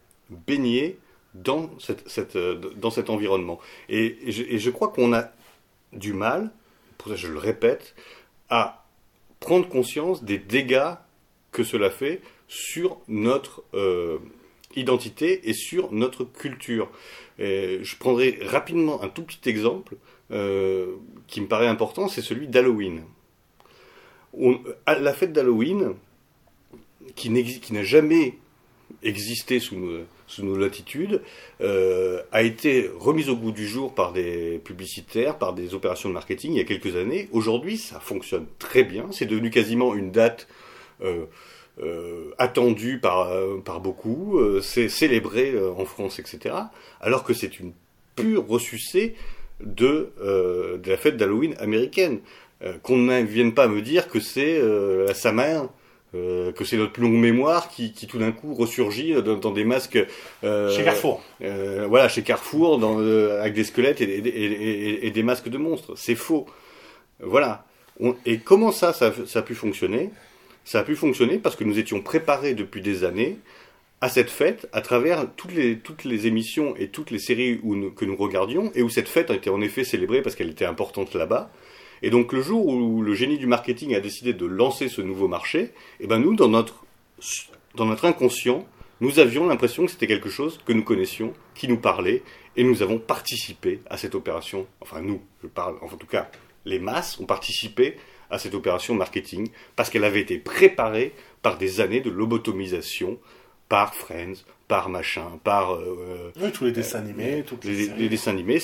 baigné 0.47 0.97
dans, 1.33 1.69
cette, 1.79 2.07
cette, 2.09 2.37
dans 2.37 2.89
cet 2.89 3.09
environnement. 3.09 3.59
Et, 3.89 4.17
je, 4.27 4.69
crois 4.69 4.89
qu'on 4.89 5.13
a 5.13 5.29
du 5.93 6.13
mal, 6.13 6.51
pour 6.97 7.09
ça 7.09 7.15
je 7.15 7.27
le 7.27 7.37
répète, 7.37 7.95
à 8.49 8.85
prendre 9.39 9.67
conscience 9.67 10.23
des 10.23 10.37
dégâts 10.37 10.93
que 11.51 11.63
cela 11.63 11.89
fait 11.89 12.21
sur 12.47 12.99
notre 13.07 13.63
euh, 13.73 14.19
identité 14.75 15.49
et 15.49 15.53
sur 15.53 15.91
notre 15.91 16.23
culture. 16.23 16.89
je 17.39 17.97
prendrai 17.97 18.39
rapidement 18.41 19.01
un 19.03 19.09
tout 19.09 19.23
petit 19.23 19.49
exemple 19.49 19.95
euh, 20.31 20.95
qui 21.27 21.41
me 21.41 21.47
paraît 21.47 21.67
important, 21.67 22.07
c'est 22.07 22.21
celui 22.21 22.47
d'Halloween. 22.47 23.03
La 24.87 25.13
fête 25.13 25.33
d'Halloween, 25.33 25.95
qui 27.15 27.29
n'a 27.29 27.83
jamais 27.83 28.35
existé 29.03 29.59
sous 29.59 29.75
nos, 30.39 30.57
latitudes, 30.57 31.21
euh, 31.59 32.21
a 32.31 32.43
été 32.43 32.89
remise 32.97 33.29
au 33.29 33.35
goût 33.35 33.51
du 33.51 33.67
jour 33.67 33.93
par 33.93 34.13
des 34.13 34.59
publicitaires, 34.59 35.37
par 35.37 35.53
des 35.53 35.73
opérations 35.73 36.07
de 36.07 36.13
marketing 36.13 36.53
il 36.53 36.57
y 36.57 36.61
a 36.61 36.65
quelques 36.65 36.95
années. 36.95 37.27
Aujourd'hui, 37.33 37.77
ça 37.77 37.99
fonctionne 37.99 38.45
très 38.57 38.83
bien. 38.83 39.07
C'est 39.11 39.25
devenu 39.25 39.49
quasiment 39.49 39.95
une 39.95 40.11
date 40.11 40.47
euh, 41.01 41.25
euh, 41.81 42.31
attendue 42.37 42.99
par, 42.99 43.31
par 43.65 43.81
beaucoup. 43.81 44.39
c'est 44.61 44.89
célébré 44.89 45.53
en 45.77 45.85
France, 45.85 46.19
etc. 46.19 46.55
Alors 46.99 47.23
que 47.23 47.33
c'est 47.33 47.59
une 47.59 47.73
pure 48.15 48.47
ressucée 48.47 49.15
de, 49.61 50.11
de 50.21 50.89
la 50.89 50.97
fête 50.97 51.17
d'Halloween 51.17 51.55
américaine. 51.59 52.19
Qu'on 52.83 52.97
ne 52.97 53.21
vienne 53.23 53.55
pas 53.55 53.67
me 53.67 53.81
dire 53.81 54.07
que 54.07 54.19
c'est 54.19 54.61
sa 55.13 55.31
mère 55.31 55.69
euh, 56.13 56.51
que 56.51 56.65
c'est 56.65 56.75
notre 56.75 56.91
plus 56.91 57.03
longue 57.03 57.13
mémoire 57.13 57.69
qui, 57.69 57.93
qui 57.93 58.05
tout 58.05 58.17
d'un 58.17 58.33
coup 58.33 58.53
ressurgit 58.53 59.13
dans, 59.21 59.37
dans 59.37 59.51
des 59.51 59.63
masques. 59.63 59.97
Euh, 60.43 60.69
chez 60.75 60.83
Carrefour. 60.83 61.23
Euh, 61.41 61.85
voilà, 61.87 62.09
chez 62.09 62.21
Carrefour, 62.21 62.79
dans, 62.79 62.99
euh, 62.99 63.39
avec 63.39 63.53
des 63.53 63.63
squelettes 63.63 64.01
et, 64.01 64.03
et, 64.03 64.27
et, 64.27 65.07
et, 65.07 65.11
des 65.11 65.23
masques 65.23 65.47
de 65.47 65.57
monstres. 65.57 65.93
C'est 65.95 66.15
faux. 66.15 66.47
Voilà. 67.21 67.65
On, 67.99 68.15
et 68.25 68.39
comment 68.39 68.71
ça, 68.71 68.91
ça, 68.91 69.13
ça, 69.25 69.39
a 69.39 69.41
pu 69.41 69.55
fonctionner? 69.55 70.09
Ça 70.63 70.79
a 70.79 70.83
pu 70.83 70.95
fonctionner 70.95 71.37
parce 71.37 71.55
que 71.55 71.63
nous 71.63 71.79
étions 71.79 72.01
préparés 72.01 72.53
depuis 72.53 72.81
des 72.81 73.03
années 73.03 73.37
à 74.01 74.09
cette 74.09 74.29
fête 74.29 74.67
à 74.73 74.81
travers 74.81 75.27
toutes 75.35 75.53
les, 75.53 76.27
émissions 76.27 76.75
et 76.75 76.87
toutes 76.87 77.11
les 77.11 77.19
séries 77.19 77.59
que 77.95 78.05
nous 78.05 78.15
regardions 78.15 78.71
et 78.73 78.81
où 78.81 78.89
cette 78.89 79.07
fête 79.07 79.29
a 79.29 79.35
été 79.35 79.49
en 79.49 79.61
effet 79.61 79.83
célébrée 79.83 80.21
parce 80.21 80.35
qu'elle 80.35 80.49
était 80.49 80.65
importante 80.65 81.13
là-bas. 81.13 81.51
Et 82.01 82.09
donc 82.09 82.33
le 82.33 82.41
jour 82.41 82.65
où 82.65 83.01
le 83.01 83.13
génie 83.13 83.37
du 83.37 83.45
marketing 83.45 83.93
a 83.93 83.99
décidé 83.99 84.33
de 84.33 84.45
lancer 84.45 84.89
ce 84.89 85.01
nouveau 85.01 85.27
marché, 85.27 85.71
eh 85.99 86.07
ben 86.07 86.17
nous, 86.17 86.35
dans 86.35 86.47
notre, 86.47 86.83
dans 87.75 87.85
notre 87.85 88.05
inconscient, 88.05 88.65
nous 89.01 89.19
avions 89.19 89.47
l'impression 89.47 89.85
que 89.85 89.91
c'était 89.91 90.07
quelque 90.07 90.29
chose 90.29 90.59
que 90.65 90.73
nous 90.73 90.83
connaissions, 90.83 91.33
qui 91.53 91.67
nous 91.67 91.77
parlait, 91.77 92.23
et 92.55 92.63
nous 92.63 92.81
avons 92.81 92.97
participé 92.97 93.81
à 93.89 93.97
cette 93.97 94.15
opération. 94.15 94.67
Enfin 94.79 95.01
nous, 95.01 95.21
je 95.43 95.47
parle, 95.47 95.75
en 95.81 95.87
tout 95.87 96.07
cas, 96.07 96.29
les 96.65 96.79
masses 96.79 97.19
ont 97.19 97.25
participé 97.25 97.97
à 98.31 98.39
cette 98.39 98.55
opération 98.55 98.95
marketing 98.95 99.49
parce 99.75 99.89
qu'elle 99.89 100.03
avait 100.03 100.21
été 100.21 100.37
préparée 100.37 101.13
par 101.41 101.57
des 101.57 101.81
années 101.81 102.01
de 102.01 102.09
lobotomisation, 102.09 103.19
par 103.69 103.93
Friends, 103.93 104.45
par 104.67 104.89
machin, 104.89 105.39
par 105.43 105.75
euh, 105.75 106.31
oui, 106.41 106.51
tous 106.51 106.65
les 106.65 106.71
dessins 106.71 106.99
animés, 106.99 107.39
euh, 107.39 107.43
toutes 107.45 107.65
les, 107.65 107.87
les, 107.87 108.09
dessins 108.09 108.31
animés. 108.31 108.59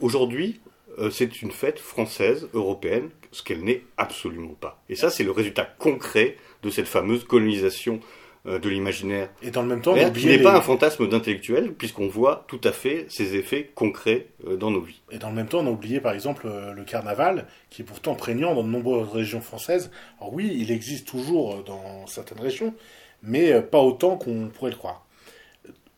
Aujourd'hui, 0.00 0.60
euh, 0.98 1.10
c'est 1.10 1.42
une 1.42 1.50
fête 1.50 1.78
française, 1.78 2.48
européenne, 2.52 3.10
ce 3.30 3.42
qu'elle 3.42 3.64
n'est 3.64 3.82
absolument 3.96 4.54
pas. 4.60 4.82
Et 4.88 4.96
ça, 4.96 5.10
c'est 5.10 5.24
le 5.24 5.30
résultat 5.30 5.64
concret 5.64 6.36
de 6.62 6.70
cette 6.70 6.88
fameuse 6.88 7.24
colonisation 7.24 8.00
euh, 8.02 8.21
de 8.44 8.68
l'imaginaire. 8.68 9.28
Et 9.42 9.50
dans 9.50 9.62
le 9.62 9.68
même 9.68 9.82
temps, 9.82 9.94
qui 10.12 10.26
n'est 10.26 10.42
pas 10.42 10.56
un 10.56 10.60
fantasme 10.60 11.08
d'intellectuel, 11.08 11.72
puisqu'on 11.72 12.08
voit 12.08 12.44
tout 12.48 12.60
à 12.64 12.72
fait 12.72 13.06
ses 13.08 13.36
effets 13.36 13.70
concrets 13.74 14.26
euh, 14.46 14.56
dans 14.56 14.70
nos 14.70 14.80
vies. 14.80 15.00
Et 15.10 15.18
dans 15.18 15.28
le 15.28 15.34
même 15.34 15.46
temps, 15.46 15.60
on 15.60 15.66
a 15.66 15.70
oublié 15.70 16.00
par 16.00 16.12
exemple 16.12 16.48
le 16.48 16.84
carnaval, 16.84 17.46
qui 17.70 17.82
est 17.82 17.84
pourtant 17.84 18.14
prégnant 18.14 18.54
dans 18.54 18.64
de 18.64 18.68
nombreuses 18.68 19.10
régions 19.10 19.40
françaises. 19.40 19.90
Alors 20.20 20.32
oui, 20.34 20.52
il 20.56 20.70
existe 20.70 21.06
toujours 21.06 21.62
dans 21.62 22.06
certaines 22.06 22.40
régions, 22.40 22.74
mais 23.22 23.60
pas 23.62 23.80
autant 23.80 24.16
qu'on 24.16 24.48
pourrait 24.48 24.72
le 24.72 24.76
croire. 24.76 25.06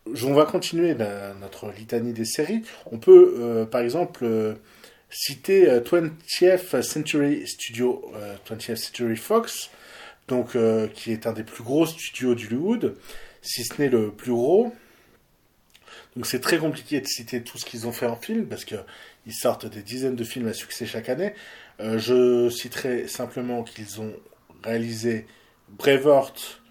On 0.06 0.34
va 0.34 0.44
continuer 0.44 0.94
notre 1.40 1.72
litanie 1.78 2.12
des 2.12 2.26
séries. 2.26 2.60
On 2.92 2.98
peut, 2.98 3.66
par 3.70 3.80
exemple, 3.80 4.26
citer 5.14 5.66
20th 5.66 6.74
euh, 6.74 6.82
Century 6.82 7.46
Studio, 7.46 8.12
20th 8.48 8.72
euh, 8.72 8.76
Century 8.76 9.16
Fox, 9.16 9.70
donc 10.28 10.56
euh, 10.56 10.88
qui 10.88 11.12
est 11.12 11.26
un 11.26 11.32
des 11.32 11.44
plus 11.44 11.62
gros 11.62 11.86
studios 11.86 12.34
d'Hollywood, 12.34 12.96
si 13.42 13.64
ce 13.64 13.80
n'est 13.80 13.88
le 13.88 14.10
plus 14.10 14.32
gros. 14.32 14.74
Donc 16.16 16.26
c'est 16.26 16.40
très 16.40 16.58
compliqué 16.58 17.00
de 17.00 17.06
citer 17.06 17.42
tout 17.42 17.58
ce 17.58 17.64
qu'ils 17.64 17.86
ont 17.86 17.92
fait 17.92 18.06
en 18.06 18.16
film 18.16 18.46
parce 18.46 18.64
qu'ils 18.64 18.84
sortent 19.32 19.66
des 19.66 19.82
dizaines 19.82 20.16
de 20.16 20.24
films 20.24 20.46
à 20.46 20.52
succès 20.52 20.86
chaque 20.86 21.08
année. 21.08 21.34
je 21.80 22.48
citerai 22.50 23.08
simplement 23.08 23.64
qu'ils 23.64 24.00
ont 24.00 24.14
réalisé 24.62 25.26
Braveheart 25.70 26.62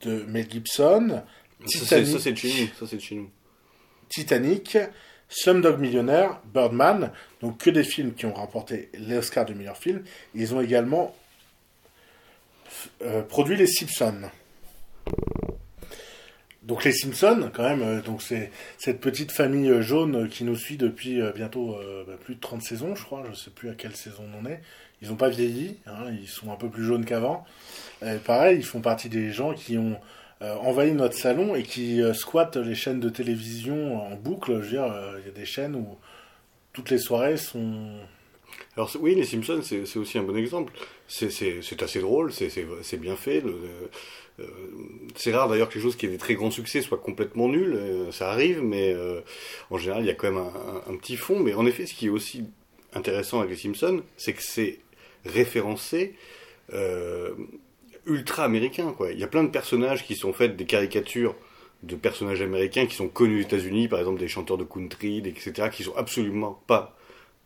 de 0.00 0.22
Mel 0.28 0.50
Gibson, 0.50 1.22
Titanic, 1.66 2.06
ça 2.08 2.86
c'est 2.86 3.00
chez 3.00 3.14
nous. 3.14 3.30
Titanic, 4.08 4.78
Slumdog 5.28 5.80
Millionnaire, 5.80 6.40
Birdman, 6.52 7.12
donc 7.40 7.58
que 7.58 7.70
des 7.70 7.84
films 7.84 8.14
qui 8.14 8.26
ont 8.26 8.34
remporté 8.34 8.90
l'Oscar 8.98 9.44
du 9.44 9.54
meilleur 9.54 9.76
film. 9.76 10.02
Ils 10.34 10.54
ont 10.54 10.60
également 10.60 11.14
euh, 13.02 13.22
produit 13.22 13.56
Les 13.56 13.66
Simpsons. 13.66 14.30
Donc 16.62 16.84
les 16.84 16.92
Simpsons, 16.92 17.50
quand 17.54 17.62
même, 17.62 17.82
euh, 17.82 18.02
donc 18.02 18.20
c'est 18.20 18.50
cette 18.76 19.00
petite 19.00 19.32
famille 19.32 19.70
euh, 19.70 19.80
jaune 19.80 20.28
qui 20.28 20.44
nous 20.44 20.54
suit 20.54 20.76
depuis 20.76 21.20
bientôt 21.34 21.78
bah, 22.06 22.12
plus 22.22 22.34
de 22.34 22.40
30 22.40 22.60
saisons, 22.62 22.94
je 22.94 23.04
crois. 23.04 23.22
Je 23.24 23.30
ne 23.30 23.34
sais 23.34 23.50
plus 23.50 23.70
à 23.70 23.74
quelle 23.74 23.96
saison 23.96 24.24
on 24.38 24.46
est. 24.46 24.60
Ils 25.00 25.08
n'ont 25.08 25.16
pas 25.16 25.30
vieilli, 25.30 25.76
hein, 25.86 26.10
ils 26.10 26.28
sont 26.28 26.52
un 26.52 26.56
peu 26.56 26.68
plus 26.68 26.84
jaunes 26.84 27.04
qu'avant. 27.04 27.46
pareil, 28.24 28.58
ils 28.58 28.64
font 28.64 28.80
partie 28.80 29.08
des 29.08 29.30
gens 29.30 29.54
qui 29.54 29.78
ont 29.78 29.96
envahit 30.40 30.94
notre 30.94 31.16
salon 31.16 31.54
et 31.54 31.62
qui 31.62 32.02
euh, 32.02 32.12
squatte 32.12 32.56
les 32.56 32.74
chaînes 32.74 33.00
de 33.00 33.08
télévision 33.08 34.02
en 34.02 34.16
boucle. 34.16 34.56
Je 34.56 34.58
veux 34.58 34.68
dire, 34.68 34.94
il 35.20 35.26
y 35.26 35.28
a 35.28 35.32
des 35.32 35.46
chaînes 35.46 35.74
où 35.74 35.96
toutes 36.72 36.90
les 36.90 36.98
soirées 36.98 37.36
sont. 37.36 37.98
Alors 38.78 38.92
oui, 39.00 39.16
les 39.16 39.24
Simpsons, 39.24 39.60
c'est 39.62 39.96
aussi 39.96 40.18
un 40.18 40.22
bon 40.22 40.36
exemple. 40.36 40.72
C'est 41.08 41.82
assez 41.82 41.98
drôle, 41.98 42.32
c'est 42.32 42.96
bien 42.96 43.16
fait. 43.16 43.42
c'est 45.16 45.34
rare 45.34 45.48
d'ailleurs 45.48 45.68
que 45.68 45.74
les 45.74 45.80
choses 45.80 45.96
qui 45.96 46.06
aient 46.06 46.10
des 46.10 46.16
très 46.16 46.34
grands 46.34 46.52
succès 46.52 46.80
soient 46.80 46.98
complètement 46.98 47.48
nulles. 47.48 47.76
ça 48.12 48.30
arrive, 48.30 48.62
mais 48.62 48.94
en 49.70 49.78
général, 49.78 50.04
il 50.04 50.06
y 50.06 50.10
a 50.10 50.14
quand 50.14 50.30
même 50.30 50.44
un, 50.86 50.96
petit 50.96 51.16
fond. 51.16 51.40
Mais 51.40 51.54
en 51.54 51.66
effet, 51.66 51.86
ce 51.86 51.94
qui 51.94 52.06
est 52.06 52.08
aussi 52.08 52.44
intéressant 52.94 53.40
avec 53.40 53.50
les 53.50 53.56
Simpsons, 53.56 54.00
c'est 54.16 54.32
que 54.32 54.44
c'est 54.44 54.78
référencé 55.26 56.14
ultra 58.06 58.44
américain. 58.44 58.94
Il 59.10 59.18
y 59.18 59.24
a 59.24 59.28
plein 59.28 59.42
de 59.42 59.50
personnages 59.50 60.06
qui 60.06 60.14
sont 60.14 60.32
faits 60.32 60.54
des 60.54 60.66
caricatures 60.66 61.34
de 61.82 61.96
personnages 61.96 62.42
américains 62.42 62.86
qui 62.86 62.94
sont 62.94 63.08
connus 63.08 63.40
aux 63.40 63.46
États-Unis, 63.46 63.88
par 63.88 63.98
exemple 63.98 64.20
des 64.20 64.28
chanteurs 64.28 64.56
de 64.56 64.62
country, 64.62 65.18
etc., 65.18 65.68
qui 65.72 65.82
sont 65.82 65.96
absolument 65.96 66.62
pas 66.68 66.96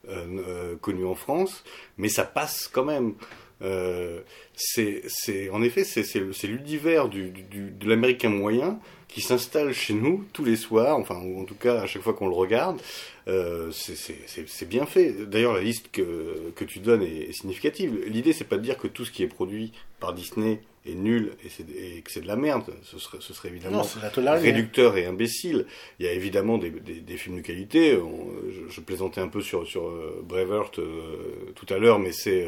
euh, 0.09 0.27
euh, 0.49 0.77
connus 0.81 1.05
en 1.05 1.15
France, 1.15 1.63
mais 1.97 2.09
ça 2.09 2.25
passe 2.25 2.69
quand 2.73 2.85
même. 2.85 3.15
Euh, 3.63 4.21
c'est, 4.55 5.03
en 5.51 5.63
effet, 5.63 5.85
c'est, 5.85 6.19
l'univers 6.49 7.09
du, 7.09 7.31
de 7.31 7.89
l'américain 7.89 8.29
moyen 8.29 8.81
qui 9.07 9.21
s'installe 9.21 9.73
chez 9.73 9.95
nous 9.95 10.25
tous 10.33 10.45
les 10.45 10.57
soirs, 10.57 10.99
enfin, 10.99 11.15
en 11.15 11.45
tout 11.45 11.55
cas 11.55 11.83
à 11.83 11.87
chaque 11.87 12.03
fois 12.03 12.15
qu'on 12.15 12.27
le 12.27 12.35
regarde. 12.35 12.81
C'est 13.27 14.69
bien 14.69 14.87
fait. 14.87 15.13
D'ailleurs, 15.27 15.53
la 15.53 15.63
liste 15.63 15.91
que, 15.93 16.51
que 16.57 16.65
tu 16.65 16.81
donnes 16.81 17.03
est, 17.03 17.29
est 17.29 17.33
significative. 17.33 17.97
L'idée, 18.07 18.33
c'est 18.33 18.43
pas 18.43 18.57
de 18.57 18.63
dire 18.63 18.79
que 18.79 18.89
tout 18.89 19.05
ce 19.05 19.13
qui 19.13 19.23
est 19.23 19.29
produit 19.29 19.73
par 20.01 20.15
Disney 20.15 20.61
est 20.85 20.95
nul 20.95 21.37
et, 21.45 21.97
et 21.97 22.03
que 22.03 22.11
c'est 22.11 22.21
de 22.21 22.27
la 22.27 22.37
merde. 22.37 22.73
Ce 22.83 22.99
serait, 22.99 23.19
ce 23.21 23.33
serait 23.35 23.49
évidemment 23.49 23.87
réducteur 24.17 24.97
et 24.97 25.07
imbécile. 25.07 25.67
Il 25.99 26.07
y 26.07 26.09
a 26.09 26.13
évidemment 26.13 26.59
des, 26.59 26.71
des, 26.71 27.01
des 27.01 27.17
films 27.17 27.37
de 27.37 27.43
qualité. 27.43 27.93
je, 27.93 28.73
je, 28.73 28.81
plaisantais 28.81 29.21
un 29.21 29.29
peu 29.29 29.41
sur, 29.41 29.67
sur 29.67 29.89
euh, 29.89 30.23
Braveheart 30.25 30.79
euh, 30.79 31.53
tout 31.55 31.73
à 31.73 31.79
l'heure, 31.79 31.99
mais 31.99 32.13
c'est 32.13 32.47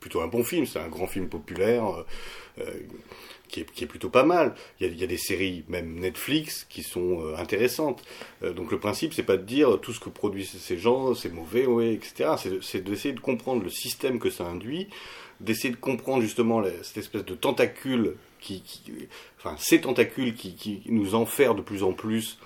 plutôt 0.00 0.20
un 0.20 0.28
bon 0.28 0.44
film. 0.44 0.66
C'est 0.66 0.78
un 0.78 0.88
grand 0.88 1.06
film 1.06 1.28
populaire. 1.28 2.04
Euh, 2.60 2.64
qui 3.48 3.60
est, 3.60 3.70
qui 3.72 3.84
est, 3.84 3.86
plutôt 3.86 4.08
pas 4.08 4.24
mal. 4.24 4.54
Il 4.80 4.86
y, 4.86 4.90
a, 4.90 4.92
il 4.92 4.98
y, 4.98 5.04
a, 5.04 5.06
des 5.06 5.16
séries, 5.16 5.64
même 5.68 6.00
Netflix, 6.00 6.66
qui 6.68 6.82
sont 6.82 7.20
euh, 7.20 7.36
intéressantes. 7.36 8.02
Euh, 8.42 8.52
donc 8.52 8.72
le 8.72 8.78
principe, 8.78 9.14
c'est 9.14 9.22
pas 9.22 9.36
de 9.36 9.42
dire 9.42 9.78
tout 9.80 9.92
ce 9.92 10.00
que 10.00 10.08
produisent 10.08 10.58
ces 10.58 10.78
gens, 10.78 11.14
c'est 11.14 11.32
mauvais, 11.32 11.66
ouais, 11.66 11.92
etc. 11.92 12.30
C'est 12.62 12.82
d'essayer 12.82 13.14
de 13.14 13.20
comprendre 13.20 13.62
le 13.62 13.70
système 13.70 14.18
que 14.18 14.30
ça 14.30 14.44
induit, 14.44 14.88
d'essayer 15.40 15.70
de 15.70 15.78
comprendre 15.78 16.22
justement 16.22 16.62
cette 16.82 16.98
espèce 16.98 17.24
de 17.24 17.34
tentacule 17.34 18.16
qui, 18.40 18.62
qui 18.62 19.08
enfin 19.38 19.56
ces 19.58 19.80
tentacules 19.80 20.34
qui, 20.34 20.54
qui 20.54 20.82
nous 20.86 21.14
enferment 21.14 21.56
de 21.56 21.62
plus 21.62 21.82
en 21.82 21.92
plus 21.92 22.38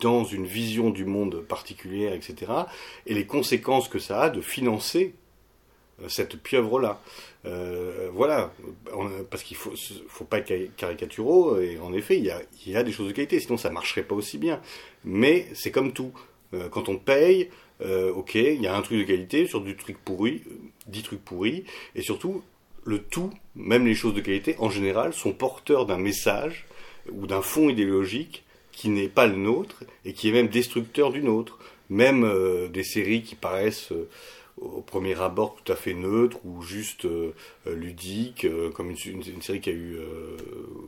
dans 0.00 0.24
une 0.24 0.46
vision 0.46 0.90
du 0.90 1.04
monde 1.04 1.42
particulière, 1.42 2.12
etc. 2.12 2.52
Et 3.06 3.14
les 3.14 3.26
conséquences 3.26 3.88
que 3.88 3.98
ça 3.98 4.22
a 4.22 4.30
de 4.30 4.40
financer 4.40 5.14
euh, 6.02 6.08
cette 6.08 6.36
pieuvre-là. 6.36 7.00
Euh, 7.44 8.10
voilà, 8.12 8.52
parce 9.30 9.44
qu'il 9.44 9.56
faut, 9.56 9.72
faut 10.08 10.24
pas 10.24 10.38
être 10.38 10.74
caricaturaux, 10.76 11.60
et 11.60 11.78
en 11.78 11.92
effet, 11.92 12.18
il 12.18 12.24
y 12.24 12.30
a, 12.30 12.42
il 12.66 12.72
y 12.72 12.76
a 12.76 12.82
des 12.82 12.90
choses 12.90 13.06
de 13.06 13.12
qualité, 13.12 13.38
sinon 13.38 13.56
ça 13.56 13.70
marcherait 13.70 14.02
pas 14.02 14.16
aussi 14.16 14.36
bien. 14.36 14.60
Mais 15.04 15.46
c'est 15.54 15.70
comme 15.70 15.92
tout. 15.92 16.12
Euh, 16.54 16.68
quand 16.68 16.88
on 16.88 16.98
paye, 16.98 17.50
euh, 17.82 18.12
ok, 18.12 18.34
il 18.34 18.60
y 18.60 18.66
a 18.66 18.76
un 18.76 18.82
truc 18.82 18.98
de 18.98 19.04
qualité 19.04 19.46
sur 19.46 19.60
du 19.60 19.76
truc 19.76 19.98
pourri, 20.04 20.42
dix 20.86 21.02
trucs 21.02 21.24
pourris, 21.24 21.64
et 21.94 22.02
surtout, 22.02 22.42
le 22.84 23.02
tout, 23.02 23.30
même 23.54 23.86
les 23.86 23.94
choses 23.94 24.14
de 24.14 24.20
qualité, 24.20 24.56
en 24.58 24.70
général, 24.70 25.12
sont 25.12 25.32
porteurs 25.32 25.86
d'un 25.86 25.98
message 25.98 26.66
ou 27.10 27.26
d'un 27.26 27.42
fond 27.42 27.68
idéologique 27.68 28.44
qui 28.72 28.88
n'est 28.88 29.08
pas 29.08 29.26
le 29.26 29.36
nôtre 29.36 29.84
et 30.04 30.12
qui 30.12 30.28
est 30.28 30.32
même 30.32 30.48
destructeur 30.48 31.10
du 31.10 31.22
nôtre. 31.22 31.58
Même 31.88 32.24
euh, 32.24 32.66
des 32.68 32.82
séries 32.82 33.22
qui 33.22 33.36
paraissent 33.36 33.92
euh, 33.92 34.08
au 34.58 34.80
premier 34.80 35.20
abord 35.20 35.56
tout 35.62 35.72
à 35.72 35.76
fait 35.76 35.94
neutres 35.94 36.38
ou 36.44 36.62
juste 36.62 37.04
euh, 37.04 37.32
ludiques, 37.66 38.44
euh, 38.44 38.70
comme 38.70 38.90
une, 38.90 38.96
une, 39.06 39.22
une, 39.34 39.42
série 39.42 39.60
qui 39.60 39.70
a 39.70 39.72
eu 39.72 39.96
euh, 39.96 40.36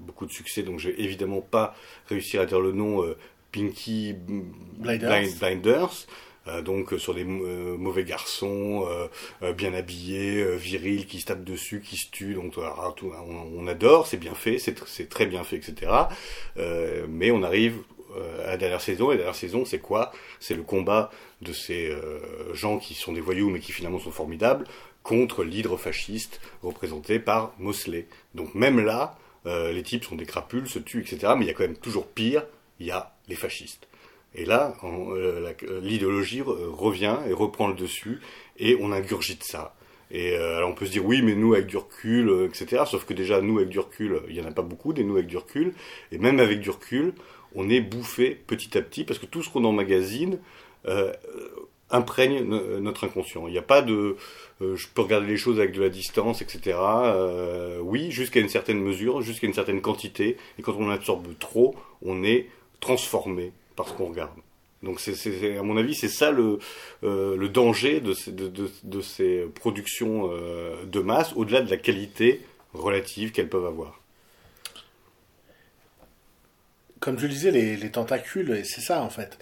beaucoup 0.00 0.26
de 0.26 0.32
succès, 0.32 0.62
donc 0.62 0.78
j'ai 0.78 1.00
évidemment 1.02 1.40
pas 1.40 1.76
réussi 2.06 2.38
à 2.38 2.46
dire 2.46 2.60
le 2.60 2.72
nom 2.72 3.04
Pinky 3.52 4.14
Blinders. 4.78 5.20
Blind, 5.20 5.38
Blinders. 5.38 6.06
Donc 6.64 6.94
sur 6.98 7.14
des 7.14 7.24
mauvais 7.24 8.04
garçons, 8.04 8.86
bien 9.56 9.74
habillés, 9.74 10.56
virils, 10.56 11.06
qui 11.06 11.20
se 11.20 11.26
tapent 11.26 11.44
dessus, 11.44 11.80
qui 11.80 11.96
se 11.96 12.10
tuent. 12.10 12.34
Donc 12.34 12.54
on, 12.58 13.66
adore, 13.66 14.06
c'est 14.06 14.16
bien 14.16 14.34
fait, 14.34 14.58
c'est 14.58 15.08
très 15.08 15.26
bien 15.26 15.44
fait, 15.44 15.56
etc. 15.56 15.92
mais 17.08 17.30
on 17.30 17.42
arrive 17.42 17.78
à 18.44 18.50
la 18.50 18.56
dernière 18.56 18.80
saison, 18.80 19.10
et 19.10 19.14
la 19.14 19.18
dernière 19.18 19.34
saison, 19.34 19.64
c'est 19.64 19.78
quoi? 19.78 20.12
C'est 20.40 20.54
le 20.54 20.62
combat 20.62 21.10
de 21.42 21.52
ces 21.52 21.88
euh, 21.88 22.54
gens 22.54 22.78
qui 22.78 22.94
sont 22.94 23.12
des 23.12 23.20
voyous, 23.20 23.50
mais 23.50 23.60
qui 23.60 23.72
finalement 23.72 23.98
sont 23.98 24.10
formidables, 24.10 24.66
contre 25.02 25.44
l'hydre 25.44 25.76
fasciste 25.76 26.40
représenté 26.62 27.18
par 27.18 27.54
Mosley. 27.58 28.06
Donc 28.34 28.54
même 28.54 28.84
là, 28.84 29.16
euh, 29.46 29.72
les 29.72 29.82
types 29.82 30.04
sont 30.04 30.16
des 30.16 30.26
crapules, 30.26 30.68
se 30.68 30.78
tuent, 30.78 31.00
etc. 31.00 31.34
Mais 31.36 31.44
il 31.44 31.48
y 31.48 31.50
a 31.50 31.54
quand 31.54 31.64
même 31.64 31.76
toujours 31.76 32.06
pire, 32.06 32.44
il 32.80 32.86
y 32.86 32.90
a 32.90 33.14
les 33.28 33.36
fascistes. 33.36 33.87
Et 34.38 34.44
là, 34.44 34.74
euh, 34.84 35.52
l'idéologie 35.82 36.42
revient 36.42 37.16
et 37.28 37.32
reprend 37.32 37.68
le 37.68 37.74
dessus, 37.74 38.20
et 38.58 38.76
on 38.80 38.92
ingurgite 38.92 39.42
ça. 39.42 39.74
Et 40.10 40.32
euh, 40.32 40.56
alors 40.56 40.70
on 40.70 40.74
peut 40.74 40.86
se 40.86 40.92
dire 40.92 41.04
oui, 41.04 41.20
mais 41.22 41.34
nous 41.34 41.54
avec 41.54 41.66
du 41.66 41.76
recul, 41.76 42.28
euh, 42.30 42.46
etc. 42.46 42.84
Sauf 42.86 43.04
que 43.04 43.12
déjà 43.12 43.40
nous 43.42 43.58
avec 43.58 43.68
du 43.68 43.78
recul, 43.78 44.22
il 44.28 44.36
y 44.36 44.40
en 44.40 44.46
a 44.46 44.52
pas 44.52 44.62
beaucoup 44.62 44.92
des 44.92 45.04
nous 45.04 45.16
avec 45.16 45.26
du 45.26 45.36
recul. 45.36 45.74
Et 46.12 46.18
même 46.18 46.40
avec 46.40 46.60
du 46.60 46.70
recul, 46.70 47.12
on 47.54 47.68
est 47.68 47.80
bouffé 47.80 48.30
petit 48.46 48.78
à 48.78 48.82
petit 48.82 49.04
parce 49.04 49.18
que 49.18 49.26
tout 49.26 49.42
ce 49.42 49.50
qu'on 49.50 49.64
emmagasine 49.64 50.38
euh, 50.86 51.12
imprègne 51.90 52.42
notre 52.42 53.04
inconscient. 53.04 53.46
Il 53.48 53.52
n'y 53.52 53.58
a 53.58 53.62
pas 53.62 53.82
de 53.82 54.16
euh, 54.60 54.76
je 54.76 54.88
peux 54.88 55.02
regarder 55.02 55.26
les 55.26 55.36
choses 55.36 55.58
avec 55.58 55.72
de 55.72 55.80
la 55.80 55.88
distance, 55.88 56.42
etc. 56.42 56.76
Euh, 56.78 57.78
oui, 57.80 58.10
jusqu'à 58.10 58.40
une 58.40 58.48
certaine 58.48 58.80
mesure, 58.80 59.22
jusqu'à 59.22 59.46
une 59.46 59.54
certaine 59.54 59.80
quantité. 59.80 60.36
Et 60.58 60.62
quand 60.62 60.74
on 60.78 60.90
absorbe 60.90 61.26
trop, 61.38 61.74
on 62.02 62.22
est 62.24 62.48
transformé 62.80 63.52
par 63.78 63.88
ce 63.88 63.94
qu'on 63.94 64.06
regarde. 64.06 64.32
Donc 64.82 65.00
à 65.08 65.62
mon 65.62 65.76
avis, 65.76 65.94
c'est 65.94 66.08
ça 66.08 66.30
le, 66.32 66.58
euh, 67.04 67.48
danger 67.48 68.00
de 68.00 68.12
ces, 69.02 69.46
productions 69.54 70.30
euh, 70.30 70.84
de 70.84 71.00
masse, 71.00 71.32
au-delà 71.36 71.62
de 71.62 71.70
la 71.70 71.76
qualité 71.76 72.44
relative 72.74 73.30
qu'elles 73.32 73.48
peuvent 73.48 73.66
avoir. 73.66 74.00
Comme 77.00 77.18
je 77.18 77.26
le 77.26 77.32
disais, 77.32 77.50
les, 77.52 77.76
les 77.76 77.90
tentacules, 77.90 78.62
c'est 78.64 78.80
ça 78.80 79.02
en 79.02 79.10
fait. 79.10 79.38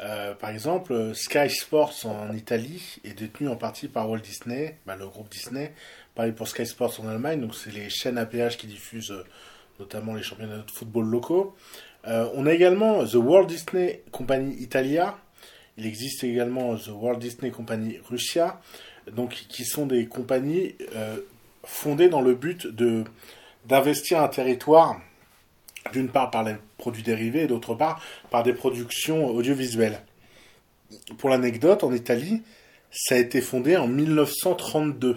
Euh, 0.00 0.34
par 0.34 0.50
exemple, 0.50 1.14
Sky 1.14 1.48
Sports 1.48 2.04
en 2.04 2.32
Italie 2.34 2.98
est 3.04 3.14
détenu 3.14 3.48
en 3.48 3.56
partie 3.56 3.86
par 3.86 4.10
Walt 4.10 4.18
Disney, 4.18 4.76
bah, 4.84 4.96
le 4.96 5.06
groupe 5.06 5.30
Disney. 5.30 5.72
Pareil 6.16 6.32
pour 6.32 6.48
Sky 6.48 6.66
Sports 6.66 7.00
en 7.00 7.08
Allemagne, 7.08 7.40
donc 7.40 7.54
c'est 7.54 7.72
les 7.72 7.88
chaînes 7.88 8.18
APH 8.18 8.56
qui 8.58 8.66
diffusent 8.66 9.14
notamment 9.78 10.14
les 10.14 10.22
championnats 10.22 10.58
de 10.58 10.70
football 10.70 11.06
locaux. 11.06 11.54
Euh, 12.06 12.28
on 12.34 12.46
a 12.46 12.52
également 12.52 13.04
The 13.04 13.14
Walt 13.14 13.46
Disney 13.46 14.02
Company 14.12 14.54
Italia. 14.60 15.16
Il 15.76 15.86
existe 15.86 16.24
également 16.24 16.76
The 16.76 16.90
Walt 16.92 17.16
Disney 17.16 17.50
Company 17.50 17.98
Russia, 18.08 18.60
donc 19.12 19.30
qui 19.48 19.64
sont 19.64 19.86
des 19.86 20.06
compagnies 20.06 20.74
euh, 20.94 21.16
fondées 21.64 22.08
dans 22.08 22.20
le 22.22 22.34
but 22.34 22.66
de 22.66 23.04
d'investir 23.66 24.22
un 24.22 24.28
territoire 24.28 25.00
d'une 25.92 26.08
part 26.08 26.30
par 26.30 26.44
les 26.44 26.54
produits 26.78 27.02
dérivés 27.02 27.42
et 27.42 27.46
d'autre 27.48 27.74
part 27.74 28.00
par 28.30 28.44
des 28.44 28.52
productions 28.52 29.26
audiovisuelles. 29.26 30.00
Pour 31.18 31.30
l'anecdote, 31.30 31.82
en 31.82 31.92
Italie, 31.92 32.42
ça 32.92 33.16
a 33.16 33.18
été 33.18 33.40
fondé 33.40 33.76
en 33.76 33.88
1932. 33.88 35.16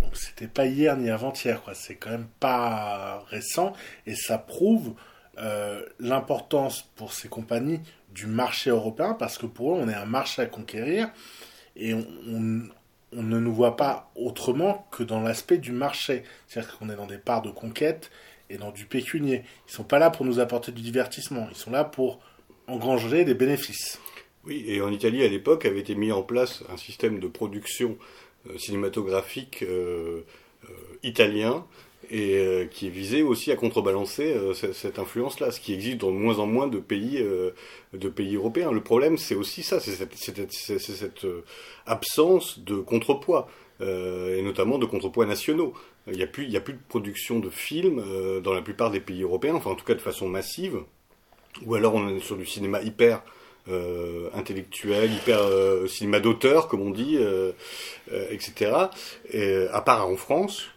Donc 0.00 0.16
c'était 0.16 0.46
pas 0.46 0.64
hier 0.64 0.96
ni 0.96 1.10
avant-hier. 1.10 1.62
C'est 1.74 1.96
quand 1.96 2.10
même 2.10 2.28
pas 2.40 3.24
récent 3.28 3.74
et 4.06 4.14
ça 4.14 4.38
prouve 4.38 4.94
euh, 5.40 5.82
l'importance 6.00 6.82
pour 6.96 7.12
ces 7.12 7.28
compagnies 7.28 7.80
du 8.12 8.26
marché 8.26 8.70
européen 8.70 9.14
parce 9.14 9.38
que 9.38 9.46
pour 9.46 9.74
eux 9.74 9.78
on 9.80 9.88
est 9.88 9.94
un 9.94 10.06
marché 10.06 10.42
à 10.42 10.46
conquérir 10.46 11.10
et 11.76 11.94
on, 11.94 12.02
ne 13.12 13.38
nous 13.38 13.54
voit 13.54 13.76
pas 13.76 14.10
autrement 14.16 14.86
que 14.90 15.02
dans 15.02 15.20
l'aspect 15.20 15.58
du 15.58 15.72
marché. 15.72 16.24
C'est-à-dire 16.46 16.76
qu'on 16.76 16.90
est 16.90 16.96
dans 16.96 17.06
des 17.06 17.18
parts 17.18 17.42
de 17.42 17.50
conquête 17.50 18.10
et 18.50 18.58
dans 18.58 18.72
du 18.72 18.84
pécunier. 18.84 19.44
Ils 19.68 19.72
sont 19.72 19.84
pas 19.84 19.98
là 19.98 20.10
pour 20.10 20.26
nous 20.26 20.40
apporter 20.40 20.72
du 20.72 20.82
divertissement, 20.82 21.46
ils 21.50 21.56
sont 21.56 21.70
là 21.70 21.84
pour 21.84 22.18
engranger 22.66 23.24
des 23.24 23.34
bénéfices. 23.34 24.00
Oui, 24.44 24.64
et 24.66 24.80
en 24.80 24.90
Italie, 24.90 25.22
à 25.24 25.28
l'époque, 25.28 25.64
avait 25.66 25.80
été 25.80 25.94
mis 25.94 26.12
en 26.12 26.22
place 26.22 26.62
un 26.68 26.76
système 26.76 27.20
de 27.20 27.28
production 27.28 27.96
euh, 28.48 28.58
cinématographique 28.58 29.62
euh, 29.62 30.24
italien 31.02 31.64
et 32.10 32.38
euh, 32.38 32.64
qui 32.66 32.88
visait 32.88 33.22
aussi 33.22 33.52
à 33.52 33.56
contrebalancer 33.56 34.32
euh, 34.32 34.54
cette 34.54 34.98
influence-là, 34.98 35.50
ce 35.50 35.60
qui 35.60 35.74
existe 35.74 35.98
dans 35.98 36.10
de 36.10 36.16
moins 36.16 36.38
en 36.38 36.46
moins 36.46 36.66
de 36.66 36.78
pays, 36.78 37.18
euh, 37.20 37.50
de 37.92 38.08
pays 38.08 38.36
européens. 38.36 38.72
Le 38.72 38.82
problème, 38.82 39.18
c'est 39.18 39.34
aussi 39.34 39.62
ça, 39.62 39.78
c'est 39.80 39.92
cette, 39.92 41.26
absence 41.86 42.58
de 42.60 42.76
contrepoids, 42.76 43.48
et 43.80 44.42
notamment 44.42 44.78
de 44.78 44.86
contrepoids 44.86 45.26
nationaux. 45.26 45.72
Il 46.08 46.16
n'y 46.16 46.22
a, 46.22 46.26
plus, 46.26 46.46
de 46.48 46.78
production 46.88 47.38
de 47.38 47.48
films 47.48 48.02
dans 48.42 48.52
la 48.52 48.62
plupart 48.62 48.90
des 48.90 49.00
pays 49.00 49.22
européens, 49.22 49.54
enfin 49.54 49.70
en 49.70 49.74
tout 49.74 49.84
cas 49.84 49.94
de 49.94 50.00
façon 50.00 50.28
massive, 50.28 50.80
ou 51.64 51.74
alors 51.74 51.94
on 51.94 52.08
est 52.08 52.20
sur 52.20 52.36
du 52.36 52.44
cinéma 52.46 52.82
hyper 52.82 53.22
intellectuel, 54.34 55.12
hyper 55.12 55.40
cinéma 55.86 56.20
d'auteur, 56.20 56.68
comme 56.68 56.82
on 56.82 56.90
dit, 56.90 57.18
etc. 58.30 58.72
Et, 59.30 59.66
à 59.72 59.80
part 59.80 60.08
en 60.08 60.16
France, 60.16 60.68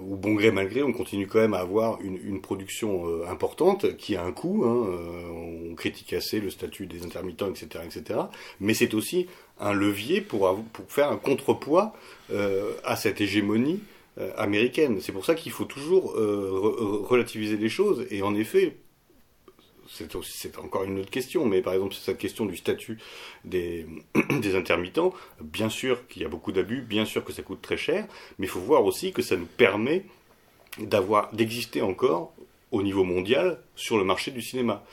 où 0.00 0.16
bon 0.16 0.34
gré 0.34 0.50
mal 0.50 0.68
gré, 0.68 0.82
on 0.82 0.92
continue 0.92 1.26
quand 1.26 1.40
même 1.40 1.54
à 1.54 1.58
avoir 1.58 2.00
une, 2.00 2.18
une 2.24 2.40
production 2.40 3.08
euh, 3.08 3.26
importante 3.28 3.96
qui 3.96 4.16
a 4.16 4.24
un 4.24 4.32
coût. 4.32 4.64
Hein, 4.64 4.86
euh, 4.88 5.70
on 5.70 5.74
critique 5.74 6.12
assez 6.12 6.40
le 6.40 6.50
statut 6.50 6.86
des 6.86 7.04
intermittents, 7.04 7.48
etc., 7.48 7.84
etc. 7.84 8.20
Mais 8.60 8.74
c'est 8.74 8.94
aussi 8.94 9.26
un 9.58 9.72
levier 9.72 10.20
pour, 10.20 10.62
pour 10.72 10.90
faire 10.90 11.10
un 11.10 11.16
contrepoids 11.16 11.94
euh, 12.30 12.72
à 12.84 12.96
cette 12.96 13.20
hégémonie 13.20 13.80
euh, 14.18 14.30
américaine. 14.36 15.00
C'est 15.00 15.12
pour 15.12 15.24
ça 15.24 15.34
qu'il 15.34 15.52
faut 15.52 15.64
toujours 15.64 16.14
euh, 16.16 17.02
relativiser 17.04 17.56
les 17.56 17.68
choses. 17.68 18.06
Et 18.10 18.22
en 18.22 18.34
effet, 18.34 18.76
c'est 19.88 20.58
encore 20.58 20.84
une 20.84 20.98
autre 20.98 21.10
question, 21.10 21.46
mais 21.46 21.62
par 21.62 21.74
exemple, 21.74 21.94
cette 21.94 22.18
question 22.18 22.46
du 22.46 22.56
statut 22.56 22.98
des, 23.44 23.86
intermittents, 24.54 25.12
bien 25.40 25.68
sûr 25.68 26.06
qu'il 26.08 26.22
y 26.22 26.24
a 26.24 26.28
beaucoup 26.28 26.52
d'abus, 26.52 26.80
bien 26.80 27.04
sûr 27.04 27.24
que 27.24 27.32
ça 27.32 27.42
coûte 27.42 27.62
très 27.62 27.76
cher, 27.76 28.06
mais 28.38 28.46
il 28.46 28.50
faut 28.50 28.60
voir 28.60 28.84
aussi 28.84 29.12
que 29.12 29.22
ça 29.22 29.36
nous 29.36 29.46
permet 29.46 30.04
d'exister 31.32 31.82
encore 31.82 32.34
au 32.72 32.82
niveau 32.82 33.04
mondial 33.04 33.62
sur 33.74 33.96
le 33.96 34.04
marché 34.04 34.30
du 34.30 34.42
cinéma. 34.42 34.84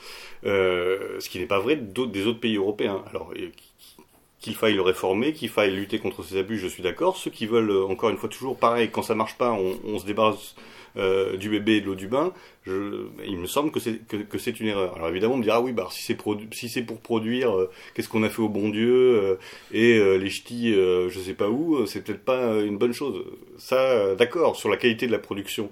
Euh, 0.44 1.20
ce 1.20 1.28
qui 1.28 1.38
n'est 1.38 1.46
pas 1.46 1.58
vrai 1.58 1.76
des 1.76 2.26
autres 2.26 2.40
pays 2.40 2.56
européens. 2.56 3.04
Alors, 3.10 3.34
qu'il 4.38 4.54
faille 4.54 4.74
le 4.74 4.82
réformer, 4.82 5.32
qu'il 5.32 5.48
faille 5.48 5.74
lutter 5.74 5.98
contre 5.98 6.22
ces 6.22 6.38
abus, 6.38 6.58
je 6.58 6.68
suis 6.68 6.82
d'accord. 6.82 7.16
Ceux 7.16 7.30
qui 7.30 7.46
veulent, 7.46 7.84
encore 7.90 8.10
une 8.10 8.16
fois, 8.16 8.28
toujours 8.28 8.56
pareil, 8.56 8.90
quand 8.90 9.02
ça 9.02 9.14
marche 9.14 9.36
pas, 9.36 9.52
on 9.52 9.98
se 9.98 10.06
débarrasse 10.06 10.54
euh, 10.96 11.36
du 11.36 11.50
bébé 11.50 11.76
et 11.76 11.80
de 11.80 11.86
l'eau 11.86 11.96
du 11.96 12.06
bain, 12.06 12.32
il 12.66 13.38
me 13.38 13.46
semble 13.46 13.72
que 13.72 13.80
c'est 13.80 14.60
une 14.60 14.68
erreur. 14.68 14.94
Alors 14.94 15.08
évidemment, 15.08 15.34
on 15.34 15.38
me 15.38 15.42
dira 15.42 15.60
oui, 15.60 15.72
bah 15.72 15.88
si 15.90 16.02
c'est 16.68 16.82
pour 16.82 17.00
produire, 17.00 17.56
euh, 17.56 17.70
qu'est-ce 17.94 18.08
qu'on 18.08 18.22
a 18.22 18.28
fait 18.28 18.42
au 18.42 18.48
bon 18.48 18.68
Dieu 18.68 18.92
euh, 18.92 19.36
et 19.72 19.98
les 20.18 20.30
ch'tis, 20.30 20.72
je 20.72 21.20
sais 21.20 21.34
pas 21.34 21.48
où, 21.48 21.84
c'est 21.86 22.02
peut-être 22.02 22.24
pas 22.24 22.60
une 22.60 22.78
bonne 22.78 22.92
chose. 22.92 23.24
Ça, 23.58 24.14
d'accord, 24.14 24.56
sur 24.56 24.68
la 24.68 24.76
qualité 24.76 25.06
de 25.06 25.12
la 25.12 25.18
production. 25.18 25.70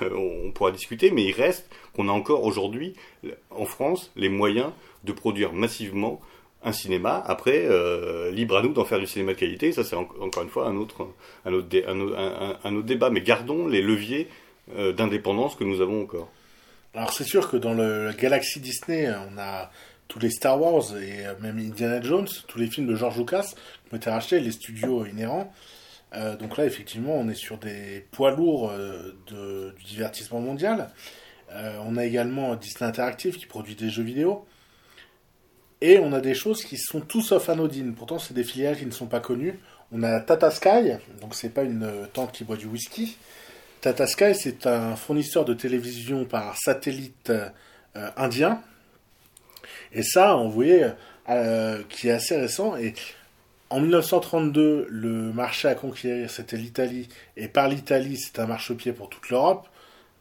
on 0.00 0.52
pourra 0.52 0.70
discuter, 0.70 1.10
mais 1.10 1.24
il 1.24 1.32
reste 1.32 1.68
qu'on 1.94 2.08
a 2.08 2.12
encore 2.12 2.44
aujourd'hui, 2.44 2.94
en 3.50 3.64
France, 3.64 4.12
les 4.14 4.28
moyens 4.28 4.70
de 5.04 5.12
produire 5.12 5.52
massivement 5.52 6.20
un 6.64 6.72
cinéma. 6.72 7.22
Après, 7.26 7.64
euh, 7.66 8.30
libre 8.30 8.56
à 8.56 8.62
nous 8.62 8.72
d'en 8.72 8.84
faire 8.84 8.98
du 8.98 9.06
cinéma 9.06 9.34
de 9.34 9.38
qualité. 9.38 9.72
Ça, 9.72 9.84
c'est 9.84 9.96
encore 9.96 10.42
une 10.42 10.48
fois 10.48 10.66
un 10.66 10.76
autre, 10.76 11.08
un 11.44 11.52
autre, 11.52 11.76
un, 12.64 12.74
autre 12.74 12.86
débat. 12.86 13.10
Mais 13.10 13.20
gardons 13.20 13.68
les 13.68 13.82
leviers 13.82 14.28
euh, 14.76 14.92
d'indépendance 14.92 15.54
que 15.54 15.64
nous 15.64 15.80
avons 15.80 16.02
encore. 16.02 16.30
Alors, 16.94 17.12
c'est 17.12 17.24
sûr 17.24 17.50
que 17.50 17.56
dans 17.56 17.74
le 17.74 18.12
Galaxy 18.18 18.60
Disney, 18.60 19.10
on 19.10 19.38
a 19.38 19.70
tous 20.08 20.18
les 20.18 20.30
Star 20.30 20.60
Wars 20.60 20.96
et 20.96 21.24
même 21.42 21.58
Indiana 21.58 22.00
Jones, 22.00 22.28
tous 22.46 22.58
les 22.58 22.68
films 22.68 22.86
de 22.86 22.94
George 22.94 23.18
Lucas 23.18 23.52
qui 23.88 23.94
ont 23.94 23.96
été 23.96 24.10
rachetés, 24.10 24.40
les 24.40 24.52
studios 24.52 25.04
inhérents. 25.04 25.52
Euh, 26.14 26.36
donc 26.36 26.56
là, 26.56 26.64
effectivement, 26.64 27.16
on 27.16 27.28
est 27.28 27.34
sur 27.34 27.58
des 27.58 28.06
poids 28.12 28.30
lourds 28.30 28.72
du 29.26 29.84
divertissement 29.84 30.40
mondial. 30.40 30.90
on 31.50 31.96
a 31.96 32.04
également 32.04 32.54
Disney 32.54 32.88
Interactive 32.88 33.36
qui 33.36 33.46
produit 33.46 33.74
des 33.74 33.90
jeux 33.90 34.04
vidéo. 34.04 34.46
Et 35.86 35.98
on 35.98 36.14
a 36.14 36.22
des 36.22 36.32
choses 36.32 36.64
qui 36.64 36.78
sont 36.78 37.02
tout 37.02 37.20
sauf 37.20 37.50
anodines. 37.50 37.94
Pourtant, 37.94 38.18
c'est 38.18 38.32
des 38.32 38.42
filiales 38.42 38.78
qui 38.78 38.86
ne 38.86 38.90
sont 38.90 39.04
pas 39.04 39.20
connues. 39.20 39.60
On 39.92 40.02
a 40.02 40.18
Tata 40.18 40.50
Sky, 40.50 40.94
donc 41.20 41.34
c'est 41.34 41.50
pas 41.50 41.62
une 41.62 41.82
euh, 41.82 42.06
tante 42.10 42.32
qui 42.32 42.42
boit 42.42 42.56
du 42.56 42.64
whisky. 42.64 43.18
Tata 43.82 44.06
Sky, 44.06 44.34
c'est 44.34 44.66
un 44.66 44.96
fournisseur 44.96 45.44
de 45.44 45.52
télévision 45.52 46.24
par 46.24 46.56
satellite 46.56 47.28
euh, 47.28 47.50
indien. 48.16 48.62
Et 49.92 50.02
ça, 50.02 50.36
voyait, 50.36 50.94
euh, 51.28 51.82
qui 51.90 52.08
est 52.08 52.12
assez 52.12 52.38
récent. 52.38 52.78
Et 52.78 52.94
en 53.68 53.78
1932, 53.80 54.86
le 54.88 55.34
marché 55.34 55.68
à 55.68 55.74
conquérir, 55.74 56.30
c'était 56.30 56.56
l'Italie. 56.56 57.10
Et 57.36 57.46
par 57.46 57.68
l'Italie, 57.68 58.16
c'est 58.16 58.38
un 58.38 58.46
marchepied 58.46 58.94
pour 58.94 59.10
toute 59.10 59.28
l'Europe. 59.28 59.68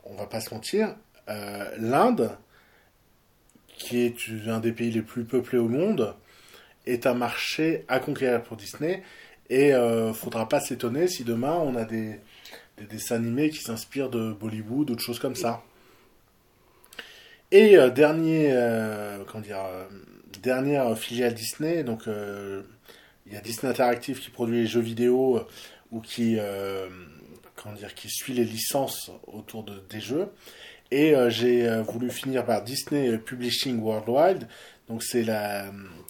On 0.04 0.16
va 0.16 0.26
pas 0.26 0.42
se 0.42 0.54
mentir. 0.54 0.94
L'Inde, 1.78 2.32
qui 3.78 4.00
est 4.00 4.16
un 4.48 4.60
des 4.60 4.72
pays 4.72 4.92
les 4.92 5.02
plus 5.02 5.24
peuplés 5.24 5.58
au 5.58 5.68
monde, 5.68 6.16
est 6.86 7.06
un 7.08 7.14
marché 7.14 7.86
à 7.88 8.00
conquérir 8.00 8.42
pour 8.44 8.58
Disney. 8.58 9.04
Et 9.50 9.72
ne 9.72 9.78
euh, 9.78 10.14
faudra 10.14 10.48
pas 10.48 10.60
s'étonner 10.60 11.08
si 11.08 11.24
demain 11.24 11.54
on 11.54 11.76
a 11.76 11.86
des, 11.86 12.20
dessins 12.90 13.16
animés 13.16 13.50
qui 13.50 13.60
s'inspirent 13.60 14.10
de 14.10 14.32
Bollywood 14.34 14.90
ou 14.90 14.96
de 14.96 15.00
choses 15.00 15.20
comme 15.20 15.36
ça. 15.36 15.64
Et 17.52 17.78
euh, 17.78 17.90
dernier, 17.90 18.52
euh, 18.52 19.24
comment 19.28 19.44
dire, 19.44 19.60
dernière 20.42 20.98
filiale 20.98 21.34
Disney, 21.34 21.84
donc 21.84 22.04
il 22.08 23.34
y 23.34 23.38
a 23.38 23.42
Disney 23.42 23.72
Interactive 23.72 24.20
qui 24.20 24.30
produit 24.30 24.62
les 24.62 24.68
jeux 24.68 24.82
vidéo 24.82 25.42
ou 25.92 26.02
qui, 26.02 26.38
comment 27.56 27.76
dire, 27.76 27.94
qui 27.94 28.10
suit 28.10 28.34
les 28.34 28.44
licences 28.44 29.12
autour 29.28 29.64
de, 29.64 29.82
des 29.90 30.02
jeux. 30.02 30.30
Et 30.92 31.16
euh, 31.16 31.30
j'ai 31.30 31.68
euh, 31.68 31.82
voulu 31.82 32.10
finir 32.10 32.46
par 32.46 32.62
Disney 32.64 33.18
Publishing 33.18 33.82
Worldwide. 33.82 34.48
Donc 34.90 35.02
c'est 35.02 35.24
la, 35.24 35.66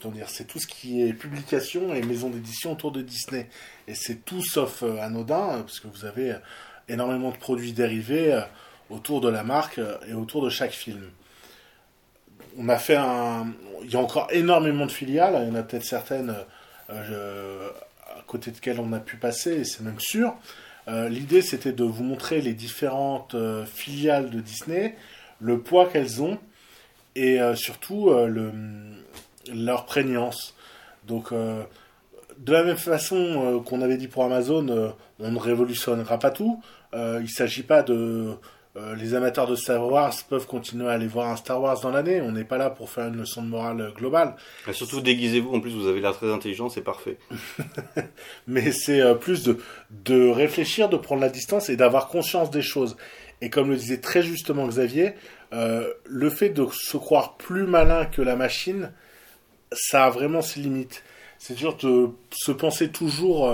dire, 0.06 0.28
c'est 0.28 0.46
tout 0.46 0.60
ce 0.60 0.68
qui 0.68 1.02
est 1.02 1.14
publication 1.14 1.94
et 1.94 2.02
maison 2.02 2.30
d'édition 2.30 2.74
autour 2.74 2.92
de 2.92 3.02
Disney. 3.02 3.48
Et 3.88 3.96
c'est 3.96 4.26
tout 4.26 4.44
sauf 4.44 4.84
euh, 4.84 4.98
anodin 5.00 5.62
parce 5.62 5.80
que 5.80 5.88
vous 5.88 6.06
avez 6.06 6.36
énormément 6.90 7.32
de 7.32 7.38
produits 7.38 7.72
dérivés 7.72 8.42
autour 8.90 9.22
de 9.22 9.30
la 9.30 9.44
marque 9.44 9.80
et 10.08 10.14
autour 10.14 10.44
de 10.44 10.50
chaque 10.50 10.74
film. 10.74 11.04
On 12.58 12.68
a 12.68 12.78
fait 12.78 12.98
un, 12.98 13.54
il 13.84 13.92
y 13.92 13.96
a 13.96 14.00
encore 14.00 14.28
énormément 14.32 14.86
de 14.86 14.92
filiales. 14.92 15.38
Il 15.44 15.48
y 15.48 15.52
en 15.52 15.56
a 15.56 15.64
peut-être 15.64 15.86
certaines 15.86 16.36
à 16.90 18.22
côté 18.28 18.52
de 18.52 18.58
quelles 18.58 18.80
on 18.80 18.92
a 18.94 19.00
pu 19.00 19.16
passer, 19.18 19.62
et 19.62 19.64
c'est 19.64 19.82
même 19.82 20.00
sûr. 20.00 20.36
Euh, 20.88 21.10
l'idée, 21.10 21.42
c'était 21.42 21.72
de 21.72 21.84
vous 21.84 22.04
montrer 22.04 22.42
les 22.42 22.54
différentes 22.54 23.36
euh, 23.36 23.66
filiales 23.66 24.30
de 24.30 24.40
Disney, 24.40 24.96
le 25.40 25.60
poids 25.60 25.88
qu'elles 25.88 26.22
ont 26.22 26.38
et 27.16 27.40
euh, 27.42 27.56
surtout 27.56 28.12
leur 29.54 29.86
prégnance. 29.86 30.56
Donc, 31.08 31.34
de 31.34 32.52
la 32.52 32.64
même 32.64 32.78
façon 32.78 33.62
qu'on 33.66 33.82
avait 33.82 33.98
dit 33.98 34.08
pour 34.08 34.24
Amazon, 34.24 34.94
on 35.20 35.32
ne 35.32 35.38
révolutionnera 35.38 36.18
pas 36.18 36.32
tout. 36.32 36.62
il 36.94 37.22
ne 37.22 37.28
s'agit 37.28 37.64
pas 37.64 37.84
de 37.84 38.36
euh, 38.76 38.96
les 38.96 39.14
amateurs 39.14 39.46
de 39.46 39.56
Star 39.56 39.86
Wars 39.86 40.14
peuvent 40.28 40.48
continuer 40.48 40.88
à 40.88 40.94
aller 40.94 41.06
voir 41.06 41.30
un 41.30 41.36
Star 41.36 41.62
Wars 41.62 41.80
dans 41.82 41.92
l'année. 41.92 42.22
On 42.22 42.32
n'est 42.32 42.44
pas 42.44 42.58
là 42.58 42.72
pour 42.72 42.90
faire 42.90 43.08
une 43.08 43.18
leçon 43.18 43.44
de 43.44 43.48
morale 43.48 43.94
globale. 43.96 44.36
Et 44.68 44.74
surtout, 44.74 45.00
déguisez-vous. 45.00 45.54
En 45.54 45.60
plus, 45.60 45.72
vous 45.72 45.88
avez 45.88 46.02
l'air 46.02 46.16
très 46.16 46.32
intelligent, 46.34 46.70
c'est 46.70 46.82
parfait. 46.82 47.20
Mais 48.48 48.72
c'est 48.72 49.00
euh, 49.00 49.14
plus 49.14 49.44
de, 49.44 49.60
de 49.92 50.28
réfléchir, 50.28 50.90
de 50.90 50.98
prendre 50.98 51.22
la 51.22 51.30
distance 51.30 51.70
et 51.70 51.76
d'avoir 51.76 52.08
conscience 52.08 52.50
des 52.50 52.64
choses. 52.64 52.98
Et 53.42 53.52
comme 53.52 53.70
le 53.70 53.76
disait 53.76 54.00
très 54.00 54.24
justement 54.24 54.68
Xavier, 54.68 55.14
euh, 55.54 55.94
le 56.06 56.32
fait 56.32 56.50
de 56.50 56.66
se 56.72 56.98
croire 56.98 57.38
plus 57.38 57.68
malin 57.68 58.06
que 58.06 58.24
la 58.24 58.36
machine, 58.36 58.92
ça 59.72 60.06
a 60.06 60.10
vraiment 60.10 60.42
ses 60.42 60.62
limites. 60.62 61.04
C'est 61.38 61.56
sûr 61.56 61.78
de 61.78 62.10
se 62.32 62.52
penser 62.52 62.90
toujours 62.90 63.54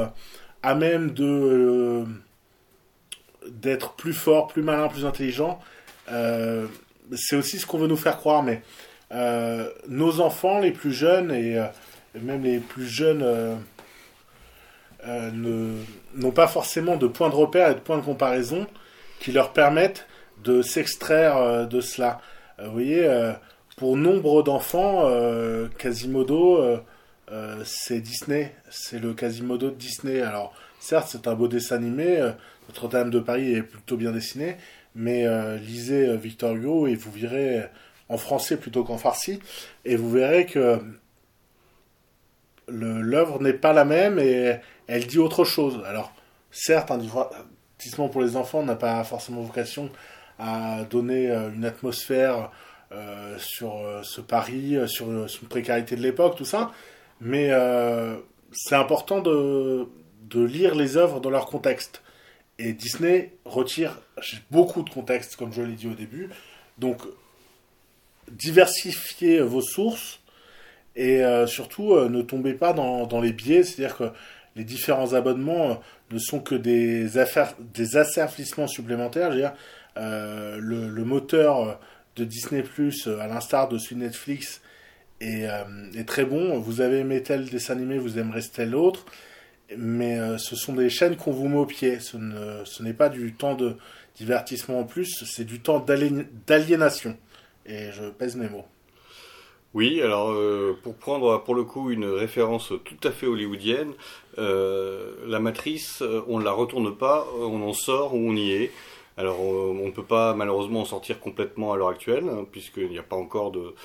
à 0.62 0.76
même 0.76 1.12
de 1.12 2.06
d'être 3.48 3.94
plus 3.94 4.14
fort, 4.14 4.48
plus 4.48 4.62
malin, 4.62 4.88
plus 4.88 5.06
intelligent. 5.06 5.60
Euh, 6.12 6.68
c'est 7.16 7.36
aussi 7.36 7.60
ce 7.60 7.66
qu'on 7.66 7.78
veut 7.78 7.88
nous 7.88 7.98
faire 7.98 8.18
croire, 8.18 8.44
mais 8.44 8.62
euh, 9.12 9.70
nos 9.88 10.22
enfants, 10.22 10.60
les 10.60 10.72
plus 10.72 10.92
jeunes 10.92 11.32
et 11.32 11.58
euh, 11.58 11.66
même 12.22 12.44
les 12.44 12.60
plus 12.60 12.88
jeunes 12.88 13.60
n'ont 15.06 16.32
pas 16.32 16.48
forcément 16.48 16.98
de 16.98 17.08
points 17.08 17.30
de 17.30 17.36
repère 17.36 17.70
et 17.72 17.76
de 17.76 17.80
points 17.80 17.98
de 17.98 18.04
comparaison 18.04 18.68
qui 19.20 19.32
leur 19.32 19.54
permettent 19.54 20.08
de 20.44 20.62
s'extraire 20.62 21.68
de 21.68 21.82
cela. 21.82 22.22
vous 22.60 22.72
voyez, 22.72 23.32
pour 23.78 23.98
nombre 23.98 24.44
d'enfants, 24.44 25.10
Quasimodo, 25.78 26.80
c'est 27.64 28.02
Disney, 28.02 28.56
c'est 28.70 29.00
le 29.00 29.14
Quasimodo 29.14 29.70
de 29.70 29.76
Disney. 29.76 30.22
Alors, 30.22 30.54
certes, 30.80 31.10
c'est 31.12 31.28
un 31.28 31.36
beau 31.36 31.48
dessin 31.48 31.76
animé, 31.76 32.32
notre-Dame 32.70 33.10
de 33.10 33.20
Paris 33.20 33.56
est 33.56 33.64
plutôt 33.64 33.98
bien 33.98 34.12
dessiné, 34.12 34.56
mais 34.94 35.26
euh, 35.26 35.58
lisez 35.58 36.08
euh, 36.08 36.16
Victor 36.16 36.56
Hugo 36.56 36.86
et 36.86 36.94
vous 36.94 37.12
verrez 37.12 37.64
en 38.10 38.18
français 38.18 38.58
plutôt 38.58 38.84
qu'en 38.84 38.98
farci, 38.98 39.40
et 39.86 39.96
vous 39.96 40.10
verrez 40.10 40.46
que 40.46 40.80
l'œuvre 42.68 43.42
n'est 43.42 43.54
pas 43.54 43.74
la 43.74 43.86
même 43.86 44.20
et 44.20 44.60
elle 44.88 45.08
dit 45.08 45.18
autre 45.18 45.44
chose. 45.44 45.82
Alors, 45.86 46.14
certes, 46.52 46.92
un 46.92 46.98
divertissement 46.98 48.10
pour 48.10 48.22
les 48.22 48.36
enfants 48.36 48.64
n'a 48.64 48.76
pas 48.76 49.04
forcément 49.04 49.42
vocation 49.42 49.90
à 50.38 50.84
donner 50.90 51.30
euh, 51.30 51.52
une 51.52 51.66
atmosphère 51.66 52.52
sur 53.38 53.84
ce 54.02 54.20
Paris, 54.20 54.76
sur, 54.88 55.12
une 55.12 55.28
précarité 55.48 55.96
de 55.96 56.02
l'époque, 56.02 56.36
tout 56.36 56.44
ça, 56.44 56.72
mais 57.22 57.52
c'est 58.52 58.74
important 58.74 59.22
de 59.22 59.88
lire 60.34 60.74
les 60.74 60.98
œuvres 60.98 61.20
dans 61.20 61.30
leur 61.30 61.46
contexte. 61.46 62.02
Et 62.60 62.74
Disney 62.74 63.32
retire 63.46 63.98
beaucoup 64.52 64.84
de 64.84 64.90
contexte, 64.90 65.38
comme 65.38 65.54
je 65.54 65.62
l'ai 65.62 65.76
dit 65.76 65.88
au 65.88 65.94
début. 65.94 66.30
Donc, 66.78 67.02
diversifiez 68.30 69.40
vos 69.40 69.62
sources 69.62 70.20
et 70.96 71.24
euh, 71.24 71.48
surtout 71.48 71.94
euh, 71.94 72.10
ne 72.10 72.22
tombez 72.22 72.54
pas 72.54 72.74
dans, 72.74 73.22
les 73.22 73.32
biais. 73.32 73.64
C'est-à-dire 73.64 73.96
que 73.96 74.12
les 74.58 74.66
différents 74.66 75.14
abonnements 75.14 75.72
euh, 75.72 75.76
ne 76.12 76.20
sont 76.20 76.42
que 76.42 76.56
des, 76.56 77.18
affaires, 77.18 77.56
des 77.74 77.96
supplémentaires. 78.68 79.32
Dire, 79.32 79.54
le, 79.96 81.04
moteur 81.06 81.80
de 82.18 82.26
Disney 82.26 82.62
à 83.22 83.28
l'instar 83.28 83.70
de 83.70 83.78
celui 83.78 83.96
Netflix, 84.02 84.62
est, 85.22 85.48
est, 85.96 86.04
très 86.06 86.26
bon. 86.26 86.60
Vous 86.60 86.82
avez 86.82 87.00
aimé 87.00 87.24
tel 87.24 87.50
dessin 87.50 87.74
animé, 87.74 87.98
vous 87.98 88.20
aimerez 88.20 88.42
tel 88.54 88.76
autre 88.76 89.06
mais 89.78 90.20
euh, 90.20 90.38
ce 90.38 90.56
sont 90.56 90.74
des 90.74 90.90
chaînes 90.90 91.16
qu'on 91.16 91.32
vous 91.32 91.48
met 91.48 91.58
au 91.58 91.66
pied. 91.66 92.00
Ce, 92.00 92.18
n'est 92.82 92.94
pas 92.94 93.10
du 93.10 93.34
temps 93.34 93.56
de 93.56 93.76
divertissement 94.16 94.80
en 94.80 94.84
plus, 94.84 95.24
c'est 95.26 95.46
du 95.46 95.60
temps 95.60 95.80
d'aliénation. 95.80 97.18
Et 97.66 97.92
je 97.92 98.10
pèse 98.10 98.36
mes 98.36 98.50
mots. 98.50 98.66
Oui, 99.76 100.02
alors 100.02 100.32
euh, 100.32 100.78
pour 100.82 100.96
prendre 100.96 101.44
pour 101.44 101.54
le 101.54 101.64
coup 101.64 101.92
une 101.92 102.06
référence 102.06 102.74
tout 102.84 103.08
à 103.08 103.12
fait 103.12 103.28
hollywoodienne, 103.28 103.94
euh, 104.40 105.14
la 105.28 105.40
matrice, 105.40 106.02
on 106.28 106.40
ne 106.40 106.44
la 106.44 106.52
retourne 106.52 106.98
pas, 106.98 107.28
on 107.38 107.62
en 107.62 107.74
sort 107.74 108.16
ou 108.16 108.18
on 108.18 108.36
y 108.36 108.52
est. 108.52 108.72
Alors 109.16 109.42
on 109.42 109.86
ne 109.86 109.92
peut 109.92 110.02
pas 110.02 110.34
malheureusement 110.34 110.82
en 110.82 110.86
sortir 110.86 111.20
complètement 111.20 111.74
à 111.74 111.78
l'heure 111.78 111.90
actuelle, 111.90 112.24
hein, 112.28 112.48
puisqu'il 112.52 112.90
n'y 112.90 112.98
a 112.98 113.04
pas 113.04 113.18
encore 113.18 113.52
de 113.52 113.76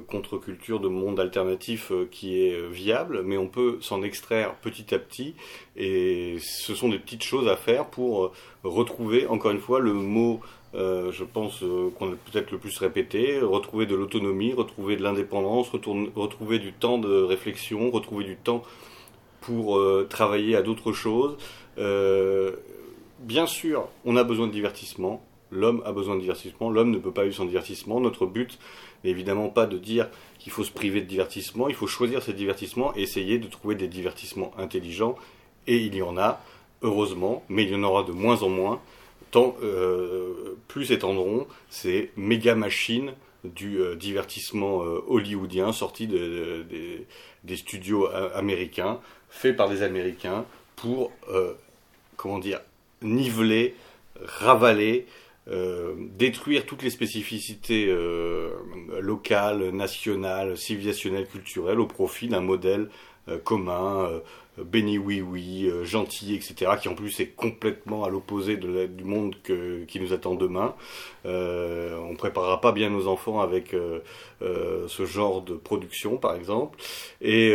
contre-culture, 0.00 0.80
de 0.80 0.88
monde 0.88 1.20
alternatif 1.20 1.92
euh, 1.92 2.08
qui 2.10 2.40
est 2.40 2.52
euh, 2.52 2.68
viable, 2.68 3.22
mais 3.24 3.36
on 3.36 3.48
peut 3.48 3.78
s'en 3.80 4.02
extraire 4.02 4.54
petit 4.56 4.94
à 4.94 4.98
petit, 4.98 5.34
et 5.76 6.36
ce 6.40 6.74
sont 6.74 6.88
des 6.88 6.98
petites 6.98 7.22
choses 7.22 7.48
à 7.48 7.56
faire 7.56 7.86
pour 7.86 8.32
retrouver, 8.62 9.26
encore 9.26 9.50
une 9.50 9.60
fois, 9.60 9.80
le 9.80 9.92
mot, 9.92 10.40
je 10.74 11.22
pense 11.24 11.62
qu'on 11.98 12.12
a 12.12 12.16
peut-être 12.16 12.50
le 12.50 12.58
plus 12.58 12.76
répété, 12.78 13.40
retrouver 13.40 13.86
de 13.86 13.94
l'autonomie, 13.94 14.52
retrouver 14.52 14.96
de 14.96 15.02
l'indépendance, 15.02 15.70
retrouver 15.70 16.58
du 16.58 16.72
temps 16.72 16.98
de 16.98 17.22
réflexion, 17.22 17.90
retrouver 17.90 18.24
du 18.24 18.36
temps 18.36 18.62
pour 19.40 19.80
travailler 20.08 20.56
à 20.56 20.62
d'autres 20.62 20.92
choses 20.92 21.36
bien 23.24 23.46
sûr, 23.46 23.88
on 24.04 24.16
a 24.16 24.24
besoin 24.24 24.46
de 24.46 24.52
divertissement. 24.52 25.24
L'homme 25.50 25.82
a 25.84 25.92
besoin 25.92 26.16
de 26.16 26.20
divertissement, 26.20 26.70
l'homme 26.70 26.90
ne 26.90 26.98
peut 26.98 27.12
pas 27.12 27.24
vivre 27.24 27.36
sans 27.36 27.44
divertissement. 27.44 28.00
Notre 28.00 28.26
but 28.26 28.58
n'est 29.04 29.10
évidemment 29.10 29.48
pas 29.48 29.66
de 29.66 29.78
dire 29.78 30.08
qu'il 30.38 30.52
faut 30.52 30.64
se 30.64 30.72
priver 30.72 31.00
de 31.00 31.06
divertissement, 31.06 31.68
il 31.68 31.74
faut 31.74 31.86
choisir 31.86 32.22
ces 32.22 32.32
divertissements 32.32 32.94
et 32.96 33.02
essayer 33.02 33.38
de 33.38 33.46
trouver 33.46 33.74
des 33.74 33.88
divertissements 33.88 34.52
intelligents. 34.58 35.16
Et 35.66 35.78
il 35.78 35.94
y 35.94 36.02
en 36.02 36.18
a, 36.18 36.42
heureusement, 36.82 37.44
mais 37.48 37.64
il 37.64 37.70
y 37.70 37.74
en 37.74 37.82
aura 37.82 38.02
de 38.02 38.12
moins 38.12 38.42
en 38.42 38.48
moins. 38.48 38.80
Tant, 39.30 39.56
euh, 39.62 40.56
plus 40.68 40.92
étendront 40.92 41.46
ces 41.68 42.10
méga 42.16 42.54
machines 42.54 43.14
du 43.42 43.78
euh, 43.78 43.96
divertissement 43.96 44.82
euh, 44.82 45.00
hollywoodien 45.08 45.72
sorti 45.72 46.06
de, 46.06 46.64
des 47.42 47.56
studios 47.56 48.08
américains, 48.34 49.00
faits 49.28 49.56
par 49.56 49.68
des 49.68 49.82
Américains 49.82 50.44
pour, 50.76 51.12
comment 52.16 52.38
dire, 52.38 52.60
niveler, 53.02 53.74
ravaler, 54.22 55.06
détruire 55.46 56.64
toutes 56.64 56.82
les 56.82 56.90
spécificités 56.90 57.94
locales, 59.00 59.70
nationales, 59.70 60.56
civilisationnelles, 60.56 61.26
culturelles 61.26 61.80
au 61.80 61.86
profit 61.86 62.28
d'un 62.28 62.40
modèle 62.40 62.88
commun, 63.44 64.08
béni 64.58 64.98
oui 64.98 65.20
oui, 65.20 65.66
euh, 65.66 65.84
gentil, 65.84 66.34
etc., 66.34 66.72
qui 66.80 66.88
en 66.88 66.94
plus 66.94 67.20
est 67.20 67.28
complètement 67.28 68.04
à 68.04 68.08
l'opposé 68.08 68.56
du 68.56 69.04
monde 69.04 69.34
qui 69.42 70.00
nous 70.00 70.12
attend 70.12 70.34
demain. 70.34 70.74
Euh, 71.26 71.96
on 71.98 72.14
préparera 72.14 72.60
pas 72.60 72.72
bien 72.72 72.90
nos 72.90 73.08
enfants 73.08 73.40
avec 73.40 73.74
euh, 73.74 74.00
euh, 74.42 74.86
ce 74.88 75.04
genre 75.06 75.42
de 75.42 75.54
production, 75.54 76.16
par 76.16 76.34
exemple. 76.34 76.78
Et 77.20 77.54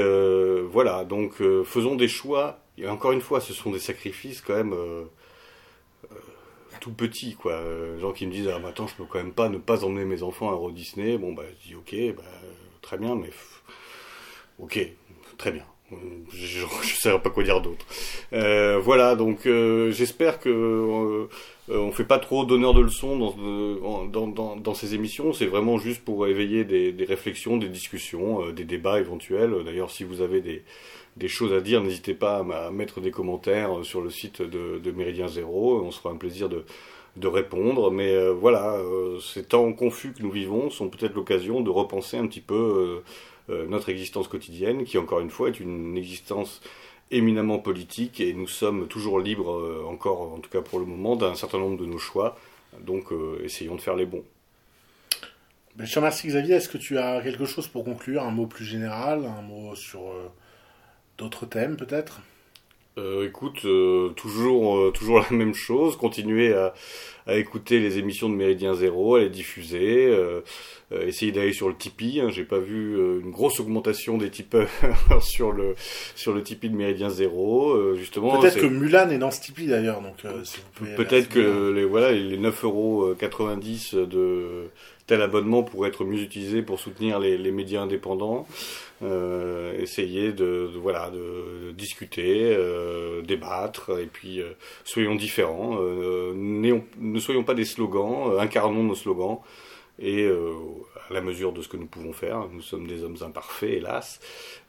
voilà, 0.72 1.06
donc 1.06 1.42
faisons 1.66 1.96
des 1.96 2.08
choix. 2.08 2.60
Et 2.78 2.88
encore 2.88 3.12
une 3.12 3.22
fois, 3.22 3.42
ce 3.42 3.54
sont 3.54 3.72
des 3.72 3.80
sacrifices 3.80 4.42
quand 4.42 4.56
même 4.56 4.76
tout 6.80 6.92
petits, 6.92 7.36
quoi. 7.36 7.62
gens 8.00 8.12
qui 8.12 8.26
me 8.28 8.32
disent 8.32 8.50
ah, 8.50 8.68
attends, 8.68 8.88
je 8.88 8.96
peux 8.96 9.06
quand 9.06 9.20
même 9.20 9.34
pas 9.34 9.50
ne 9.50 9.58
pas 9.58 9.84
emmener 9.84 10.06
mes 10.06 10.24
enfants 10.24 10.50
à 10.50 10.54
Euro 10.54 10.72
Disney. 10.72 11.18
Bon 11.18 11.34
bah 11.34 11.44
je 11.62 11.68
dis 11.70 11.76
ok, 11.76 12.16
bah, 12.16 12.24
très 12.82 12.98
bien, 12.98 13.16
mais 13.16 13.30
ok, 14.60 14.80
très 15.38 15.52
bien 15.52 15.66
je 16.32 16.64
ne 16.64 16.84
sais 16.84 17.20
pas 17.20 17.30
quoi 17.30 17.44
dire 17.44 17.62
d'autre. 17.62 17.86
Euh, 18.34 18.80
voilà, 18.80 19.16
donc 19.16 19.46
euh, 19.46 19.92
j'espère 19.92 20.40
que 20.40 20.50
euh, 20.50 21.28
on 21.70 21.92
fait 21.92 22.04
pas 22.04 22.20
trop 22.20 22.46
d'honneur 22.46 22.74
de 22.74 22.82
leçons 22.82 23.18
dans, 23.18 24.56
dans 24.56 24.74
ces 24.74 24.96
émissions. 24.96 25.34
C'est 25.34 25.46
vraiment 25.46 25.78
juste 25.78 26.04
pour 26.04 26.28
éveiller 26.28 26.64
des, 26.64 26.92
des 26.92 27.06
réflexions, 27.06 27.58
des 27.58 27.70
discussions, 27.70 28.52
des 28.52 28.64
débats 28.64 29.00
éventuels. 29.00 29.54
D'ailleurs, 29.66 29.92
si 29.92 30.04
vous 30.04 30.22
avez 30.22 30.42
des, 30.42 30.64
des 31.20 31.28
choses 31.28 31.54
à 31.54 31.62
dire, 31.62 31.82
n'hésitez 31.82 32.14
pas 32.14 32.38
à, 32.38 32.72
mettre 32.72 33.02
des 33.02 33.12
commentaires 33.12 33.84
sur 33.84 34.02
le 34.02 34.10
site 34.10 34.42
de, 34.42 34.92
Méridien 34.92 35.28
Zéro. 35.28 35.82
On 35.84 35.92
se 35.92 36.00
fera 36.00 36.14
un 36.14 36.18
plaisir 36.18 36.50
de, 36.50 36.64
répondre. 37.28 37.92
Mais 37.92 38.30
voilà, 38.30 38.78
ces 39.22 39.44
temps 39.44 39.72
confus 39.74 40.14
que 40.14 40.24
nous 40.24 40.32
vivons 40.32 40.70
sont 40.70 40.90
peut-être 40.90 41.16
l'occasion 41.16 41.62
de 41.62 41.70
repenser 41.70 42.18
un 42.18 42.28
petit 42.28 42.42
peu 42.42 43.04
euh, 43.50 43.66
notre 43.68 43.90
existence 43.90 44.28
quotidienne, 44.28 44.84
qui 44.84 44.98
encore 44.98 45.22
une 45.22 45.32
fois 45.32 45.48
est 45.48 45.60
une 45.60 45.98
existence 45.98 46.62
éminemment 47.10 47.58
politique 47.58 48.20
et 48.20 48.34
nous 48.34 48.48
sommes 48.48 48.88
toujours 48.88 49.20
libres, 49.20 49.52
euh, 49.52 49.84
encore 49.88 50.34
en 50.34 50.40
tout 50.40 50.50
cas 50.50 50.62
pour 50.62 50.80
le 50.80 50.86
moment, 50.86 51.16
d'un 51.16 51.34
certain 51.34 51.58
nombre 51.58 51.78
de 51.78 51.86
nos 51.86 51.98
choix. 51.98 52.38
Donc 52.80 53.12
euh, 53.12 53.42
essayons 53.44 53.76
de 53.76 53.82
faire 53.82 53.96
les 53.96 54.06
bons. 54.06 54.24
Ben, 55.76 55.86
je 55.86 55.94
te 56.00 56.28
Xavier. 56.28 56.56
Est-ce 56.56 56.70
que 56.70 56.78
tu 56.78 57.00
as 57.00 57.22
quelque 57.22 57.46
chose 57.46 57.68
pour 57.68 57.84
conclure? 57.84 58.22
Un 58.22 58.32
mot 58.32 58.46
plus 58.46 58.66
général? 58.66 59.26
Un 59.26 59.42
mot 59.42 59.74
sur 59.76 60.02
d'autres 61.20 61.46
thèmes 61.46 61.78
peut-être? 61.78 62.22
Écoute, 63.24 63.66
toujours, 64.18 64.92
toujours 64.94 65.20
la 65.20 65.38
même 65.38 65.54
chose. 65.54 65.96
Continuer 65.96 66.54
à, 66.54 66.74
à 67.30 67.36
écouter 67.36 67.80
les 67.80 67.98
émissions 67.98 68.30
de 68.30 68.36
Méridien 68.36 68.74
Zéro, 68.74 69.16
à 69.16 69.20
les 69.20 69.30
diffuser, 69.30 70.08
euh, 70.08 70.42
euh, 70.92 71.06
essayer 71.06 71.32
d'aller 71.32 71.54
sur 71.54 71.70
le 71.70 71.76
Tipeee. 71.76 72.22
Hein. 72.22 72.30
J'ai 72.30 72.44
pas 72.44 72.60
vu 72.60 72.98
euh, 72.98 73.22
une 73.22 73.32
grosse 73.32 73.60
augmentation 73.60 74.18
des 74.18 74.30
tipeurs 74.30 74.70
sur 75.22 75.52
le 75.52 75.76
sur 76.16 76.34
le 76.34 76.42
Tipeee 76.42 76.70
de 76.70 76.76
Méridien 76.76 77.10
Zéro. 77.10 77.72
Euh, 77.72 77.96
justement, 77.96 78.40
peut-être 78.40 78.60
que 78.60 78.66
Mulan 78.66 79.10
est 79.10 79.20
dans 79.20 79.32
ce 79.32 79.42
Tipeee 79.42 79.68
d'ailleurs, 79.68 80.02
donc 80.02 80.16
peut-être 80.98 81.30
que 81.30 81.72
les 81.72 81.86
voilà 81.86 82.12
les 82.12 82.38
9,90 82.38 82.64
euros 82.66 83.14
de 84.06 84.70
tel 85.10 85.24
abonnement 85.24 85.64
pourrait 85.64 85.90
être 85.90 86.06
mieux 86.06 86.22
utilisé 86.22 86.62
pour 86.62 86.80
soutenir 86.80 87.20
les, 87.20 87.36
les 87.36 87.52
médias 87.52 87.82
indépendants. 87.82 88.46
Euh, 89.02 89.74
essayer 89.82 90.34
de, 90.34 90.70
voilà 90.80 91.10
de 91.10 91.72
discuter, 91.72 92.54
euh, 92.56 93.24
débattre 93.24 93.98
et 94.00 94.06
puis 94.06 94.40
euh, 94.40 94.52
soyons 94.84 95.16
différents, 95.16 95.80
ne 95.80 97.20
soyons 97.20 97.44
pas 97.44 97.56
des 97.56 97.66
slogans, 97.66 98.38
incarnons 98.40 98.84
nos 98.84 98.94
slogans 98.94 99.40
et 99.98 100.30
à 101.10 101.14
la 101.14 101.22
mesure 101.22 101.54
de 101.54 101.62
ce 101.62 101.68
que 101.68 101.78
nous 101.78 101.88
pouvons 101.88 102.14
faire. 102.14 102.48
Nous 102.52 102.62
sommes 102.62 102.88
des 102.88 103.04
hommes 103.04 103.18
imparfaits, 103.22 103.70
hélas. 103.70 104.20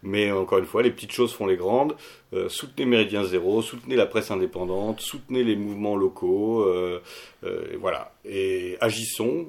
Mais 0.03 0.31
encore 0.33 0.59
une 0.59 0.67
fois, 0.67 0.83
les 0.83 0.91
petites 0.91 1.13
choses 1.13 1.33
font 1.33 1.47
les 1.47 1.57
grandes. 1.57 1.95
Euh, 2.33 2.49
soutenez 2.49 2.87
Méridien 2.87 3.25
Zéro, 3.25 3.61
soutenez 3.63 3.97
la 3.97 4.07
presse 4.07 4.31
indépendante, 4.31 5.01
soutenez 5.01 5.45
les 5.45 5.57
mouvements 5.57 5.97
locaux. 5.97 6.63
Euh, 6.63 7.03
euh, 7.45 7.73
et 7.73 7.77
voilà. 7.77 8.13
Et 8.25 8.77
agissons, 8.81 9.49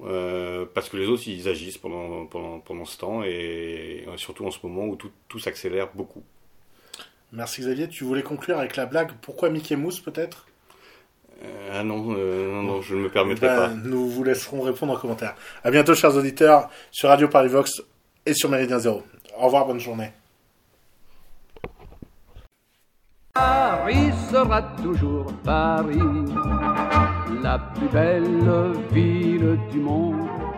parce 0.73 0.89
que 0.89 0.97
les 0.97 1.07
autres, 1.07 1.27
ils 1.27 1.47
agissent 1.47 1.77
pendant, 1.77 2.25
pendant, 2.25 2.59
pendant 2.59 2.85
ce 2.85 2.97
temps, 2.97 3.23
et 3.23 4.05
surtout 4.17 4.45
en 4.45 4.51
ce 4.51 4.59
moment 4.63 4.85
où 4.85 4.95
tout, 4.95 5.11
tout 5.27 5.39
s'accélère 5.39 5.89
beaucoup. 5.93 6.23
Merci 7.31 7.61
Xavier. 7.61 7.87
Tu 7.87 8.03
voulais 8.03 8.23
conclure 8.23 8.57
avec 8.57 8.75
la 8.75 8.85
blague 8.85 9.11
Pourquoi 9.21 9.49
Mickey 9.49 9.75
Mouse 9.75 10.01
peut-être? 10.01 10.47
Ah 11.73 11.83
non, 11.83 11.97
non, 11.97 12.63
non, 12.63 12.81
je 12.81 12.95
ne 12.95 13.01
me 13.01 13.09
permettrai 13.09 13.47
ben, 13.47 13.55
pas. 13.55 13.67
Nous 13.69 14.07
vous 14.09 14.23
laisserons 14.23 14.61
répondre 14.61 14.93
en 14.93 14.97
commentaire. 14.97 15.35
À 15.63 15.71
bientôt, 15.71 15.95
chers 15.95 16.15
auditeurs, 16.15 16.69
sur 16.91 17.09
Radio 17.09 17.27
Paris 17.27 17.49
Vox 17.49 17.81
et 18.25 18.33
sur 18.33 18.49
Méridien 18.49 18.79
Zéro. 18.79 19.03
Au 19.37 19.45
revoir, 19.45 19.65
bonne 19.65 19.79
journée. 19.79 20.11
Paris 23.33 24.11
sera 24.29 24.61
toujours 24.83 25.31
Paris, 25.43 25.97
la 27.41 27.57
plus 27.57 27.87
belle 27.87 28.43
ville 28.91 29.57
du 29.71 29.79
monde 29.79 30.50